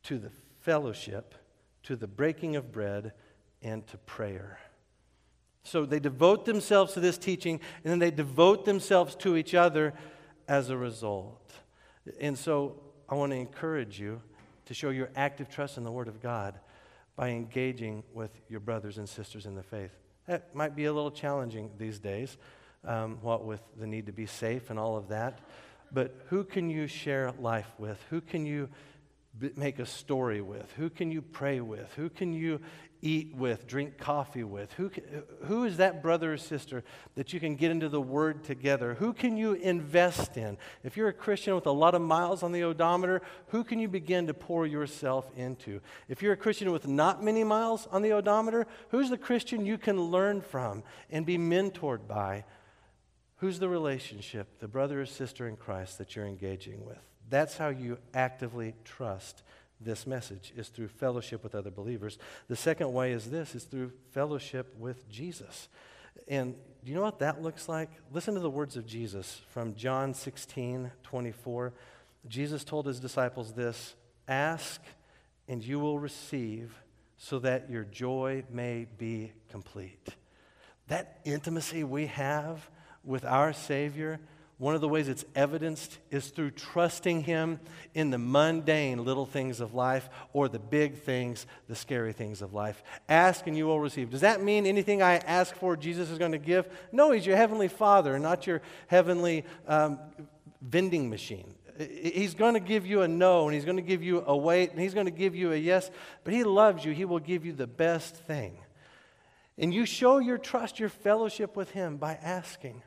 to 0.01 0.17
the 0.17 0.31
fellowship, 0.61 1.35
to 1.83 1.95
the 1.95 2.07
breaking 2.07 2.55
of 2.55 2.71
bread, 2.71 3.13
and 3.61 3.85
to 3.85 3.99
prayer. 3.99 4.57
So 5.63 5.85
they 5.85 5.99
devote 5.99 6.45
themselves 6.45 6.93
to 6.93 6.99
this 6.99 7.19
teaching, 7.19 7.59
and 7.83 7.91
then 7.91 7.99
they 7.99 8.09
devote 8.09 8.65
themselves 8.65 9.13
to 9.17 9.37
each 9.37 9.53
other 9.53 9.93
as 10.53 10.69
a 10.69 10.77
result. 10.77 11.51
And 12.21 12.37
so 12.37 12.75
I 13.09 13.15
want 13.15 13.31
to 13.31 13.37
encourage 13.37 13.99
you 13.99 14.21
to 14.67 14.75
show 14.75 14.91
your 14.91 15.09
active 15.15 15.49
trust 15.49 15.77
in 15.77 15.83
the 15.83 15.91
Word 15.91 16.07
of 16.07 16.21
God 16.21 16.59
by 17.15 17.29
engaging 17.29 18.03
with 18.13 18.29
your 18.49 18.59
brothers 18.59 18.99
and 18.99 19.09
sisters 19.09 19.47
in 19.47 19.55
the 19.55 19.63
faith. 19.63 19.89
That 20.27 20.53
might 20.53 20.75
be 20.75 20.85
a 20.85 20.93
little 20.93 21.09
challenging 21.09 21.71
these 21.79 21.97
days, 21.97 22.37
um, 22.85 23.17
what 23.21 23.43
with 23.43 23.61
the 23.79 23.87
need 23.87 24.05
to 24.05 24.11
be 24.11 24.27
safe 24.27 24.69
and 24.69 24.77
all 24.77 24.95
of 24.95 25.07
that. 25.07 25.39
But 25.91 26.15
who 26.29 26.43
can 26.43 26.69
you 26.69 26.85
share 26.85 27.33
life 27.39 27.71
with? 27.79 27.99
Who 28.11 28.21
can 28.21 28.45
you 28.45 28.69
b- 29.39 29.51
make 29.55 29.79
a 29.79 29.87
story 29.87 30.41
with? 30.41 30.71
Who 30.77 30.91
can 30.91 31.11
you 31.11 31.23
pray 31.23 31.61
with? 31.61 31.91
Who 31.95 32.09
can 32.09 32.31
you 32.31 32.61
eat 33.03 33.35
with, 33.35 33.67
drink 33.67 33.97
coffee 33.97 34.45
with? 34.45 34.71
Who, 34.73 34.89
who 35.43 35.65
is 35.65 35.77
that 35.77 36.01
brother 36.01 36.33
or 36.33 36.37
sister 36.37 36.83
that 37.15 37.33
you 37.33 37.39
can 37.39 37.55
get 37.55 37.69
into 37.69 37.89
the 37.89 38.01
Word 38.01 38.43
together? 38.45 38.93
Who 38.95 39.11
can 39.11 39.35
you 39.35 39.53
invest 39.53 40.37
in? 40.37 40.57
If 40.83 40.95
you're 40.95 41.09
a 41.09 41.13
Christian 41.13 41.53
with 41.53 41.67
a 41.67 41.71
lot 41.71 41.95
of 41.95 42.01
miles 42.01 42.43
on 42.43 42.53
the 42.53 42.63
odometer, 42.63 43.21
who 43.47 43.65
can 43.65 43.77
you 43.77 43.89
begin 43.89 44.27
to 44.27 44.33
pour 44.33 44.65
yourself 44.65 45.29
into? 45.35 45.81
If 46.07 46.21
you're 46.21 46.33
a 46.33 46.37
Christian 46.37 46.71
with 46.71 46.87
not 46.87 47.21
many 47.21 47.43
miles 47.43 47.87
on 47.91 48.01
the 48.01 48.13
odometer, 48.13 48.65
who's 48.89 49.09
the 49.09 49.17
Christian 49.17 49.65
you 49.65 49.77
can 49.77 49.99
learn 49.99 50.39
from 50.39 50.81
and 51.09 51.25
be 51.25 51.37
mentored 51.37 52.07
by? 52.07 52.45
Who's 53.37 53.59
the 53.59 53.67
relationship, 53.67 54.59
the 54.59 54.69
brother 54.69 55.01
or 55.01 55.05
sister 55.05 55.49
in 55.49 55.57
Christ 55.57 55.97
that 55.97 56.15
you're 56.15 56.25
engaging 56.25 56.85
with? 56.85 56.99
That's 57.29 57.57
how 57.57 57.67
you 57.67 57.97
actively 58.13 58.75
trust 58.85 59.43
this 59.83 60.07
message 60.07 60.53
is 60.55 60.69
through 60.69 60.87
fellowship 60.87 61.43
with 61.43 61.55
other 61.55 61.71
believers. 61.71 62.17
The 62.47 62.55
second 62.55 62.93
way 62.93 63.11
is 63.11 63.29
this 63.29 63.55
is 63.55 63.63
through 63.63 63.91
fellowship 64.11 64.75
with 64.77 65.09
Jesus. 65.09 65.69
And 66.27 66.55
do 66.83 66.91
you 66.91 66.95
know 66.95 67.03
what 67.03 67.19
that 67.19 67.41
looks 67.41 67.67
like? 67.67 67.89
Listen 68.11 68.33
to 68.33 68.39
the 68.39 68.49
words 68.49 68.77
of 68.77 68.85
Jesus 68.85 69.41
from 69.49 69.75
John 69.75 70.13
16, 70.13 70.91
24. 71.03 71.73
Jesus 72.27 72.63
told 72.63 72.85
his 72.85 72.99
disciples 72.99 73.53
this 73.53 73.95
Ask 74.27 74.81
and 75.47 75.63
you 75.63 75.79
will 75.79 75.99
receive 75.99 76.73
so 77.17 77.39
that 77.39 77.69
your 77.69 77.83
joy 77.83 78.43
may 78.49 78.87
be 78.97 79.31
complete. 79.49 80.09
That 80.87 81.19
intimacy 81.25 81.83
we 81.83 82.07
have 82.07 82.69
with 83.03 83.25
our 83.25 83.53
Savior 83.53 84.19
one 84.63 84.75
of 84.75 84.81
the 84.81 84.87
ways 84.87 85.09
it's 85.09 85.25
evidenced 85.35 85.97
is 86.09 86.29
through 86.29 86.51
trusting 86.51 87.23
Him 87.23 87.59
in 87.93 88.11
the 88.11 88.17
mundane 88.17 89.03
little 89.03 89.25
things 89.25 89.59
of 89.59 89.73
life 89.73 90.09
or 90.31 90.47
the 90.47 90.57
big 90.57 90.95
things, 90.95 91.45
the 91.67 91.75
scary 91.75 92.13
things 92.13 92.41
of 92.41 92.53
life. 92.53 92.81
Ask 93.09 93.45
and 93.45 93.57
you 93.57 93.65
will 93.65 93.81
receive. 93.81 94.09
Does 94.09 94.21
that 94.21 94.41
mean 94.41 94.65
anything 94.65 95.01
I 95.01 95.15
ask 95.15 95.53
for, 95.53 95.75
Jesus 95.75 96.09
is 96.09 96.17
going 96.17 96.31
to 96.31 96.37
give? 96.37 96.69
No, 96.93 97.11
He's 97.11 97.25
your 97.25 97.35
Heavenly 97.35 97.67
Father, 97.67 98.17
not 98.17 98.47
your 98.47 98.61
heavenly 98.87 99.43
um, 99.67 99.99
vending 100.61 101.09
machine. 101.09 101.55
He's 101.77 102.33
going 102.33 102.53
to 102.53 102.61
give 102.61 102.85
you 102.85 103.01
a 103.01 103.07
no, 103.07 103.47
and 103.47 103.53
He's 103.53 103.65
going 103.65 103.75
to 103.75 103.83
give 103.83 104.01
you 104.01 104.23
a 104.25 104.37
wait, 104.37 104.71
and 104.71 104.79
He's 104.79 104.93
going 104.93 105.07
to 105.07 105.11
give 105.11 105.35
you 105.35 105.51
a 105.51 105.57
yes, 105.57 105.91
but 106.23 106.33
He 106.33 106.45
loves 106.45 106.85
you. 106.85 106.93
He 106.93 107.03
will 107.03 107.19
give 107.19 107.45
you 107.45 107.51
the 107.51 107.67
best 107.67 108.15
thing. 108.15 108.55
And 109.57 109.73
you 109.73 109.85
show 109.85 110.19
your 110.19 110.37
trust, 110.37 110.79
your 110.79 110.87
fellowship 110.87 111.57
with 111.57 111.71
Him 111.71 111.97
by 111.97 112.13
asking. 112.13 112.81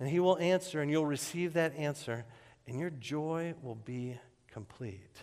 And 0.00 0.08
he 0.08 0.20
will 0.20 0.38
answer, 0.38 0.80
and 0.80 0.90
you'll 0.90 1.06
receive 1.06 1.54
that 1.54 1.74
answer, 1.76 2.24
and 2.66 2.78
your 2.78 2.90
joy 2.90 3.54
will 3.62 3.74
be 3.74 4.18
complete. 4.50 5.16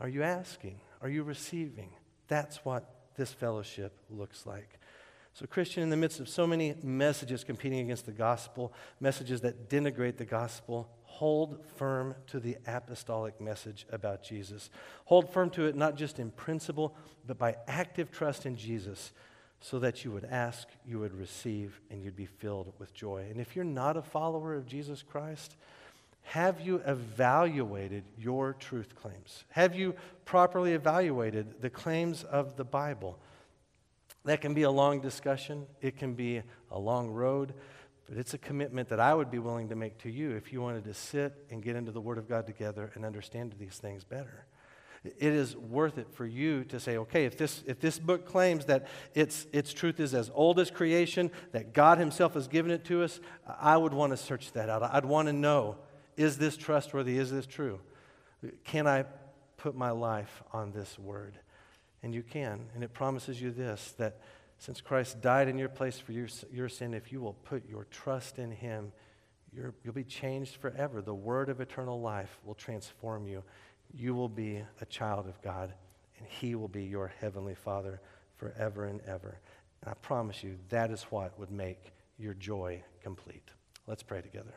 Are 0.00 0.08
you 0.08 0.22
asking? 0.22 0.80
Are 1.00 1.08
you 1.08 1.22
receiving? 1.22 1.90
That's 2.28 2.64
what 2.64 2.90
this 3.16 3.32
fellowship 3.32 3.98
looks 4.10 4.46
like. 4.46 4.78
So, 5.32 5.46
Christian, 5.46 5.82
in 5.82 5.90
the 5.90 5.96
midst 5.96 6.20
of 6.20 6.28
so 6.28 6.46
many 6.46 6.74
messages 6.82 7.42
competing 7.42 7.80
against 7.80 8.06
the 8.06 8.12
gospel, 8.12 8.72
messages 9.00 9.40
that 9.40 9.68
denigrate 9.68 10.16
the 10.16 10.24
gospel, 10.24 10.88
hold 11.02 11.64
firm 11.76 12.14
to 12.28 12.38
the 12.38 12.56
apostolic 12.66 13.40
message 13.40 13.86
about 13.90 14.22
Jesus. 14.22 14.70
Hold 15.06 15.32
firm 15.32 15.50
to 15.50 15.66
it 15.66 15.74
not 15.74 15.96
just 15.96 16.18
in 16.18 16.30
principle, 16.30 16.96
but 17.26 17.38
by 17.38 17.56
active 17.66 18.12
trust 18.12 18.46
in 18.46 18.56
Jesus 18.56 19.12
so 19.64 19.78
that 19.78 20.04
you 20.04 20.10
would 20.10 20.26
ask, 20.26 20.68
you 20.86 20.98
would 20.98 21.14
receive, 21.14 21.80
and 21.90 22.04
you'd 22.04 22.14
be 22.14 22.26
filled 22.26 22.70
with 22.78 22.92
joy. 22.92 23.24
And 23.30 23.40
if 23.40 23.56
you're 23.56 23.64
not 23.64 23.96
a 23.96 24.02
follower 24.02 24.54
of 24.54 24.66
Jesus 24.66 25.02
Christ, 25.02 25.56
have 26.24 26.60
you 26.60 26.82
evaluated 26.84 28.04
your 28.18 28.52
truth 28.52 28.94
claims? 28.94 29.44
Have 29.48 29.74
you 29.74 29.94
properly 30.26 30.74
evaluated 30.74 31.62
the 31.62 31.70
claims 31.70 32.24
of 32.24 32.56
the 32.56 32.64
Bible? 32.64 33.18
That 34.26 34.42
can 34.42 34.52
be 34.52 34.64
a 34.64 34.70
long 34.70 35.00
discussion, 35.00 35.64
it 35.80 35.96
can 35.96 36.12
be 36.12 36.42
a 36.70 36.78
long 36.78 37.08
road, 37.08 37.54
but 38.06 38.18
it's 38.18 38.34
a 38.34 38.38
commitment 38.38 38.90
that 38.90 39.00
I 39.00 39.14
would 39.14 39.30
be 39.30 39.38
willing 39.38 39.70
to 39.70 39.76
make 39.76 39.96
to 40.02 40.10
you 40.10 40.32
if 40.32 40.52
you 40.52 40.60
wanted 40.60 40.84
to 40.84 40.92
sit 40.92 41.32
and 41.50 41.62
get 41.62 41.74
into 41.74 41.90
the 41.90 42.02
Word 42.02 42.18
of 42.18 42.28
God 42.28 42.46
together 42.46 42.92
and 42.94 43.02
understand 43.02 43.54
these 43.58 43.78
things 43.78 44.04
better 44.04 44.44
it 45.04 45.18
is 45.20 45.54
worth 45.54 45.98
it 45.98 46.08
for 46.12 46.24
you 46.24 46.64
to 46.64 46.80
say, 46.80 46.96
okay, 46.96 47.26
if 47.26 47.36
this, 47.36 47.62
if 47.66 47.78
this 47.78 47.98
book 47.98 48.26
claims 48.26 48.64
that 48.66 48.86
its, 49.14 49.46
its 49.52 49.74
truth 49.74 50.00
is 50.00 50.14
as 50.14 50.30
old 50.34 50.58
as 50.58 50.70
creation, 50.70 51.30
that 51.52 51.74
God 51.74 51.98
Himself 51.98 52.34
has 52.34 52.48
given 52.48 52.70
it 52.70 52.84
to 52.86 53.02
us, 53.02 53.20
I 53.60 53.76
would 53.76 53.92
want 53.92 54.12
to 54.12 54.16
search 54.16 54.52
that 54.52 54.70
out. 54.70 54.82
I'd 54.82 55.04
want 55.04 55.28
to 55.28 55.32
know 55.32 55.76
is 56.16 56.38
this 56.38 56.56
trustworthy? 56.56 57.18
Is 57.18 57.30
this 57.30 57.44
true? 57.44 57.80
Can 58.62 58.86
I 58.86 59.04
put 59.56 59.74
my 59.74 59.90
life 59.90 60.42
on 60.52 60.72
this 60.72 60.98
word? 60.98 61.34
And 62.02 62.14
you 62.14 62.22
can. 62.22 62.66
And 62.74 62.84
it 62.84 62.92
promises 62.94 63.42
you 63.42 63.50
this 63.50 63.94
that 63.98 64.20
since 64.58 64.80
Christ 64.80 65.20
died 65.20 65.48
in 65.48 65.58
your 65.58 65.68
place 65.68 65.98
for 65.98 66.12
your, 66.12 66.28
your 66.52 66.68
sin, 66.68 66.94
if 66.94 67.12
you 67.12 67.20
will 67.20 67.32
put 67.32 67.68
your 67.68 67.84
trust 67.90 68.38
in 68.38 68.52
Him, 68.52 68.92
you'll 69.52 69.92
be 69.92 70.04
changed 70.04 70.56
forever. 70.56 71.02
The 71.02 71.14
word 71.14 71.48
of 71.48 71.60
eternal 71.60 72.00
life 72.00 72.38
will 72.44 72.54
transform 72.54 73.26
you 73.26 73.42
you 73.96 74.14
will 74.14 74.28
be 74.28 74.62
a 74.80 74.86
child 74.86 75.26
of 75.26 75.40
God, 75.42 75.72
and 76.18 76.26
He 76.26 76.54
will 76.54 76.68
be 76.68 76.84
your 76.84 77.12
heavenly 77.20 77.54
Father 77.54 78.00
forever 78.36 78.86
and 78.86 79.00
ever. 79.06 79.38
And 79.82 79.90
I 79.90 79.94
promise 79.94 80.42
you, 80.42 80.56
that 80.70 80.90
is 80.90 81.02
what 81.04 81.38
would 81.38 81.50
make 81.50 81.92
your 82.18 82.34
joy 82.34 82.82
complete. 83.02 83.48
Let's 83.86 84.02
pray 84.02 84.22
together. 84.22 84.54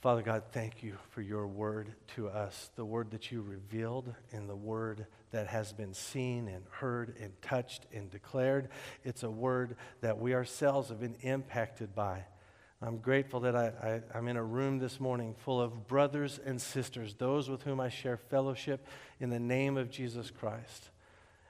Father 0.00 0.22
God, 0.22 0.44
thank 0.52 0.84
you 0.84 0.96
for 1.10 1.20
your 1.20 1.48
word 1.48 1.92
to 2.14 2.28
us, 2.28 2.70
the 2.76 2.84
word 2.84 3.10
that 3.10 3.32
you 3.32 3.42
revealed 3.42 4.14
and 4.30 4.48
the 4.48 4.54
word 4.54 5.06
that 5.32 5.48
has 5.48 5.72
been 5.72 5.94
seen 5.94 6.46
and 6.46 6.62
heard 6.70 7.16
and 7.20 7.32
touched 7.42 7.86
and 7.92 8.08
declared. 8.10 8.68
It's 9.02 9.24
a 9.24 9.30
word 9.30 9.74
that 10.02 10.18
we 10.18 10.34
ourselves 10.34 10.90
have 10.90 11.00
been 11.00 11.16
impacted 11.22 11.94
by. 11.94 12.24
I'm 12.86 12.98
grateful 12.98 13.40
that 13.40 13.56
I, 13.56 14.00
am 14.14 14.28
in 14.28 14.36
a 14.36 14.44
room 14.44 14.78
this 14.78 15.00
morning 15.00 15.34
full 15.34 15.60
of 15.60 15.88
brothers 15.88 16.38
and 16.44 16.62
sisters, 16.62 17.14
those 17.14 17.50
with 17.50 17.64
whom 17.64 17.80
I 17.80 17.88
share 17.88 18.16
fellowship 18.16 18.86
in 19.18 19.28
the 19.28 19.40
name 19.40 19.76
of 19.76 19.90
Jesus 19.90 20.30
Christ. 20.30 20.90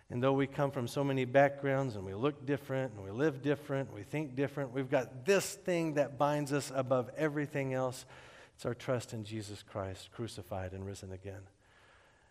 And 0.08 0.22
though 0.22 0.32
we 0.32 0.46
come 0.46 0.70
from 0.70 0.88
so 0.88 1.04
many 1.04 1.26
backgrounds 1.26 1.94
and 1.94 2.06
we 2.06 2.14
look 2.14 2.46
different 2.46 2.94
and 2.94 3.04
we 3.04 3.10
live 3.10 3.42
different, 3.42 3.92
we 3.92 4.02
think 4.02 4.34
different, 4.34 4.72
we've 4.72 4.90
got 4.90 5.26
this 5.26 5.52
thing 5.56 5.94
that 5.94 6.16
binds 6.16 6.54
us 6.54 6.72
above 6.74 7.10
everything 7.18 7.74
else. 7.74 8.06
It's 8.54 8.64
our 8.64 8.74
trust 8.74 9.12
in 9.12 9.22
Jesus 9.22 9.62
Christ, 9.62 10.10
crucified 10.12 10.72
and 10.72 10.86
risen 10.86 11.12
again. 11.12 11.42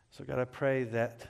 So, 0.09 0.23
God, 0.23 0.39
I 0.39 0.45
pray 0.45 0.83
that 0.85 1.27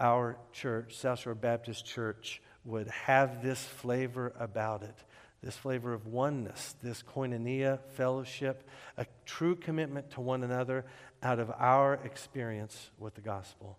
our 0.00 0.38
church, 0.54 0.96
South 0.96 1.18
Shore 1.18 1.34
Baptist 1.34 1.84
Church, 1.84 2.40
would 2.64 2.88
have 2.88 3.42
this 3.42 3.62
flavor 3.62 4.32
about 4.38 4.82
it 4.82 4.96
this 5.42 5.56
flavor 5.56 5.92
of 5.92 6.06
oneness, 6.06 6.74
this 6.82 7.02
koinonia 7.02 7.78
fellowship, 7.94 8.68
a 8.96 9.06
true 9.24 9.54
commitment 9.54 10.10
to 10.10 10.20
one 10.20 10.42
another 10.42 10.84
out 11.22 11.38
of 11.38 11.50
our 11.58 11.94
experience 12.04 12.90
with 12.98 13.14
the 13.14 13.20
gospel. 13.20 13.78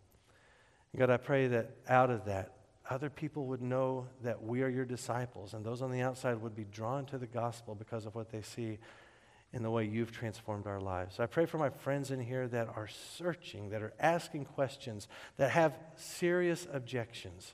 God, 0.97 1.09
I 1.09 1.17
pray 1.17 1.47
that 1.47 1.71
out 1.87 2.09
of 2.09 2.25
that, 2.25 2.53
other 2.89 3.09
people 3.09 3.45
would 3.45 3.61
know 3.61 4.07
that 4.23 4.41
we 4.41 4.63
are 4.63 4.69
your 4.69 4.85
disciples, 4.85 5.53
and 5.53 5.63
those 5.63 5.81
on 5.81 5.91
the 5.91 6.01
outside 6.01 6.41
would 6.41 6.55
be 6.55 6.65
drawn 6.71 7.05
to 7.07 7.17
the 7.17 7.27
gospel 7.27 7.75
because 7.75 8.05
of 8.05 8.15
what 8.15 8.31
they 8.31 8.41
see 8.41 8.79
in 9.53 9.63
the 9.63 9.69
way 9.69 9.85
you've 9.85 10.11
transformed 10.11 10.65
our 10.65 10.79
lives. 10.79 11.19
I 11.19 11.25
pray 11.25 11.45
for 11.45 11.57
my 11.57 11.69
friends 11.69 12.11
in 12.11 12.19
here 12.19 12.47
that 12.47 12.67
are 12.67 12.87
searching, 12.87 13.69
that 13.69 13.81
are 13.81 13.93
asking 13.99 14.45
questions, 14.45 15.07
that 15.37 15.51
have 15.51 15.77
serious 15.95 16.67
objections. 16.71 17.53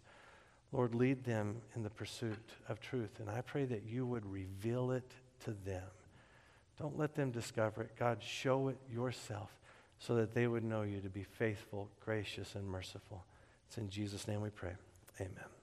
Lord, 0.75 0.93
lead 0.93 1.23
them 1.23 1.61
in 1.73 1.83
the 1.83 1.89
pursuit 1.89 2.37
of 2.67 2.81
truth. 2.81 3.21
And 3.21 3.29
I 3.29 3.39
pray 3.39 3.63
that 3.63 3.83
you 3.89 4.05
would 4.05 4.25
reveal 4.29 4.91
it 4.91 5.09
to 5.45 5.51
them 5.65 5.83
Don't 6.77 6.97
let 6.97 7.15
them 7.15 7.31
discover 7.31 7.83
it. 7.83 7.91
God, 7.97 8.21
show 8.21 8.67
it 8.67 8.77
yourself 8.91 9.49
so 9.99 10.15
that 10.15 10.33
they 10.33 10.47
would 10.47 10.65
know 10.65 10.81
you 10.81 10.99
to 10.99 11.09
be 11.09 11.23
faithful, 11.23 11.87
gracious, 12.03 12.55
and 12.55 12.67
merciful. 12.67 13.23
It's 13.67 13.77
in 13.77 13.89
Jesus' 13.89 14.27
name 14.27 14.41
we 14.41 14.49
pray. 14.49 14.73
Amen. 15.21 15.54